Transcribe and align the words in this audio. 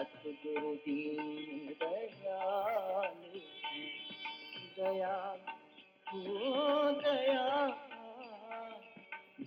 सतगुरु 0.00 0.70
दीन 0.74 1.64
दयाल 1.80 3.18
दया 4.76 5.16
दया 7.00 7.42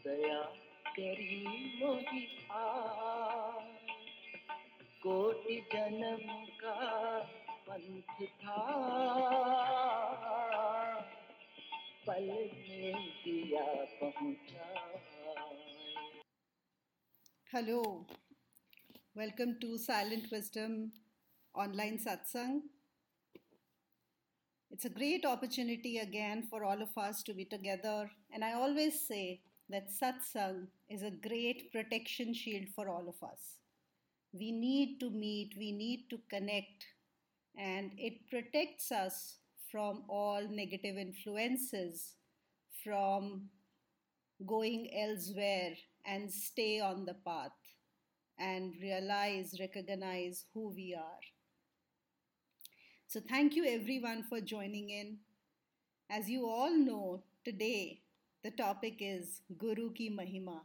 दया 0.03 0.41
तेरी 0.89 1.37
मोही 1.79 2.21
कोटि 5.03 5.57
जन्म 5.73 6.27
का 6.61 6.77
पंथ 7.67 8.15
था। 8.43 8.59
पल 12.07 12.27
में 12.69 13.09
दिया 13.25 13.65
पहुँचा। 14.01 14.69
Hello, 17.53 17.81
welcome 19.15 19.55
to 19.61 19.77
Silent 19.77 20.25
Wisdom 20.31 20.91
Online 21.53 21.99
Satsang. 21.99 22.61
It's 24.71 24.85
a 24.85 24.89
great 24.89 25.23
opportunity 25.23 25.99
again 25.99 26.47
for 26.49 26.63
all 26.63 26.81
of 26.81 26.97
us 26.97 27.21
to 27.23 27.33
be 27.35 27.45
together, 27.45 28.09
and 28.33 28.43
I 28.43 28.53
always 28.53 29.07
say 29.07 29.41
that 29.69 29.89
Satsang 29.91 30.65
is 30.89 31.03
a 31.03 31.11
great 31.11 31.71
protection 31.71 32.33
shield 32.33 32.69
for 32.75 32.89
all 32.89 33.07
of 33.07 33.29
us. 33.29 33.59
We 34.33 34.51
need 34.51 34.99
to 35.01 35.11
meet, 35.11 35.53
we 35.59 35.71
need 35.71 36.09
to 36.09 36.17
connect, 36.31 36.83
and 37.55 37.91
it 37.99 38.27
protects 38.31 38.91
us 38.91 39.35
from 39.69 40.05
all 40.09 40.41
negative 40.49 40.97
influences, 40.97 42.15
from 42.83 43.49
going 44.47 44.89
elsewhere 44.91 45.73
and 46.03 46.31
stay 46.31 46.79
on 46.79 47.05
the 47.05 47.13
path 47.13 47.51
and 48.37 48.73
realize, 48.81 49.55
recognize 49.59 50.45
who 50.53 50.73
we 50.73 50.95
are. 50.95 51.23
So, 53.07 53.19
thank 53.19 53.55
you 53.55 53.65
everyone 53.65 54.23
for 54.23 54.41
joining 54.41 54.89
in. 54.89 55.17
As 56.09 56.29
you 56.29 56.49
all 56.49 56.75
know, 56.75 57.23
today 57.45 58.01
the 58.43 58.51
topic 58.51 58.97
is 58.99 59.41
Guru 59.57 59.91
ki 59.93 60.09
Mahima. 60.09 60.59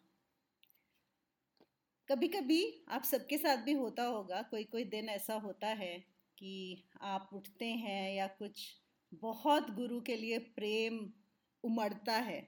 कभी 2.09 2.29
कभी 2.29 2.63
आप 2.89 3.03
सबके 3.05 3.37
साथ 3.39 3.65
भी 3.65 3.73
होता 3.73 4.05
होगा 4.05 4.41
कोई 4.51 4.65
कोई 4.65 4.85
दिन 4.85 5.09
ऐसा 5.09 5.35
होता 5.45 5.69
है 5.81 5.97
कि 6.39 6.85
आप 7.03 7.31
उठते 7.35 7.67
हैं 7.67 8.15
या 8.15 8.27
कुछ 8.39 8.63
बहुत 9.15 9.71
गुरु 9.77 10.01
के 10.01 10.17
लिए 10.17 10.39
प्रेम 10.57 10.99
उमड़ता 11.65 12.17
है 12.29 12.41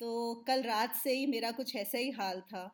तो 0.00 0.34
कल 0.48 0.62
रात 0.62 0.94
से 0.94 1.12
ही 1.16 1.26
मेरा 1.26 1.50
कुछ 1.50 1.74
ऐसा 1.76 1.98
ही 1.98 2.10
हाल 2.10 2.40
था 2.40 2.64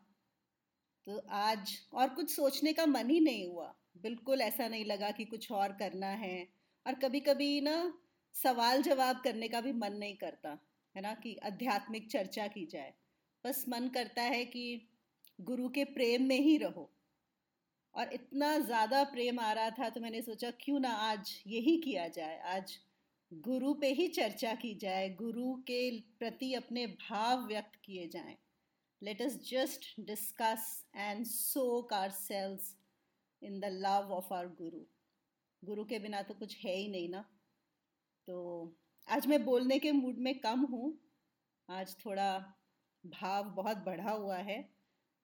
तो 1.07 1.17
आज 1.31 1.77
और 1.93 2.09
कुछ 2.09 2.29
सोचने 2.29 2.73
का 2.73 2.85
मन 2.85 3.09
ही 3.09 3.19
नहीं 3.19 3.47
हुआ। 3.47 3.73
बिल्कुल 4.03 4.41
ऐसा 4.41 4.67
नहीं 4.67 4.85
लगा 4.85 5.11
कि 5.11 5.25
कुछ 5.25 5.51
और 5.51 5.71
करना 5.73 6.07
है 6.07 6.47
और 6.85 6.93
कभी 6.95 7.19
कभी 7.19 7.59
ना 7.61 7.75
सवाल 8.35 8.81
जवाब 8.81 9.21
करने 9.23 9.47
का 9.47 9.61
भी 9.61 9.71
मन 9.73 9.93
नहीं 9.93 10.15
करता, 10.15 10.57
है 10.95 11.01
ना, 11.01 11.13
कि 11.13 11.35
आध्यात्मिक 11.43 12.09
चर्चा 12.11 12.47
की 12.47 12.65
जाए। 12.65 12.93
बस 13.45 13.63
मन 13.69 13.87
करता 13.89 14.21
है 14.23 14.43
कि 14.45 14.87
गुरु 15.39 15.69
के 15.69 15.83
प्रेम 15.85 16.23
में 16.23 16.39
ही 16.39 16.57
रहो। 16.57 16.89
और 17.95 18.13
इतना 18.13 18.57
ज़्यादा 18.59 19.03
प्रेम 19.05 19.39
आ 19.39 19.51
रहा 19.53 19.69
था 19.69 19.89
तो 19.89 20.01
मैंने 20.01 20.21
सोचा, 20.21 20.51
क्यों 20.51 20.79
ना 20.79 20.89
आज 20.89 21.31
यही 21.47 21.77
किया 21.77 22.07
जाए? 22.07 22.39
आज 22.47 22.77
गुरु 23.31 23.73
पे 23.73 23.91
ही 23.93 24.07
चर्चा 24.09 24.53
की 24.55 24.73
जाए, 24.75 25.09
गुरु 25.11 25.53
के 25.67 25.89
प्रति 26.19 26.53
अपने 26.53 26.85
भाव 26.87 27.45
व्यक्त 27.47 27.79
किए 27.85 28.07
जाएँ। 28.07 28.35
Let 29.03 29.21
us 29.21 29.35
just 29.49 29.85
discuss 29.99 30.85
and 30.95 31.25
soak 31.25 31.93
our 31.93 32.11
cells 32.11 32.75
in 33.43 33.59
the 33.59 33.65
love 33.65 34.11
of 34.13 34.33
our 34.33 34.47
guru 34.47 34.85
गुरु 35.63 35.85
के 35.85 35.99
बिना 35.99 36.21
तो 36.21 36.33
कुछ 36.33 36.57
है 36.65 36.75
ही 36.75 36.87
नहीं 36.87 37.09
ना 37.09 37.21
तो 38.27 38.35
आज 39.07 39.27
मैं 39.27 39.43
बोलने 39.45 39.79
के 39.79 39.91
मूड 39.91 40.17
में 40.17 40.39
कम 40.39 40.59
हूँ। 40.59 41.01
आज 41.69 41.95
थोड़ा 42.05 42.55
भाव 43.05 43.43
बहुत 43.43 43.77
बढ़ा 43.77 44.11
हुआ 44.11 44.37
है। 44.37 44.61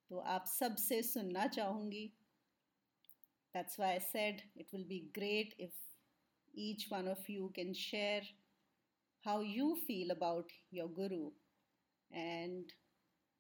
तो 0.10 0.18
आप 0.18 0.46
सबसे 0.46 1.02
सुनना 1.04 1.48
चाहूँगी। 1.48 2.06
That's 3.54 3.80
why 3.80 4.00
said 4.00 4.42
it 4.58 4.74
will 4.74 4.84
be 4.84 5.00
great 5.16 5.56
if 5.60 5.80
each 6.54 6.90
one 6.92 7.08
of 7.08 7.30
you 7.30 7.50
can 7.56 7.74
share 7.74 8.24
how 9.26 9.42
you 9.42 9.68
feel 9.88 10.12
about 10.12 10.50
your 10.72 10.88
guru. 10.90 11.32
And 12.12 12.74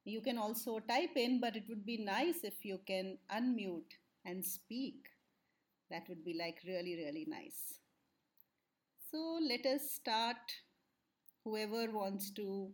you 0.05 0.21
can 0.21 0.37
also 0.37 0.79
type 0.79 1.15
in 1.15 1.39
but 1.39 1.55
it 1.55 1.63
would 1.69 1.85
be 1.85 1.97
nice 1.97 2.43
if 2.43 2.65
you 2.65 2.79
can 2.85 3.17
unmute 3.29 3.97
and 4.25 4.43
speak 4.43 5.09
that 5.91 6.07
would 6.09 6.23
be 6.23 6.33
like 6.33 6.59
really 6.65 6.95
really 6.95 7.25
nice 7.27 7.79
so 9.11 9.39
let 9.41 9.65
us 9.65 9.91
start 9.91 10.53
whoever 11.45 11.89
wants 11.91 12.31
to 12.31 12.71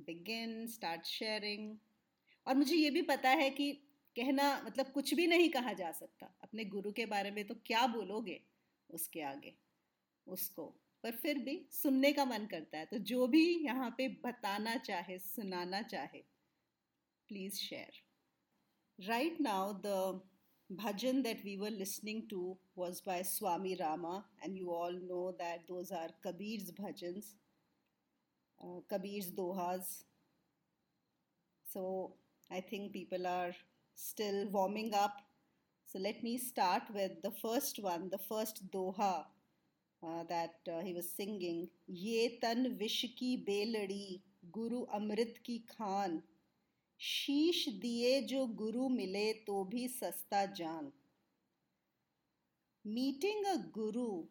begin 0.00 0.68
start 0.68 1.06
sharing 1.06 1.76
और 2.46 2.54
मुझे 2.54 2.76
ये 2.76 2.90
भी 2.90 3.02
पता 3.02 3.28
है 3.28 3.48
कि 3.50 3.72
कहना 4.16 4.44
मतलब 4.66 4.90
कुछ 4.92 5.12
भी 5.14 5.26
नहीं 5.26 5.48
कहा 5.50 5.72
जा 5.72 5.90
सकता 5.92 6.26
अपने 6.42 6.64
गुरु 6.64 6.92
के 6.92 7.06
बारे 7.06 7.30
में 7.30 7.44
तो 7.46 7.54
क्या 7.66 7.86
बोलोगे 7.86 8.40
उसके 8.90 9.22
आगे 9.30 9.52
उसको 10.26 10.64
पर 11.04 11.16
फिर 11.22 11.38
भी 11.38 11.60
सुनने 11.72 12.12
का 12.12 12.24
मन 12.24 12.46
करता 12.50 12.78
है 12.78 12.86
तो 12.90 12.98
जो 13.10 13.26
भी 13.26 13.44
यहाँ 13.64 13.90
पे 13.98 14.08
बताना 14.24 14.76
चाहे 14.86 15.18
सुनाना 15.18 15.82
चाहे 15.82 16.22
please 17.28 17.58
share. 17.60 17.94
Right 19.08 19.38
now, 19.38 19.78
the 19.82 20.20
bhajan 20.74 21.22
that 21.24 21.44
we 21.44 21.56
were 21.56 21.70
listening 21.70 22.26
to 22.30 22.56
was 22.74 23.00
by 23.00 23.22
Swami 23.22 23.76
Rama, 23.78 24.24
and 24.42 24.56
you 24.56 24.70
all 24.72 24.92
know 24.92 25.34
that 25.38 25.66
those 25.68 25.90
are 25.90 26.08
Kabir's 26.24 26.72
bhajans, 26.72 27.34
uh, 28.62 28.80
Kabir's 28.90 29.30
dohas. 29.30 30.04
So 31.72 32.14
I 32.50 32.60
think 32.60 32.92
people 32.92 33.26
are 33.26 33.54
still 33.94 34.48
warming 34.48 34.94
up. 34.94 35.20
So 35.86 35.98
let 35.98 36.22
me 36.22 36.38
start 36.38 36.82
with 36.92 37.22
the 37.22 37.30
first 37.30 37.78
one, 37.82 38.08
the 38.10 38.18
first 38.18 38.70
doha 38.70 39.24
uh, 40.02 40.24
that 40.28 40.54
uh, 40.70 40.80
he 40.80 40.92
was 40.92 41.10
singing. 41.10 41.68
Ye 41.86 42.38
tan 42.40 42.78
Vishki 42.78 44.20
Guru 44.52 44.86
Amrit 44.86 45.42
ki 45.42 45.64
khan. 45.76 46.22
शीश 46.99 47.67
दिए 47.81 48.21
जो 48.31 48.45
गुरु 48.63 48.89
मिले 48.89 49.31
तो 49.47 49.63
भी 49.73 49.87
सस्ता 49.99 50.45
जान 50.61 50.91
meeting 52.85 53.43
a 53.53 53.57
guru 53.73 54.23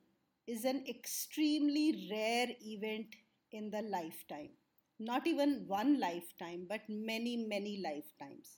is 0.47 0.65
an 0.65 0.85
extremely 0.89 2.09
rare 2.11 2.49
event 2.63 3.15
in 3.53 3.71
the 3.71 3.83
lifetime 3.83 4.51
not 4.99 5.27
even 5.27 5.65
one 5.69 5.93
lifetime 6.01 6.67
but 6.69 6.81
many 6.89 7.37
many 7.53 7.81
lifetimes 7.85 8.57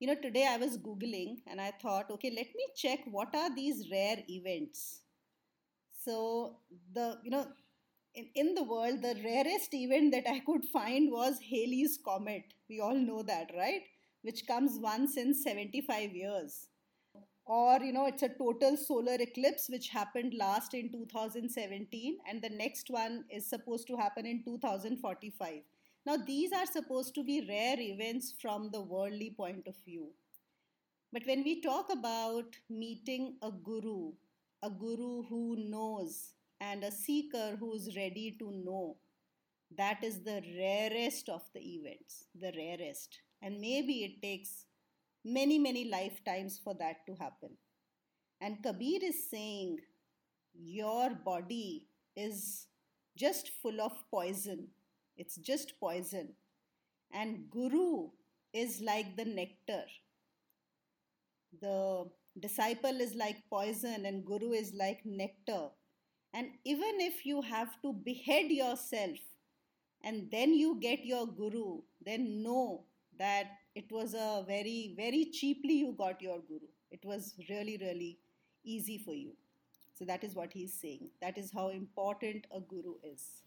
you 0.00 0.08
know 0.08 0.16
today 0.24 0.46
i 0.46 0.56
was 0.56 0.76
googling 0.78 1.36
and 1.46 1.60
i 1.60 1.70
thought 1.82 2.10
okay 2.10 2.30
let 2.30 2.46
me 2.60 2.66
check 2.76 3.00
what 3.10 3.34
are 3.34 3.54
these 3.54 3.88
rare 3.90 4.18
events 4.28 5.02
so 6.04 6.56
the 6.92 7.18
you 7.22 7.30
know 7.30 7.46
in, 8.15 8.29
in 8.35 8.55
the 8.55 8.63
world 8.63 9.01
the 9.01 9.15
rarest 9.23 9.73
event 9.73 10.13
that 10.13 10.29
I 10.29 10.39
could 10.39 10.65
find 10.65 11.11
was 11.11 11.39
Halley's 11.39 11.99
comet. 12.03 12.53
We 12.69 12.79
all 12.79 12.95
know 12.95 13.23
that, 13.23 13.51
right? 13.57 13.81
Which 14.21 14.47
comes 14.47 14.79
once 14.79 15.17
in 15.17 15.33
75 15.33 16.13
years. 16.13 16.67
Or 17.45 17.79
you 17.81 17.91
know 17.91 18.05
it's 18.05 18.23
a 18.23 18.29
total 18.29 18.77
solar 18.77 19.17
eclipse 19.19 19.67
which 19.69 19.89
happened 19.89 20.33
last 20.33 20.73
in 20.73 20.91
2017 20.91 22.17
and 22.29 22.41
the 22.41 22.49
next 22.49 22.89
one 22.89 23.25
is 23.29 23.49
supposed 23.49 23.85
to 23.87 23.97
happen 23.97 24.25
in 24.25 24.43
2045. 24.45 25.61
Now 26.05 26.15
these 26.15 26.53
are 26.53 26.65
supposed 26.65 27.15
to 27.15 27.23
be 27.23 27.45
rare 27.47 27.79
events 27.79 28.33
from 28.41 28.69
the 28.71 28.81
worldly 28.81 29.33
point 29.35 29.67
of 29.67 29.75
view. 29.83 30.11
But 31.11 31.23
when 31.25 31.43
we 31.43 31.61
talk 31.61 31.91
about 31.91 32.55
meeting 32.69 33.35
a 33.41 33.51
guru, 33.51 34.13
a 34.63 34.69
guru 34.69 35.23
who 35.23 35.57
knows 35.57 36.32
and 36.69 36.83
a 36.83 36.91
seeker 36.91 37.57
who's 37.59 37.95
ready 37.97 38.35
to 38.39 38.51
know. 38.65 38.97
That 39.77 40.03
is 40.03 40.23
the 40.23 40.41
rarest 40.57 41.29
of 41.29 41.41
the 41.53 41.61
events, 41.61 42.25
the 42.39 42.53
rarest. 42.55 43.19
And 43.41 43.59
maybe 43.59 44.03
it 44.05 44.21
takes 44.21 44.65
many, 45.25 45.57
many 45.59 45.85
lifetimes 45.89 46.59
for 46.63 46.75
that 46.75 47.05
to 47.07 47.15
happen. 47.15 47.57
And 48.39 48.61
Kabir 48.63 48.99
is 49.03 49.29
saying, 49.29 49.79
Your 50.53 51.09
body 51.25 51.87
is 52.15 52.67
just 53.17 53.49
full 53.61 53.81
of 53.81 53.93
poison. 54.11 54.67
It's 55.17 55.35
just 55.37 55.79
poison. 55.79 56.33
And 57.11 57.49
Guru 57.49 58.09
is 58.53 58.81
like 58.81 59.15
the 59.17 59.25
nectar. 59.25 59.83
The 61.61 62.09
disciple 62.39 62.99
is 63.01 63.15
like 63.15 63.37
poison 63.49 64.05
and 64.05 64.25
guru 64.25 64.51
is 64.51 64.73
like 64.73 65.01
nectar. 65.05 65.69
And 66.33 66.47
even 66.65 66.99
if 66.99 67.25
you 67.25 67.41
have 67.41 67.81
to 67.83 67.93
behead 67.93 68.51
yourself 68.51 69.17
and 70.03 70.29
then 70.31 70.53
you 70.53 70.79
get 70.79 71.05
your 71.05 71.27
guru, 71.27 71.81
then 72.03 72.41
know 72.41 72.83
that 73.19 73.45
it 73.75 73.91
was 73.91 74.13
a 74.13 74.43
very, 74.47 74.93
very 74.97 75.25
cheaply 75.31 75.73
you 75.73 75.93
got 75.97 76.21
your 76.21 76.39
guru. 76.47 76.67
It 76.91 77.05
was 77.05 77.35
really, 77.49 77.77
really 77.77 78.17
easy 78.63 78.97
for 78.97 79.13
you. 79.13 79.33
So 79.93 80.05
that 80.05 80.23
is 80.23 80.35
what 80.35 80.51
he's 80.51 80.73
saying. 80.73 81.09
That 81.21 81.37
is 81.37 81.51
how 81.51 81.69
important 81.69 82.47
a 82.51 82.59
guru 82.59 82.95
is. 83.03 83.43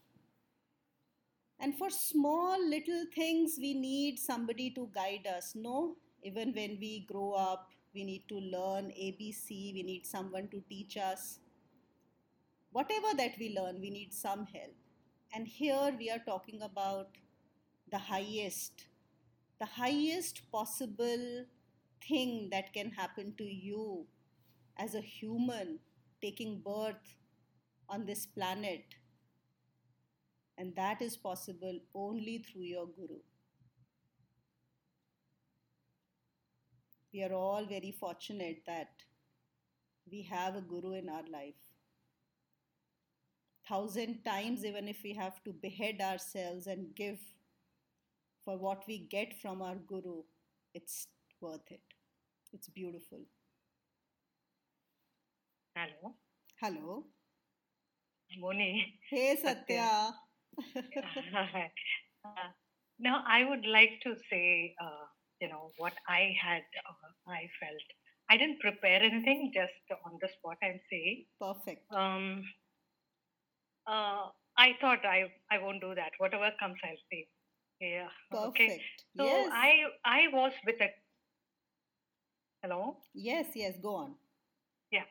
And 1.59 1.77
for 1.77 1.89
small 1.89 2.57
little 2.69 3.05
things, 3.13 3.55
we 3.59 3.73
need 3.73 4.19
somebody 4.19 4.69
to 4.71 4.89
guide 4.93 5.27
us. 5.27 5.53
No, 5.55 5.97
even 6.23 6.53
when 6.53 6.77
we 6.79 7.05
grow 7.11 7.33
up, 7.33 7.69
we 7.93 8.03
need 8.03 8.27
to 8.29 8.39
learn 8.39 8.91
ABC, 8.91 9.73
we 9.73 9.83
need 9.83 10.05
someone 10.05 10.47
to 10.49 10.61
teach 10.69 10.97
us. 10.97 11.39
Whatever 12.77 13.15
that 13.17 13.31
we 13.39 13.57
learn, 13.57 13.81
we 13.81 13.89
need 13.89 14.13
some 14.13 14.45
help. 14.45 14.75
And 15.33 15.47
here 15.47 15.95
we 15.97 16.11
are 16.11 16.21
talking 16.23 16.61
about 16.61 17.17
the 17.91 17.97
highest, 17.97 18.85
the 19.59 19.65
highest 19.65 20.43
possible 20.51 21.45
thing 22.07 22.49
that 22.51 22.71
can 22.73 22.91
happen 22.91 23.33
to 23.39 23.43
you 23.43 24.05
as 24.77 24.93
a 24.93 25.01
human 25.01 25.79
taking 26.21 26.61
birth 26.63 27.15
on 27.89 28.05
this 28.05 28.27
planet. 28.27 28.85
And 30.59 30.75
that 30.75 31.01
is 31.01 31.17
possible 31.17 31.79
only 31.95 32.37
through 32.37 32.65
your 32.65 32.85
Guru. 32.85 33.21
We 37.11 37.23
are 37.23 37.33
all 37.33 37.65
very 37.65 37.95
fortunate 37.99 38.61
that 38.67 38.91
we 40.11 40.21
have 40.21 40.55
a 40.55 40.61
Guru 40.61 40.91
in 40.91 41.09
our 41.09 41.25
life. 41.33 41.66
Thousand 43.69 44.23
times, 44.23 44.63
even 44.63 44.87
if 44.87 44.97
we 45.03 45.13
have 45.13 45.43
to 45.43 45.51
behead 45.51 45.99
ourselves 46.01 46.67
and 46.67 46.95
give 46.95 47.19
for 48.45 48.57
what 48.57 48.83
we 48.87 48.99
get 48.99 49.33
from 49.41 49.61
our 49.61 49.75
Guru, 49.75 50.23
it's 50.73 51.07
worth 51.41 51.69
it. 51.69 51.81
It's 52.53 52.69
beautiful. 52.69 53.19
Hello. 55.75 56.15
Hello. 56.61 57.05
Moni. 58.39 58.99
Hey, 59.09 59.35
Satya. 59.35 60.13
uh, 62.25 62.49
now, 62.99 63.23
I 63.27 63.43
would 63.43 63.65
like 63.65 63.99
to 64.03 64.15
say, 64.29 64.75
uh, 64.81 65.05
you 65.41 65.49
know, 65.49 65.71
what 65.77 65.93
I 66.07 66.33
had, 66.41 66.63
uh, 66.89 67.31
I 67.31 67.49
felt. 67.59 67.83
I 68.29 68.37
didn't 68.37 68.59
prepare 68.59 69.01
anything, 69.03 69.51
just 69.53 70.01
on 70.05 70.17
the 70.21 70.29
spot, 70.37 70.57
I'm 70.63 70.79
saying. 70.89 71.25
Perfect. 71.39 71.83
Um, 71.93 72.43
uh, 73.87 74.27
I 74.57 74.75
thought 74.81 75.05
I, 75.05 75.31
I 75.51 75.59
won't 75.59 75.81
do 75.81 75.95
that. 75.95 76.11
Whatever 76.17 76.51
comes, 76.59 76.77
I'll 76.83 77.03
see. 77.11 77.27
Yeah. 77.79 78.07
Perfect. 78.31 78.47
Okay. 78.47 78.81
So 79.15 79.25
yes. 79.25 79.49
I, 79.53 79.83
I 80.03 80.21
was 80.33 80.51
with 80.65 80.75
a. 80.81 80.89
Hello. 82.63 82.97
Yes, 83.13 83.47
yes, 83.55 83.75
go 83.81 83.95
on. 83.95 84.15
Yeah. 84.91 85.05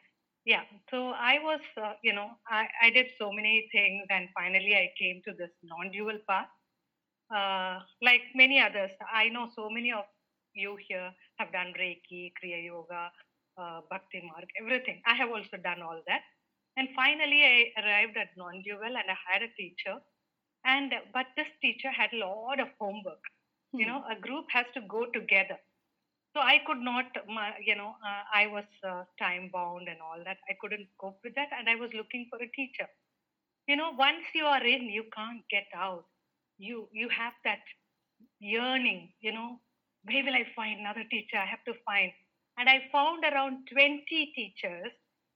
Yeah. 0.45 0.63
So 0.91 1.11
I 1.11 1.39
was, 1.43 1.61
uh, 1.81 1.93
you 2.03 2.13
know, 2.13 2.31
I, 2.49 2.67
I 2.83 2.91
did 2.91 3.07
so 3.19 3.31
many 3.33 3.69
things 3.73 4.05
and 4.11 4.29
finally 4.35 4.75
I 4.75 4.91
came 4.99 5.23
to 5.27 5.33
this 5.33 5.51
non 5.63 5.91
dual 5.93 6.19
path. 6.29 6.49
Uh, 7.35 7.81
like 8.03 8.23
many 8.35 8.61
others, 8.61 8.91
I 9.13 9.29
know 9.29 9.49
so 9.55 9.69
many 9.71 9.93
of 9.93 10.05
you 10.55 10.77
here 10.89 11.11
have 11.39 11.53
done 11.53 11.73
Reiki, 11.79 12.33
Kriya 12.39 12.65
Yoga, 12.65 13.11
uh, 13.59 13.81
Bhakti 13.91 14.23
Marg, 14.25 14.47
everything. 14.61 15.03
I 15.07 15.15
have 15.15 15.31
also 15.31 15.57
done 15.63 15.83
all 15.83 16.01
that. 16.07 16.23
And 16.77 16.89
finally, 16.95 17.43
I 17.45 17.73
arrived 17.83 18.17
at 18.17 18.37
non 18.37 18.63
dual 18.63 18.85
and 18.85 19.11
I 19.11 19.17
had 19.33 19.43
a 19.43 19.53
teacher. 19.57 19.97
And 20.65 20.93
but 21.13 21.27
this 21.37 21.49
teacher 21.63 21.91
had 21.91 22.13
a 22.13 22.19
lot 22.19 22.61
of 22.61 22.69
homework. 22.81 23.23
Hmm. 23.73 23.79
You 23.81 23.87
know, 23.87 24.05
a 24.11 24.17
group 24.21 24.47
has 24.51 24.67
to 24.75 24.81
go 24.83 25.07
together 25.07 25.59
so 26.35 26.41
i 26.41 26.59
could 26.67 26.79
not 26.87 27.07
you 27.69 27.75
know 27.77 27.93
uh, 28.11 28.23
i 28.41 28.47
was 28.47 28.65
uh, 28.91 29.03
time 29.21 29.51
bound 29.53 29.89
and 29.93 30.01
all 30.09 30.21
that 30.29 30.39
i 30.51 30.55
couldn't 30.61 30.89
cope 31.01 31.19
with 31.25 31.35
that 31.35 31.51
and 31.59 31.69
i 31.69 31.75
was 31.83 31.93
looking 32.01 32.27
for 32.31 32.39
a 32.43 32.51
teacher 32.59 32.89
you 33.69 33.77
know 33.77 33.91
once 33.93 34.25
you 34.35 34.45
are 34.45 34.65
in 34.75 34.85
you 34.97 35.05
can't 35.17 35.43
get 35.51 35.67
out 35.75 36.05
you 36.59 36.89
you 36.93 37.09
have 37.09 37.35
that 37.45 37.65
yearning 38.41 39.13
you 39.21 39.33
know 39.33 39.51
where 40.05 40.25
will 40.25 40.39
i 40.41 40.47
find 40.55 40.81
another 40.81 41.05
teacher 41.11 41.39
i 41.39 41.47
have 41.55 41.65
to 41.65 41.75
find 41.85 42.13
and 42.59 42.69
i 42.69 42.79
found 42.93 43.25
around 43.25 43.59
20 43.73 44.33
teachers 44.37 44.93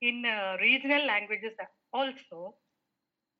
in 0.09 0.25
uh, 0.25 0.57
regional 0.67 1.03
languages 1.13 1.55
also 1.93 2.39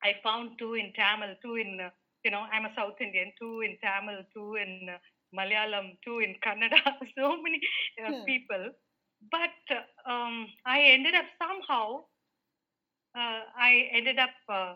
i 0.10 0.14
found 0.26 0.58
two 0.62 0.74
in 0.82 0.88
tamil 1.00 1.32
two 1.44 1.56
in 1.64 1.72
uh, 1.88 1.90
you 2.26 2.32
know 2.34 2.44
i'm 2.54 2.66
a 2.70 2.74
south 2.80 3.00
indian 3.08 3.32
two 3.42 3.56
in 3.68 3.74
tamil 3.86 4.20
two 4.36 4.50
in 4.64 4.74
uh, 4.96 5.00
Malayalam 5.38 5.98
two 6.04 6.20
in 6.20 6.36
Kannada, 6.46 6.80
so 7.18 7.42
many 7.42 7.60
uh, 8.04 8.12
Yeah. 8.12 8.24
people. 8.26 8.64
But 9.32 9.60
uh, 9.78 10.12
um, 10.12 10.48
I 10.66 10.82
ended 10.96 11.16
up 11.16 11.26
somehow, 11.42 11.86
uh, 13.16 13.42
I 13.56 13.90
ended 13.94 14.20
up 14.20 14.36
uh, 14.50 14.74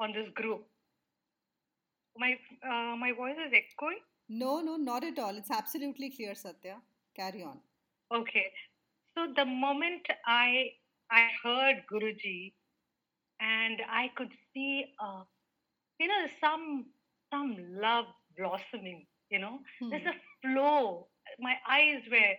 on 0.00 0.12
this 0.12 0.28
group. 0.34 0.66
My 2.16 2.32
uh, 2.70 2.96
my 2.96 3.12
voice 3.12 3.36
is 3.46 3.52
echoing. 3.52 4.00
No, 4.28 4.60
no, 4.60 4.76
not 4.76 5.04
at 5.04 5.18
all. 5.18 5.36
It's 5.36 5.50
absolutely 5.50 6.10
clear, 6.10 6.34
Satya. 6.34 6.76
Carry 7.14 7.42
on. 7.42 7.58
Okay, 8.12 8.46
so 9.14 9.26
the 9.36 9.44
moment 9.44 10.06
I 10.26 10.72
I 11.10 11.28
heard 11.42 11.84
Guruji, 11.90 12.54
and 13.40 13.80
I 13.90 14.08
could 14.16 14.32
see, 14.52 14.84
uh, 15.00 15.24
you 15.98 16.08
know, 16.08 16.26
some 16.40 16.86
some 17.30 17.56
love 17.80 18.06
blossoming. 18.36 19.06
You 19.30 19.38
know, 19.40 19.60
Hmm. 19.80 19.90
there's 19.90 20.06
a 20.06 20.14
flow. 20.42 21.08
My 21.40 21.56
eyes 21.68 22.02
were, 22.10 22.34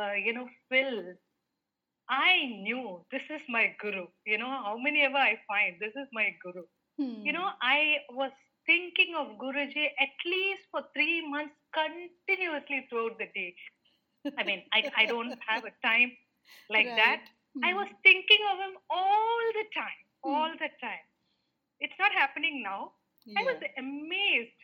uh, 0.00 0.12
you 0.14 0.32
know, 0.32 0.48
filled. 0.68 1.16
I 2.08 2.46
knew 2.46 3.04
this 3.10 3.22
is 3.30 3.42
my 3.48 3.74
guru. 3.80 4.06
You 4.26 4.38
know, 4.38 4.50
how 4.50 4.76
many 4.78 5.02
ever 5.02 5.16
I 5.16 5.38
find, 5.48 5.76
this 5.80 5.94
is 5.96 6.08
my 6.12 6.30
guru. 6.42 6.64
Hmm. 6.98 7.24
You 7.24 7.32
know, 7.32 7.50
I 7.62 7.98
was 8.10 8.32
thinking 8.66 9.14
of 9.16 9.38
Guruji 9.38 9.86
at 9.98 10.14
least 10.26 10.62
for 10.70 10.82
three 10.94 11.26
months 11.28 11.54
continuously 11.72 12.86
throughout 12.90 13.18
the 13.18 13.26
day. 13.34 13.54
I 14.38 14.44
mean, 14.44 14.64
I, 14.72 14.84
I 14.96 15.06
don't 15.06 15.34
have 15.48 15.64
a 15.64 15.72
time 15.86 16.12
like 16.70 16.94
that. 16.96 17.22
I 17.62 17.72
Hmm. 17.72 17.74
was 17.74 17.88
thinking 18.02 18.42
of 18.52 18.58
him 18.58 18.76
all 18.90 19.40
the 19.54 19.64
time, 19.74 20.02
Hmm. 20.24 20.34
all 20.34 20.50
the 20.58 20.70
time. 20.80 21.06
It's 21.80 21.98
not 21.98 22.12
happening 22.12 22.62
now. 22.62 22.94
I 23.36 23.42
was 23.44 23.62
amazed. 23.78 24.60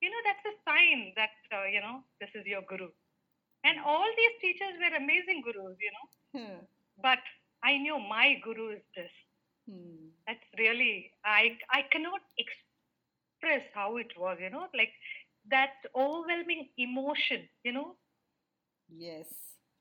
You 0.00 0.10
know, 0.10 0.22
that's 0.24 0.46
a 0.46 0.56
sign 0.70 1.12
that, 1.16 1.30
uh, 1.52 1.64
you 1.66 1.80
know, 1.80 2.04
this 2.20 2.30
is 2.34 2.46
your 2.46 2.62
guru. 2.62 2.90
And 3.64 3.78
all 3.80 4.06
these 4.16 4.36
teachers 4.40 4.74
were 4.80 4.96
amazing 4.96 5.42
gurus, 5.42 5.76
you 5.80 5.92
know. 5.92 6.06
Huh. 6.34 6.60
But 7.02 7.20
I 7.62 7.78
knew 7.78 7.98
my 7.98 8.34
guru 8.42 8.70
is 8.76 8.82
this. 8.96 9.12
Hmm. 9.68 10.10
That's 10.26 10.44
really, 10.58 11.12
I, 11.24 11.58
I 11.70 11.82
cannot 11.90 12.20
express 12.38 13.62
how 13.74 13.96
it 13.96 14.08
was, 14.18 14.38
you 14.40 14.50
know, 14.50 14.68
like 14.74 14.92
that 15.50 15.74
overwhelming 15.94 16.70
emotion, 16.78 17.48
you 17.64 17.72
know, 17.72 17.96
Yes. 18.88 19.28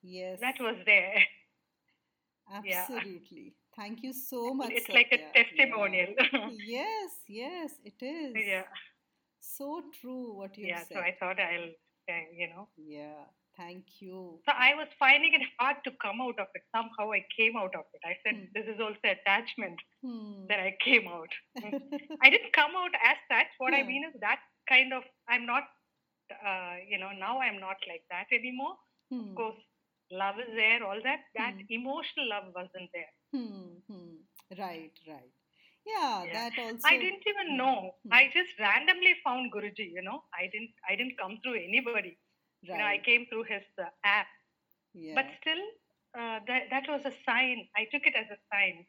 Yes. 0.02 0.42
that 0.42 0.56
was 0.60 0.76
there. 0.86 1.16
yeah. 2.64 2.86
Absolutely. 2.90 3.54
Thank 3.76 4.04
you 4.04 4.14
so 4.14 4.54
much. 4.54 4.72
It's 4.72 4.90
like 4.90 5.08
a 5.12 5.18
Satya. 5.18 5.32
Yeah. 5.34 5.44
testimonial. 5.44 6.14
yes, 6.78 7.12
yes, 7.28 7.72
it 7.86 8.02
is. 8.04 8.34
yeah. 8.36 8.64
So 9.40 9.84
true 10.00 10.34
what 10.38 10.58
you 10.58 10.68
Yeah. 10.68 10.80
said. 10.80 10.88
Yeah, 10.92 10.98
so 10.98 11.00
I 11.10 11.16
thought 11.20 11.40
I'll, 11.40 11.70
uh, 12.16 12.26
you 12.36 12.48
know, 12.50 12.68
Yeah. 12.78 13.24
Thank 13.58 13.86
you. 14.00 14.40
So 14.48 14.54
I 14.58 14.74
was 14.76 14.88
finding 14.98 15.34
it 15.34 15.42
hard 15.60 15.78
to 15.84 15.92
come 16.02 16.22
out 16.22 16.40
of 16.40 16.48
it. 16.56 16.64
Somehow 16.76 17.12
I 17.12 17.24
came 17.38 17.58
out 17.58 17.76
of 17.76 17.84
it. 17.94 18.02
I 18.06 18.16
said, 18.24 18.36
Hmm. 18.38 18.46
this 18.56 18.66
is 18.74 18.80
also 18.80 19.00
attachment 19.16 19.80
Hmm. 20.02 20.46
that 20.48 20.60
I 20.60 20.72
came 20.84 21.08
out. 21.08 21.30
I 22.22 22.30
didn't 22.30 22.54
come 22.54 22.72
out 22.78 22.92
as 23.12 23.18
such. 23.32 23.48
What 23.58 23.74
I 23.74 23.84
mean 23.84 24.06
is 24.10 24.16
that 24.22 24.40
kind 24.70 24.94
of, 24.94 25.04
I'm 25.28 25.46
not, 25.46 25.64
uh, 26.32 26.76
you 26.88 26.98
know, 26.98 27.12
now 27.12 27.40
I'm 27.42 27.60
not 27.60 27.78
like 27.92 28.04
that 28.10 28.28
anymore. 28.32 28.76
Hmm. 29.12 29.30
Of 29.30 29.36
course, 29.36 29.62
love 30.12 30.40
is 30.40 30.54
there, 30.56 30.84
all 30.84 31.00
that. 31.04 31.20
That 31.36 31.56
Hmm. 31.56 31.68
emotional 31.70 32.30
love 32.30 32.54
wasn't 32.56 32.90
there. 32.94 33.12
Hmm. 33.32 33.80
Hmm. 33.88 34.16
Right, 34.58 34.94
right. 35.08 35.32
Yeah, 35.86 36.26
Yeah. 36.26 36.34
that 36.34 36.58
also. 36.60 36.86
I 36.86 36.98
didn't 36.98 37.24
even 37.28 37.58
Hmm. 37.58 37.58
know. 37.58 37.96
Hmm. 38.04 38.12
I 38.12 38.30
just 38.34 38.58
randomly 38.60 39.16
found 39.24 39.52
Guruji, 39.54 39.92
you 39.92 40.02
know. 40.02 40.24
I 40.34 40.48
didn't, 40.52 40.72
I 40.90 40.96
didn't 40.96 41.18
come 41.18 41.40
through 41.44 41.56
anybody. 41.56 42.18
right. 42.68 42.72
You 42.72 42.78
know, 42.80 42.86
I 42.86 42.98
came 42.98 43.26
through 43.28 43.44
his 43.44 43.64
uh, 43.80 43.86
app. 44.04 44.28
Yeah. 44.94 45.14
But 45.14 45.26
still, 45.42 45.62
uh, 46.18 46.40
that, 46.48 46.70
that 46.70 46.88
was 46.90 47.02
a 47.06 47.12
sign. 47.26 47.68
I 47.76 47.86
took 47.92 48.06
it 48.06 48.16
as 48.16 48.28
a 48.32 48.38
sign. 48.52 48.86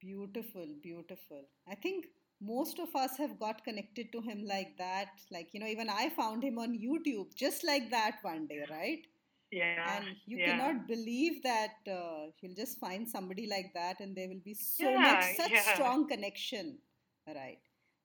Beautiful, 0.00 0.66
beautiful. 0.82 1.44
I 1.68 1.74
think 1.74 2.06
most 2.40 2.78
of 2.78 2.94
us 2.94 3.16
have 3.18 3.38
got 3.38 3.64
connected 3.64 4.12
to 4.12 4.20
him 4.20 4.44
like 4.46 4.76
that. 4.78 5.08
Like, 5.30 5.48
you 5.52 5.60
know, 5.60 5.66
even 5.66 5.88
I 5.90 6.10
found 6.10 6.42
him 6.42 6.58
on 6.58 6.78
YouTube 6.78 7.34
just 7.36 7.64
like 7.64 7.90
that 7.90 8.16
one 8.22 8.46
day, 8.46 8.64
right? 8.70 9.06
Yeah. 9.50 9.98
and 9.98 10.16
you 10.26 10.38
yeah. 10.38 10.46
cannot 10.52 10.86
believe 10.88 11.42
that 11.42 11.74
uh, 11.90 12.26
you'll 12.40 12.54
just 12.56 12.78
find 12.78 13.08
somebody 13.08 13.46
like 13.46 13.72
that 13.74 14.00
and 14.00 14.14
there 14.16 14.28
will 14.28 14.42
be 14.44 14.54
so 14.54 14.84
Yeah, 14.84 15.00
much, 15.00 15.24
such 15.36 15.50
yeah. 15.52 15.62
strong 15.74 16.08
connection, 16.08 16.78
right? 17.26 17.58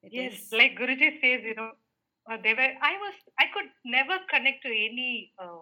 It 0.04 0.12
Yes, 0.14 0.34
is- 0.34 0.52
like 0.52 0.76
Guruji 0.78 1.20
says, 1.22 1.42
you 1.44 1.56
know, 1.56 1.72
uh, 2.30 2.38
they 2.44 2.54
were. 2.54 2.72
I 2.82 2.94
was. 3.04 3.14
I 3.40 3.46
could 3.54 3.70
never 3.86 4.18
connect 4.30 4.64
to 4.64 4.70
any 4.70 5.34
uh, 5.40 5.62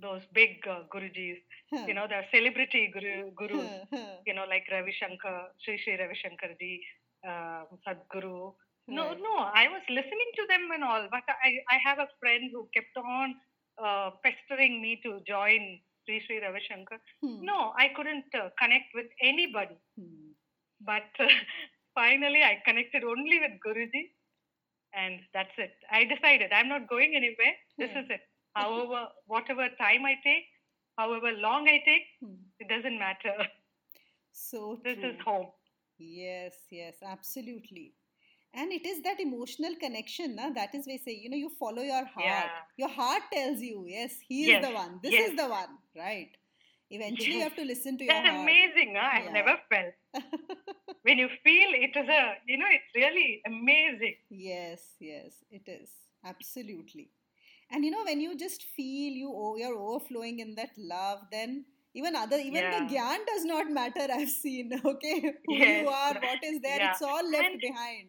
those 0.00 0.22
big 0.34 0.66
uh, 0.68 0.82
gurujis. 0.92 1.38
Huh. 1.72 1.84
You 1.86 1.94
know, 1.94 2.06
the 2.08 2.22
celebrity 2.30 2.90
guru, 2.92 3.30
gurus. 3.36 3.70
Huh, 3.90 3.96
huh, 3.96 4.16
You 4.26 4.34
know, 4.34 4.44
like 4.48 4.64
Ravi 4.70 4.92
Shankar, 4.98 5.48
Sri 5.64 5.78
Sri 5.78 5.96
Ravi 5.98 6.14
Shankar 6.14 6.50
ji, 6.60 6.82
uh, 7.26 7.64
Sadhguru. 7.86 8.54
No, 8.88 9.08
right. 9.08 9.18
no, 9.22 9.36
I 9.38 9.68
was 9.68 9.82
listening 9.88 10.30
to 10.36 10.46
them 10.48 10.68
and 10.74 10.84
all, 10.84 11.06
but 11.10 11.22
I, 11.28 11.50
I 11.70 11.78
have 11.84 11.98
a 11.98 12.08
friend 12.20 12.50
who 12.52 12.68
kept 12.74 12.96
on 12.96 13.34
uh, 13.82 14.10
pestering 14.24 14.80
me 14.82 15.00
to 15.04 15.20
join 15.26 15.80
Sri 16.06 16.20
Sri 16.26 16.40
Ravi 16.42 16.60
Shankar. 16.68 16.98
Hmm, 17.22 17.44
No, 17.44 17.72
I 17.78 17.88
couldn't 17.96 18.24
uh, 18.34 18.50
connect 18.60 18.90
with 18.94 19.06
anybody. 19.22 19.76
hmm. 19.98 20.32
But 20.80 21.10
uh, 21.20 21.28
finally, 21.94 22.42
I 22.42 22.60
connected 22.66 23.04
only 23.04 23.38
with 23.40 23.52
Guruji, 23.64 24.04
and 24.94 25.20
that's 25.32 25.56
it. 25.58 25.72
I 25.90 26.04
decided 26.04 26.52
I'm 26.52 26.68
not 26.68 26.88
going 26.88 27.14
anywhere. 27.16 27.54
This 27.78 27.90
Yeah. 27.92 28.00
is 28.02 28.06
it. 28.10 28.20
However, 28.54 29.08
whatever 29.26 29.68
time 29.78 30.04
I 30.04 30.14
take, 30.24 30.44
however 30.98 31.32
long 31.32 31.68
I 31.68 31.78
take, 31.84 32.06
Hmm. 32.20 32.36
it 32.60 32.68
doesn't 32.68 32.98
matter. 32.98 33.36
So 34.32 34.80
This 34.84 34.98
true. 34.98 35.10
is 35.10 35.20
home. 35.24 35.52
Yes, 36.02 36.54
yes, 36.70 36.94
absolutely. 37.02 37.94
And 38.54 38.70
it 38.72 38.84
is 38.86 39.02
that 39.02 39.20
emotional 39.20 39.74
connection, 39.80 40.36
na? 40.36 40.50
That 40.50 40.74
is 40.74 40.86
why 40.86 40.98
say, 40.98 41.12
you 41.22 41.30
know, 41.30 41.36
you 41.36 41.50
follow 41.58 41.82
your 41.82 42.04
heart. 42.04 42.24
Yeah. 42.24 42.48
Your 42.76 42.88
heart 42.88 43.22
tells 43.32 43.60
you, 43.60 43.84
yes, 43.88 44.16
he 44.28 44.42
is 44.42 44.48
Yes, 44.48 44.66
the 44.66 44.72
one. 44.74 45.00
This 45.02 45.12
yes. 45.12 45.30
is 45.30 45.36
the 45.36 45.48
one, 45.48 45.78
right? 45.96 46.30
Eventually, 46.90 47.36
you 47.36 47.42
have 47.42 47.56
to 47.56 47.64
listen 47.64 47.96
to 47.98 48.04
your 48.04 48.12
That's 48.12 48.28
heart. 48.28 48.42
amazing. 48.42 48.94
Huh? 48.98 49.10
I've 49.14 49.32
never 49.32 49.56
felt. 49.70 49.94
When 51.02 51.18
you 51.18 51.28
feel 51.42 51.70
it 51.74 51.96
is 51.96 52.08
a, 52.08 52.34
you 52.46 52.58
know, 52.58 52.66
it's 52.70 52.94
really 52.94 53.40
amazing. 53.46 54.16
Yes, 54.30 54.80
yes, 55.00 55.32
it 55.50 55.62
is. 55.66 55.88
Absolutely. 56.24 57.10
And 57.70 57.84
you 57.84 57.90
know, 57.90 58.04
when 58.04 58.20
you 58.20 58.36
just 58.36 58.62
feel 58.76 59.12
you 59.12 59.56
you're 59.58 59.78
overflowing 59.78 60.40
in 60.40 60.54
that 60.56 60.70
love, 60.76 61.20
then 61.32 61.64
even 61.94 62.16
other 62.16 62.36
even 62.38 62.64
the 62.74 62.80
Yeah. 62.82 62.88
gyan 62.92 63.26
does 63.26 63.44
not 63.44 63.70
matter, 63.70 64.06
I've 64.18 64.30
seen. 64.30 64.72
Okay. 64.92 65.20
Who 65.46 65.54
Yes. 65.54 65.82
you 65.82 65.88
are, 65.88 66.14
what 66.26 66.42
is 66.50 66.60
there, 66.60 66.78
Yeah. 66.78 66.90
it's 66.92 67.02
all 67.02 67.30
left 67.36 67.50
And- 67.50 67.60
behind. 67.60 68.08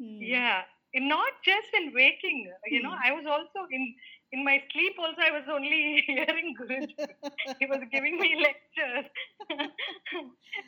Hmm. 0.00 0.18
Yeah, 0.34 0.62
and 0.94 1.08
not 1.08 1.32
just 1.44 1.68
in 1.80 1.92
waking. 1.94 2.38
You 2.74 2.82
know, 2.82 2.94
Hmm. 2.96 3.06
I 3.08 3.12
was 3.18 3.26
also 3.36 3.66
in 3.70 3.94
in 4.32 4.44
my 4.44 4.56
sleep. 4.72 4.94
Also, 5.04 5.20
I 5.28 5.30
was 5.36 5.46
only 5.52 5.78
hearing 6.06 6.54
Guruji. 6.58 7.06
he 7.60 7.66
was 7.66 7.82
giving 7.92 8.16
me 8.18 8.28
lectures. 8.48 9.06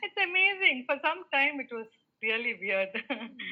it's 0.06 0.18
amazing. 0.28 0.84
For 0.88 0.96
some 1.04 1.24
time, 1.32 1.60
it 1.60 1.70
was 1.72 1.86
really 2.22 2.54
weird. 2.60 2.88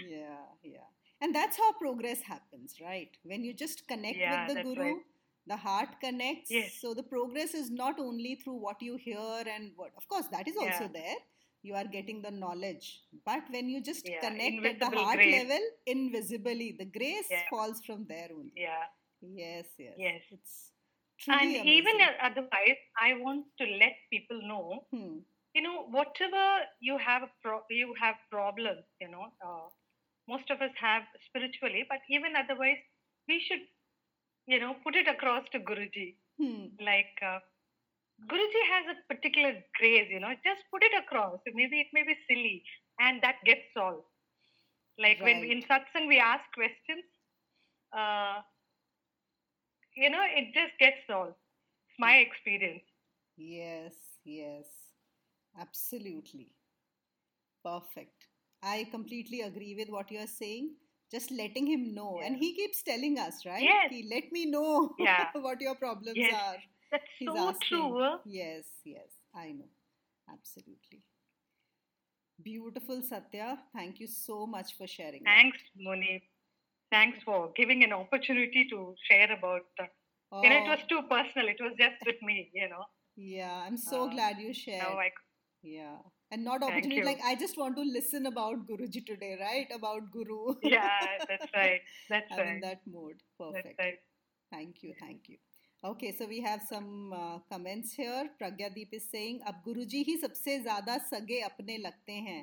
yeah, 0.08 0.46
yeah. 0.62 0.88
And 1.22 1.34
that's 1.34 1.56
how 1.56 1.72
progress 1.74 2.22
happens, 2.22 2.74
right? 2.82 3.10
When 3.22 3.44
you 3.44 3.52
just 3.54 3.86
connect 3.86 4.18
Yeah, 4.18 4.46
with 4.48 4.56
the 4.56 4.62
guru, 4.64 4.82
right. 4.82 4.96
The 5.52 5.56
heart 5.66 5.92
connects. 6.04 6.50
Yes. 6.56 6.74
So 6.80 6.94
the 7.00 7.02
progress 7.12 7.54
is 7.60 7.70
not 7.82 7.98
only 8.06 8.32
through 8.42 8.58
what 8.66 8.82
you 8.88 8.96
hear 9.04 9.42
and 9.54 9.72
what, 9.76 9.92
of 10.00 10.06
course, 10.14 10.28
that 10.36 10.48
is 10.52 10.56
also 10.64 10.84
Yeah. 10.88 10.94
there. 11.00 11.16
You 11.68 11.74
are 11.80 11.86
getting 11.94 12.22
the 12.26 12.30
knowledge. 12.42 12.86
But 13.30 13.48
when 13.54 13.68
you 13.74 13.80
just 13.90 14.08
Yeah, 14.10 14.20
connect 14.26 14.66
at 14.70 14.78
the 14.82 14.90
heart 14.98 15.16
grace. 15.22 15.34
level, 15.38 15.64
invisibly, 15.94 16.68
the 16.82 16.86
grace 16.98 17.28
Yeah. 17.30 17.42
falls 17.50 17.82
from 17.88 18.06
there 18.12 18.28
only. 18.38 18.52
yeah, 18.68 18.86
Yes, 19.40 19.66
yes. 19.86 19.96
Yes. 20.04 20.22
It's 20.36 20.54
truly 21.24 21.56
and 21.58 21.68
even 21.78 21.96
amazing. 21.96 22.14
uh, 22.20 22.28
otherwise, 22.28 22.78
I 23.08 23.10
want 23.24 23.44
to 23.62 23.66
let 23.82 23.96
people 24.14 24.40
know. 24.52 24.86
Hmm. 24.94 25.18
You 25.58 25.62
know, 25.66 25.76
whatever 25.98 26.44
you 26.88 26.96
have, 27.08 27.28
pro- 27.42 27.66
you 27.80 27.92
have 28.04 28.16
problems. 28.30 28.84
You 29.04 29.08
know, 29.14 29.26
uh, 29.48 29.68
most 30.32 30.48
of 30.54 30.62
us 30.68 30.74
have 30.86 31.02
spiritually, 31.28 31.84
but 31.92 32.00
even 32.16 32.36
otherwise, 32.42 32.78
we 33.28 33.38
should, 33.46 33.64
you 34.50 34.58
know, 34.60 34.74
put 34.84 34.96
it 34.96 35.08
across 35.08 35.44
to 35.52 35.60
Guruji. 35.60 36.16
Hmm. 36.40 36.72
like 36.84 37.16
uh, 37.22 37.38
Guruji 38.30 38.62
has 38.72 38.96
a 38.96 39.14
particular 39.14 39.52
grace, 39.78 40.08
you 40.10 40.20
know, 40.20 40.32
just 40.44 40.62
put 40.70 40.82
it 40.82 40.92
across. 41.04 41.38
Maybe 41.54 41.80
it 41.80 41.88
may 41.92 42.02
be 42.02 42.16
silly, 42.28 42.64
and 42.98 43.22
that 43.22 43.36
gets 43.44 43.62
solved. 43.74 44.04
Like 44.98 45.20
when 45.22 45.40
we, 45.40 45.52
in 45.52 45.62
satsang 45.62 46.08
we 46.08 46.18
ask 46.18 46.44
questions, 46.54 47.04
uh, 47.92 48.40
you 49.96 50.10
know, 50.10 50.22
it 50.24 50.52
just 50.54 50.78
gets 50.78 50.96
solved. 51.08 51.34
It's 51.88 51.98
my 51.98 52.16
experience. 52.16 52.82
Yes, 53.36 53.94
yes, 54.24 54.66
absolutely. 55.58 56.52
Perfect. 57.64 58.28
I 58.62 58.84
completely 58.90 59.40
agree 59.42 59.74
with 59.74 59.88
what 59.90 60.10
you're 60.10 60.26
saying. 60.26 60.74
Just 61.10 61.30
letting 61.30 61.66
him 61.66 61.94
know. 61.94 62.20
And 62.24 62.36
he 62.36 62.54
keeps 62.54 62.82
telling 62.82 63.18
us, 63.18 63.44
right? 63.44 63.62
Yes. 63.62 63.90
He, 63.90 64.08
let 64.08 64.30
me 64.32 64.46
know 64.46 64.94
Yeah. 64.98 65.28
what 65.34 65.60
your 65.60 65.74
problems 65.74 66.16
Yes. 66.16 66.34
are. 66.34 66.56
That's 66.92 67.04
He's 67.18 67.28
so 67.28 67.48
asking. 67.48 67.68
true. 67.68 67.98
huh? 68.00 68.18
Yes, 68.24 68.66
yes, 68.84 69.10
I 69.34 69.52
know. 69.52 69.68
Absolutely. 70.32 71.02
Beautiful, 72.42 73.02
Satya. 73.02 73.58
Thank 73.74 74.00
you 74.00 74.06
so 74.06 74.46
much 74.46 74.76
for 74.76 74.86
sharing. 74.86 75.22
that. 75.24 75.34
Thanks, 75.34 75.58
Moni. 75.76 76.22
Thanks 76.90 77.18
for 77.24 77.52
giving 77.56 77.84
an 77.84 77.92
opportunity 77.92 78.66
to 78.70 78.94
share 79.08 79.30
about. 79.32 79.66
Uh, 79.78 79.86
You 80.42 80.50
know, 80.50 80.56
it 80.58 80.68
Oh, 80.68 80.70
was 80.70 80.80
too 80.88 81.02
personal. 81.10 81.48
It 81.48 81.60
was 81.60 81.74
just 81.78 81.96
with 82.06 82.20
me. 82.22 82.50
You 82.54 82.68
know. 82.70 82.84
yeah, 83.16 83.62
I'm 83.66 83.76
so 83.76 84.04
uh, 84.04 84.10
glad 84.14 84.38
you 84.38 84.54
shared. 84.54 84.82
Now 84.82 84.98
I 84.98 85.10
Yeah. 85.62 85.98
And 86.32 86.44
not 86.44 86.60
Thank 86.60 86.72
opportunity 86.72 87.00
you. 87.00 87.04
like 87.04 87.20
I 87.24 87.34
just 87.34 87.58
want 87.58 87.76
to 87.76 87.82
listen 87.82 88.26
about 88.26 88.66
Guruji 88.66 89.04
today, 89.04 89.36
right? 89.40 89.66
About 89.74 90.10
Guru. 90.12 90.54
yeah, 90.62 90.88
that's 91.28 91.46
right. 91.54 91.80
That's 92.08 92.32
I'm 92.32 92.46
in 92.46 92.60
that 92.60 92.82
mode. 92.86 93.16
That's 93.38 93.52
Perfect. 93.52 93.78
right. 93.80 93.98
Thank 94.52 94.82
you. 94.82 94.94
Thank 95.00 95.28
you. 95.28 95.38
Okay, 95.82 96.14
so 96.16 96.26
we 96.26 96.40
have 96.42 96.62
some 96.62 97.12
uh, 97.12 97.38
comments 97.50 97.92
here. 97.94 98.28
Pragyadeep 98.40 98.92
is 98.92 99.04
saying, 99.10 99.40
अब 99.48 99.62
गुरुजी 99.64 100.02
ही 100.08 100.16
सबसे 100.24 100.58
ज़्यादा 100.62 100.96
सगे 101.10 101.40
अपने 101.42 101.76
लगते 101.78 102.12
हैं 102.28 102.42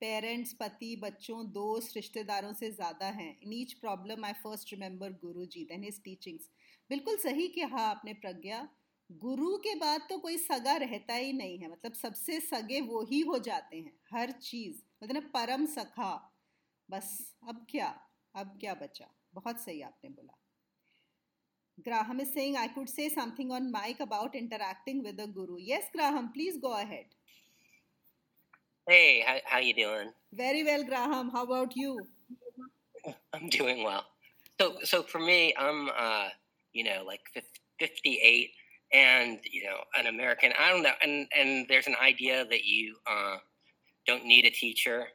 parents 0.00 0.52
पति 0.60 0.94
बच्चों 1.02 1.44
दोस्त 1.52 1.96
रिश्तेदारों 1.96 2.52
से 2.54 2.70
ज़्यादा 2.70 3.06
हैं 3.18 3.30
in 3.42 3.52
each 3.52 3.72
problem 3.80 4.24
I 4.24 4.32
first 4.42 4.72
remember 4.72 5.12
guruji 5.24 5.64
then 5.70 5.84
his 5.84 6.02
teachings 6.04 6.48
बिल्कुल 6.90 7.16
सही 7.22 7.48
कहा 7.58 7.86
आपने 7.90 8.12
प्रज्ञा 8.24 8.66
गुरु 9.10 9.56
के 9.56 9.74
बाद 9.74 10.06
तो 10.10 10.18
कोई 10.18 10.36
सगा 10.38 10.76
रहता 10.76 11.14
ही 11.14 11.32
नहीं 11.32 11.58
है 11.58 11.70
मतलब 11.70 11.92
सबसे 11.92 12.40
सगे 12.40 12.80
वो 12.80 13.02
ही 13.02 13.20
हो 13.20 13.38
जाते 13.38 13.76
हैं 13.76 13.92
हर 14.12 14.30
चीज़ 14.30 14.80
मतलब 15.04 15.30
परम 15.34 15.66
सखा 15.66 16.14
बस 16.90 17.34
अब 17.48 17.66
क्या 17.70 17.88
अब 18.34 18.58
क्या 18.60 18.74
बचा 18.74 19.06
बहुत 19.34 19.60
सही 19.60 19.80
आपने 19.82 20.10
बोला। 20.10 20.38
Graham 21.78 22.20
is 22.20 22.30
saying 22.30 22.56
I 22.56 22.68
could 22.68 22.88
say 22.88 23.08
something 23.10 23.52
on 23.52 23.70
mic 23.70 24.02
about 24.02 24.36
interacting 24.36 25.04
with 25.04 25.20
a 25.20 25.26
guru 25.32 25.58
yes 25.60 25.90
Graham 25.94 26.28
please 26.28 26.58
go 26.58 26.68
ahead 26.68 27.14
hey 28.86 29.00
how 29.22 29.60
you 29.60 29.72
doing 29.72 30.10
very 30.34 30.62
well 30.62 30.82
Graham 30.82 31.30
how 31.30 31.46
about 31.46 31.72
you 31.76 31.96
I 33.06 33.40
am 33.40 33.48
doing 33.48 33.86
well 33.86 34.00
so 34.58 34.84
so 34.86 35.00
for 35.12 35.22
me 35.22 35.40
I 35.52 35.68
am 35.68 35.88
you 36.74 36.84
know 36.84 37.02
like 37.04 37.28
58 37.82 38.55
and 38.92 39.38
you 39.50 39.64
know, 39.64 39.78
an 39.98 40.06
American. 40.06 40.52
I 40.58 40.70
don't 40.70 40.82
know, 40.82 40.92
and 41.02 41.26
and 41.36 41.66
there's 41.68 41.86
an 41.86 41.96
idea 42.02 42.44
that 42.50 42.64
you 42.64 42.96
uh, 43.10 43.36
don't 44.06 44.24
need 44.24 44.44
a 44.44 44.50
teacher. 44.50 45.06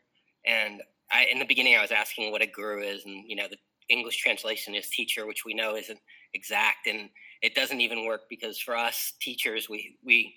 And 0.45 0.81
I, 1.11 1.27
in 1.31 1.39
the 1.39 1.45
beginning, 1.45 1.75
I 1.75 1.81
was 1.81 1.91
asking 1.91 2.31
what 2.31 2.41
a 2.41 2.47
guru 2.47 2.81
is, 2.81 3.05
and 3.05 3.23
you 3.27 3.35
know, 3.35 3.47
the 3.49 3.57
English 3.89 4.17
translation 4.17 4.75
is 4.75 4.89
teacher, 4.89 5.25
which 5.25 5.45
we 5.45 5.53
know 5.53 5.75
isn't 5.75 5.99
exact, 6.33 6.87
and 6.87 7.09
it 7.41 7.55
doesn't 7.55 7.81
even 7.81 8.05
work 8.05 8.21
because 8.29 8.59
for 8.59 8.75
us 8.75 9.13
teachers, 9.21 9.69
we 9.69 9.97
we 10.03 10.33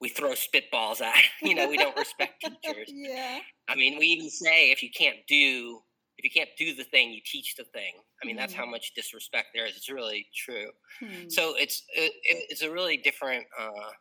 we 0.00 0.08
throw 0.08 0.32
spitballs 0.32 1.00
at. 1.00 1.14
You 1.42 1.54
know, 1.54 1.68
we 1.68 1.76
don't 1.76 1.96
respect 1.96 2.44
teachers. 2.64 2.88
yeah. 2.92 3.38
I 3.68 3.74
mean, 3.74 3.98
we 3.98 4.06
even 4.06 4.30
say 4.30 4.70
if 4.70 4.82
you 4.82 4.90
can't 4.90 5.18
do 5.28 5.80
if 6.18 6.24
you 6.24 6.30
can't 6.30 6.50
do 6.58 6.74
the 6.74 6.84
thing, 6.84 7.12
you 7.12 7.20
teach 7.24 7.54
the 7.56 7.64
thing. 7.64 7.94
I 8.22 8.26
mean, 8.26 8.36
that's 8.36 8.54
how 8.54 8.64
Mhm. 8.64 8.70
much 8.70 8.94
disrespect 8.94 9.48
there 9.54 9.66
is. 9.66 9.76
It's 9.76 9.90
really 9.90 10.28
true. 10.34 10.70
Hmm. 11.00 11.28
So 11.28 11.56
it's 11.56 11.84
it, 11.94 12.12
it's 12.24 12.62
a 12.62 12.70
really 12.72 12.96
different 12.98 13.46
uh, 13.58 13.92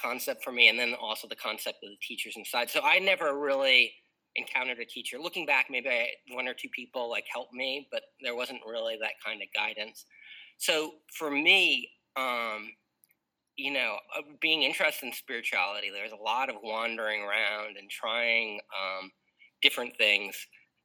concept 0.00 0.44
for 0.44 0.52
me, 0.52 0.68
and 0.68 0.78
then 0.78 0.94
also 0.94 1.28
the 1.28 1.36
concept 1.36 1.78
of 1.84 1.90
the 1.90 1.98
teachers 2.02 2.36
inside. 2.36 2.70
So 2.70 2.80
I 2.82 2.98
never 2.98 3.38
really 3.38 3.94
encountered 4.36 4.80
a 4.80 4.84
teacher. 4.86 5.18
Looking 5.18 5.46
back, 5.46 5.66
maybe 5.70 5.88
I, 5.90 6.08
one 6.32 6.48
or 6.48 6.54
two 6.54 6.68
people 6.70 7.08
like 7.10 7.26
helped 7.32 7.52
me, 7.54 7.88
but 7.92 8.02
there 8.22 8.34
wasn't 8.34 8.62
really 8.66 8.96
that 9.00 9.14
kind 9.24 9.42
of 9.42 9.48
guidance. 9.54 10.06
So 10.58 10.96
for 11.16 11.30
me, 11.30 11.90
um, 12.16 12.72
you 13.56 13.72
know, 13.72 13.98
uh, 14.16 14.22
being 14.40 14.62
interested 14.62 15.06
in 15.06 15.12
spirituality, 15.12 15.90
there's 15.90 16.12
a 16.12 16.16
lot 16.16 16.50
of 16.50 16.56
wandering 16.62 17.22
around 17.22 17.76
and 17.76 17.88
trying 17.90 18.60
um, 18.76 19.12
different 19.62 19.96
things, 19.96 20.36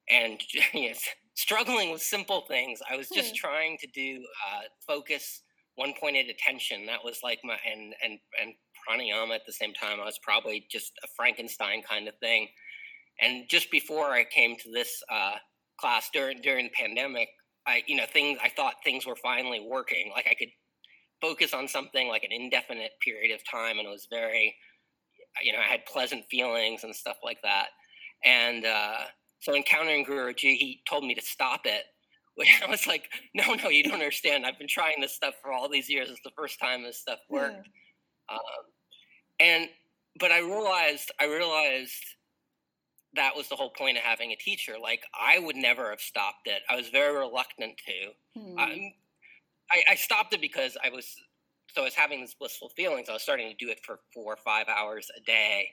and 0.10 0.42
yes, 0.74 1.04
struggling 1.36 1.92
with 1.92 2.02
simple 2.02 2.42
things. 2.48 2.80
I 2.90 2.96
was 2.96 3.12
just 3.12 3.34
Hmm. 3.34 3.36
trying 3.36 3.78
to 3.80 3.88
do 3.88 4.26
uh, 4.48 4.62
focus 4.88 5.44
one 5.76 5.94
pointed 6.00 6.30
attention. 6.30 6.86
That 6.88 7.04
was 7.04 7.20
like 7.24 7.40
my 7.44 7.58
and 7.66 7.94
and 8.04 8.20
and 8.42 8.54
pranayama 8.88 9.36
at 9.36 9.42
the 9.46 9.54
same 9.54 9.74
time. 9.74 10.00
I 10.00 10.06
was 10.06 10.20
probably 10.24 10.68
just 10.72 10.94
a 11.04 11.08
Frankenstein 11.16 11.84
kind 11.84 12.08
of 12.08 12.16
thing. 12.20 12.50
And 13.22 13.50
just 13.50 13.72
before 13.72 14.12
I 14.12 14.24
came 14.26 14.58
to 14.58 14.72
this 14.72 15.02
uh, 15.12 15.36
class 15.80 16.10
during 16.14 16.42
during 16.42 16.66
the 16.66 16.72
pandemic, 16.72 17.30
I 17.68 17.84
you 17.88 17.96
know 17.96 18.06
things 18.06 18.40
I 18.44 18.50
thought 18.50 18.76
things 18.84 19.06
were 19.06 19.16
finally 19.18 19.60
working. 19.62 20.12
Like 20.16 20.28
I 20.30 20.36
could 20.36 20.50
focus 21.22 21.54
on 21.54 21.68
something 21.68 22.08
like 22.08 22.24
an 22.24 22.32
indefinite 22.32 22.94
period 23.04 23.34
of 23.36 23.42
time, 23.50 23.80
and 23.80 23.88
it 23.88 23.92
was 23.92 24.08
very, 24.12 24.56
you 25.42 25.54
know, 25.54 25.60
I 25.60 25.64
had 25.64 25.86
pleasant 25.86 26.26
feelings 26.30 26.84
and 26.84 26.96
stuff 26.96 27.18
like 27.24 27.42
that. 27.44 27.70
And 28.24 28.66
uh, 28.66 29.06
so 29.40 29.56
encountering 29.56 30.06
Guruji, 30.06 30.58
he 30.58 30.82
told 30.88 31.04
me 31.04 31.16
to 31.16 31.22
stop 31.22 31.62
it. 31.66 31.86
I 32.66 32.70
was 32.70 32.88
like, 32.88 33.10
no, 33.34 33.54
no, 33.56 33.70
you 33.70 33.84
don't 33.84 33.94
understand. 33.94 34.46
I've 34.46 34.58
been 34.58 34.68
trying 34.68 35.02
this 35.02 35.14
stuff 35.14 35.36
for 35.42 35.52
all 35.52 35.68
these 35.68 35.90
years. 35.90 36.10
It's 36.10 36.22
the 36.24 36.32
first 36.38 36.60
time 36.60 36.84
this 36.84 36.98
stuff 36.98 37.20
worked. 37.30 37.68
Yeah. 38.30 38.36
Um, 38.36 38.66
and 39.40 39.70
but 40.20 40.32
I 40.32 40.40
realized, 40.40 41.12
I 41.20 41.26
realized 41.26 42.16
that 43.16 43.36
was 43.36 43.50
the 43.50 43.56
whole 43.56 43.72
point 43.72 43.98
of 43.98 44.04
having 44.04 44.32
a 44.32 44.36
teacher. 44.36 44.76
Like 44.82 45.04
I 45.20 45.40
would 45.40 45.56
never 45.56 45.90
have 45.90 46.02
stopped 46.02 46.48
it. 46.48 46.62
I 46.70 46.76
was 46.76 46.90
very 46.90 47.18
reluctant 47.18 47.80
to. 47.86 48.40
Hmm. 48.40 48.60
Um, 48.60 48.94
I, 49.72 49.92
I 49.92 49.96
stopped 49.96 50.34
it 50.34 50.42
because 50.42 50.78
I 50.84 50.90
was 50.90 51.16
so 51.74 51.82
I 51.82 51.86
was 51.86 51.96
having 51.96 52.20
these 52.22 52.34
blissful 52.34 52.70
feelings. 52.70 53.10
I 53.10 53.14
was 53.14 53.22
starting 53.22 53.50
to 53.50 53.66
do 53.66 53.72
it 53.72 53.80
for 53.84 54.00
four 54.14 54.34
or 54.34 54.38
five 54.38 54.68
hours 54.68 55.10
a 55.16 55.22
day, 55.22 55.70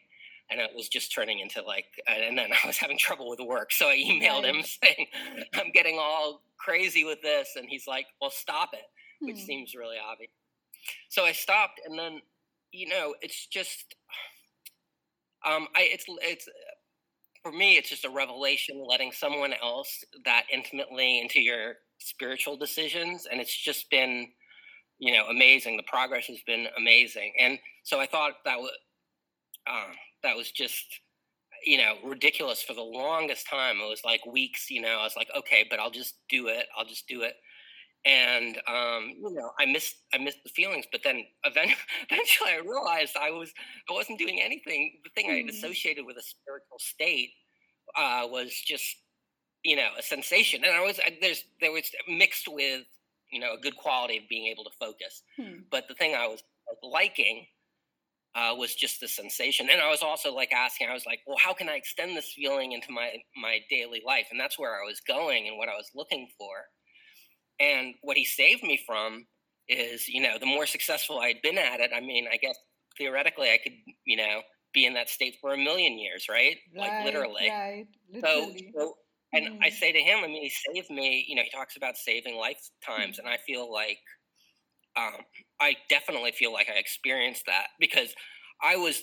and 0.50 0.60
it 0.60 0.70
was 0.74 0.88
just 0.88 1.12
turning 1.14 1.40
into 1.40 1.62
like. 1.62 1.86
And 2.06 2.36
then 2.38 2.50
I 2.64 2.66
was 2.66 2.76
having 2.76 2.98
trouble 2.98 3.28
with 3.28 3.40
work, 3.40 3.72
so 3.72 3.88
I 3.88 3.96
emailed 3.96 4.44
him 4.44 4.62
saying, 4.62 5.06
"I'm 5.54 5.70
getting 5.72 5.98
all 6.00 6.42
crazy 6.58 7.04
with 7.04 7.22
this," 7.22 7.50
and 7.56 7.68
he's 7.68 7.86
like, 7.86 8.06
"Well, 8.20 8.30
stop 8.30 8.70
it," 8.72 8.86
hmm. 9.20 9.26
which 9.26 9.44
seems 9.44 9.74
really 9.74 9.96
obvious. 9.98 10.30
So 11.08 11.24
I 11.24 11.32
stopped, 11.32 11.80
and 11.84 11.98
then 11.98 12.20
you 12.72 12.88
know, 12.88 13.14
it's 13.20 13.46
just. 13.46 13.94
Um, 15.44 15.68
I 15.76 15.88
it's 15.92 16.04
it's 16.22 16.48
for 17.46 17.52
me, 17.52 17.76
it's 17.76 17.88
just 17.88 18.04
a 18.04 18.10
revelation 18.10 18.84
letting 18.84 19.12
someone 19.12 19.54
else 19.62 20.04
that 20.24 20.46
intimately 20.52 21.20
into 21.20 21.40
your 21.40 21.74
spiritual 21.98 22.56
decisions. 22.56 23.28
And 23.30 23.40
it's 23.40 23.56
just 23.56 23.88
been, 23.88 24.26
you 24.98 25.16
know, 25.16 25.26
amazing. 25.26 25.76
The 25.76 25.84
progress 25.84 26.26
has 26.26 26.40
been 26.44 26.66
amazing. 26.76 27.34
And 27.38 27.60
so 27.84 28.00
I 28.00 28.06
thought 28.06 28.32
that 28.44 28.58
was, 28.58 28.72
uh, 29.64 29.92
that 30.26 30.36
was 30.36 30.50
just, 30.50 30.84
you 31.64 31.78
know, 31.78 31.94
ridiculous 32.04 32.62
for 32.62 32.74
the 32.74 32.82
longest 32.82 33.48
time. 33.48 33.76
It 33.76 33.88
was 33.88 34.02
like 34.04 34.26
weeks, 34.26 34.70
you 34.70 34.80
know, 34.82 34.98
I 35.00 35.04
was 35.04 35.16
like, 35.16 35.28
okay, 35.36 35.64
but 35.70 35.78
I'll 35.78 35.90
just 35.90 36.16
do 36.28 36.48
it. 36.48 36.66
I'll 36.76 36.84
just 36.84 37.06
do 37.08 37.22
it. 37.22 37.34
And 38.04 38.56
um, 38.68 39.14
you 39.20 39.34
know, 39.34 39.50
I 39.58 39.66
missed 39.66 39.96
I 40.14 40.18
missed 40.18 40.38
the 40.44 40.50
feelings, 40.50 40.84
but 40.92 41.00
then 41.02 41.24
eventually, 41.44 41.82
eventually 42.10 42.50
I 42.50 42.58
realized 42.58 43.16
I 43.16 43.30
was 43.30 43.52
I 43.88 43.92
wasn't 43.92 44.18
doing 44.18 44.40
anything. 44.40 45.00
The 45.04 45.10
thing 45.10 45.30
mm. 45.30 45.34
I 45.34 45.36
had 45.38 45.48
associated 45.48 46.04
with 46.06 46.16
a 46.16 46.22
spiritual 46.22 46.78
state 46.78 47.30
uh, 47.96 48.26
was 48.30 48.52
just 48.64 48.84
you 49.64 49.74
know 49.74 49.88
a 49.98 50.02
sensation, 50.02 50.62
and 50.64 50.72
I 50.72 50.82
was 50.82 51.00
I, 51.00 51.18
there's 51.20 51.42
there 51.60 51.72
was 51.72 51.90
mixed 52.06 52.46
with 52.46 52.84
you 53.32 53.40
know 53.40 53.54
a 53.54 53.60
good 53.60 53.76
quality 53.76 54.18
of 54.18 54.24
being 54.28 54.46
able 54.46 54.62
to 54.64 54.70
focus. 54.78 55.24
Hmm. 55.36 55.62
But 55.70 55.88
the 55.88 55.94
thing 55.94 56.14
I 56.14 56.28
was 56.28 56.44
liking 56.84 57.46
uh, 58.36 58.54
was 58.54 58.74
just 58.74 59.00
the 59.00 59.08
sensation, 59.08 59.68
and 59.72 59.80
I 59.80 59.90
was 59.90 60.02
also 60.02 60.34
like 60.34 60.52
asking, 60.52 60.88
I 60.88 60.92
was 60.94 61.06
like, 61.06 61.20
well, 61.26 61.38
how 61.42 61.54
can 61.54 61.68
I 61.68 61.76
extend 61.76 62.16
this 62.16 62.32
feeling 62.36 62.72
into 62.72 62.92
my 62.92 63.12
my 63.36 63.60
daily 63.70 64.02
life? 64.06 64.26
And 64.30 64.38
that's 64.38 64.58
where 64.58 64.74
I 64.74 64.86
was 64.86 65.00
going 65.00 65.48
and 65.48 65.56
what 65.56 65.68
I 65.68 65.74
was 65.74 65.90
looking 65.94 66.28
for. 66.38 66.54
And 67.58 67.94
what 68.02 68.18
he 68.18 68.26
saved 68.26 68.62
me 68.62 68.78
from 68.86 69.26
is, 69.68 70.06
you 70.08 70.20
know, 70.20 70.36
the 70.38 70.46
more 70.46 70.66
successful 70.66 71.20
I'd 71.20 71.40
been 71.42 71.56
at 71.58 71.80
it, 71.80 71.90
I 71.96 72.00
mean, 72.00 72.26
I 72.30 72.36
guess 72.36 72.56
theoretically 72.98 73.50
I 73.50 73.58
could, 73.62 73.72
you 74.04 74.16
know, 74.16 74.42
be 74.74 74.86
in 74.86 74.94
that 74.94 75.08
state 75.08 75.36
for 75.40 75.54
a 75.54 75.56
million 75.56 75.98
years, 75.98 76.26
right? 76.28 76.56
right 76.76 76.90
like 76.90 77.04
literally. 77.04 77.48
Right. 77.48 77.86
literally. 78.12 78.72
So, 78.76 78.80
so 78.80 78.94
and 79.32 79.48
mm. 79.48 79.58
I 79.62 79.70
say 79.70 79.92
to 79.92 79.98
him, 79.98 80.18
I 80.22 80.26
mean, 80.26 80.42
he 80.42 80.52
saved 80.74 80.90
me, 80.90 81.24
you 81.28 81.34
know, 81.34 81.42
he 81.42 81.50
talks 81.50 81.76
about 81.76 81.96
saving 81.96 82.36
lifetimes. 82.36 83.16
Mm. 83.16 83.20
And 83.20 83.28
I 83.28 83.38
feel 83.46 83.72
like, 83.72 83.98
um, 84.96 85.20
I 85.60 85.76
definitely 85.88 86.32
feel 86.32 86.52
like 86.52 86.68
I 86.68 86.78
experienced 86.78 87.46
that 87.46 87.68
because 87.78 88.14
I 88.62 88.76
was 88.76 89.02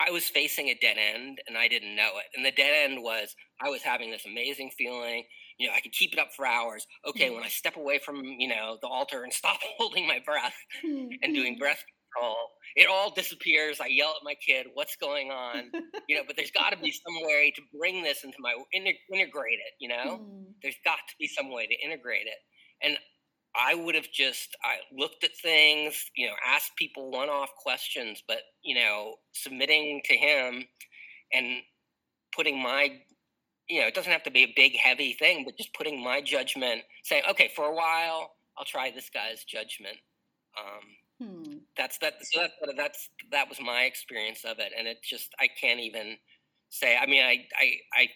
I 0.00 0.10
was 0.10 0.24
facing 0.24 0.68
a 0.68 0.78
dead 0.80 0.96
end 0.98 1.38
and 1.46 1.56
I 1.56 1.68
didn't 1.68 1.94
know 1.94 2.10
it. 2.18 2.26
And 2.34 2.44
the 2.44 2.50
dead 2.50 2.90
end 2.90 3.02
was 3.02 3.34
I 3.64 3.70
was 3.70 3.82
having 3.82 4.10
this 4.10 4.26
amazing 4.26 4.70
feeling 4.76 5.24
you 5.58 5.68
know, 5.68 5.74
I 5.74 5.80
could 5.80 5.92
keep 5.92 6.12
it 6.12 6.18
up 6.18 6.32
for 6.34 6.46
hours. 6.46 6.86
Okay, 7.06 7.26
mm-hmm. 7.26 7.36
when 7.36 7.44
I 7.44 7.48
step 7.48 7.76
away 7.76 7.98
from, 7.98 8.16
you 8.24 8.48
know, 8.48 8.78
the 8.80 8.88
altar 8.88 9.22
and 9.22 9.32
stop 9.32 9.58
holding 9.78 10.06
my 10.06 10.20
breath 10.24 10.54
and 10.82 11.34
doing 11.34 11.54
mm-hmm. 11.54 11.60
breath 11.60 11.82
control, 12.14 12.36
it 12.76 12.88
all 12.88 13.12
disappears. 13.14 13.80
I 13.80 13.86
yell 13.86 14.14
at 14.16 14.24
my 14.24 14.34
kid, 14.34 14.66
"What's 14.74 14.96
going 14.96 15.30
on?" 15.30 15.70
you 16.08 16.16
know, 16.16 16.22
but 16.26 16.36
there's 16.36 16.50
got 16.50 16.70
to 16.70 16.78
be 16.78 16.92
some 16.92 17.26
way 17.26 17.52
to 17.54 17.62
bring 17.78 18.02
this 18.02 18.24
into 18.24 18.36
my 18.40 18.54
integrate 18.72 19.58
it. 19.58 19.74
You 19.80 19.88
know, 19.88 20.20
mm. 20.22 20.44
there's 20.62 20.78
got 20.84 20.98
to 21.08 21.14
be 21.18 21.28
some 21.28 21.52
way 21.52 21.66
to 21.66 21.74
integrate 21.84 22.26
it. 22.26 22.38
And 22.82 22.98
I 23.56 23.74
would 23.74 23.94
have 23.94 24.10
just 24.12 24.56
I 24.64 24.76
looked 24.96 25.24
at 25.24 25.30
things, 25.40 26.10
you 26.16 26.26
know, 26.26 26.34
asked 26.46 26.76
people 26.76 27.10
one-off 27.10 27.50
questions, 27.56 28.22
but 28.26 28.38
you 28.62 28.74
know, 28.74 29.16
submitting 29.32 30.02
to 30.06 30.16
him 30.16 30.64
and 31.32 31.62
putting 32.34 32.60
my 32.60 33.00
you 33.68 33.80
know, 33.80 33.86
it 33.86 33.94
doesn't 33.94 34.12
have 34.12 34.22
to 34.24 34.30
be 34.30 34.42
a 34.42 34.52
big, 34.54 34.76
heavy 34.76 35.14
thing, 35.14 35.44
but 35.44 35.56
just 35.56 35.72
putting 35.72 36.02
my 36.02 36.20
judgment, 36.20 36.82
saying, 37.02 37.22
okay, 37.30 37.50
for 37.56 37.64
a 37.64 37.74
while, 37.74 38.32
I'll 38.58 38.64
try 38.64 38.90
this 38.90 39.08
guy's 39.10 39.44
judgment. 39.44 39.96
Um, 40.58 41.26
hmm. 41.26 41.56
That's 41.76 41.98
that. 41.98 42.14
So 42.22 42.42
that, 42.42 42.76
that's 42.76 43.08
that 43.32 43.48
was 43.48 43.60
my 43.60 43.82
experience 43.82 44.44
of 44.44 44.58
it, 44.58 44.72
and 44.76 44.86
it 44.86 44.98
just 45.02 45.34
I 45.40 45.48
can't 45.48 45.80
even 45.80 46.16
say. 46.68 46.96
I 46.96 47.06
mean, 47.06 47.24
I 47.24 47.46
I 47.58 47.74
I 47.94 48.08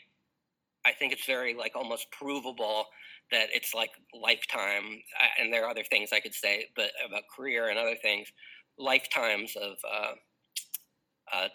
I 0.86 0.92
think 0.92 1.12
it's 1.12 1.26
very 1.26 1.54
like 1.54 1.74
almost 1.74 2.10
provable 2.12 2.86
that 3.30 3.48
it's 3.52 3.74
like 3.74 3.90
lifetime, 4.14 5.00
and 5.38 5.52
there 5.52 5.64
are 5.64 5.70
other 5.70 5.84
things 5.84 6.10
I 6.12 6.20
could 6.20 6.34
say, 6.34 6.66
but 6.76 6.90
about 7.06 7.22
career 7.34 7.68
and 7.68 7.78
other 7.78 7.96
things, 7.96 8.28
lifetimes 8.78 9.56
of 9.56 9.76
uh, 9.90 10.12
uh, 11.32 11.48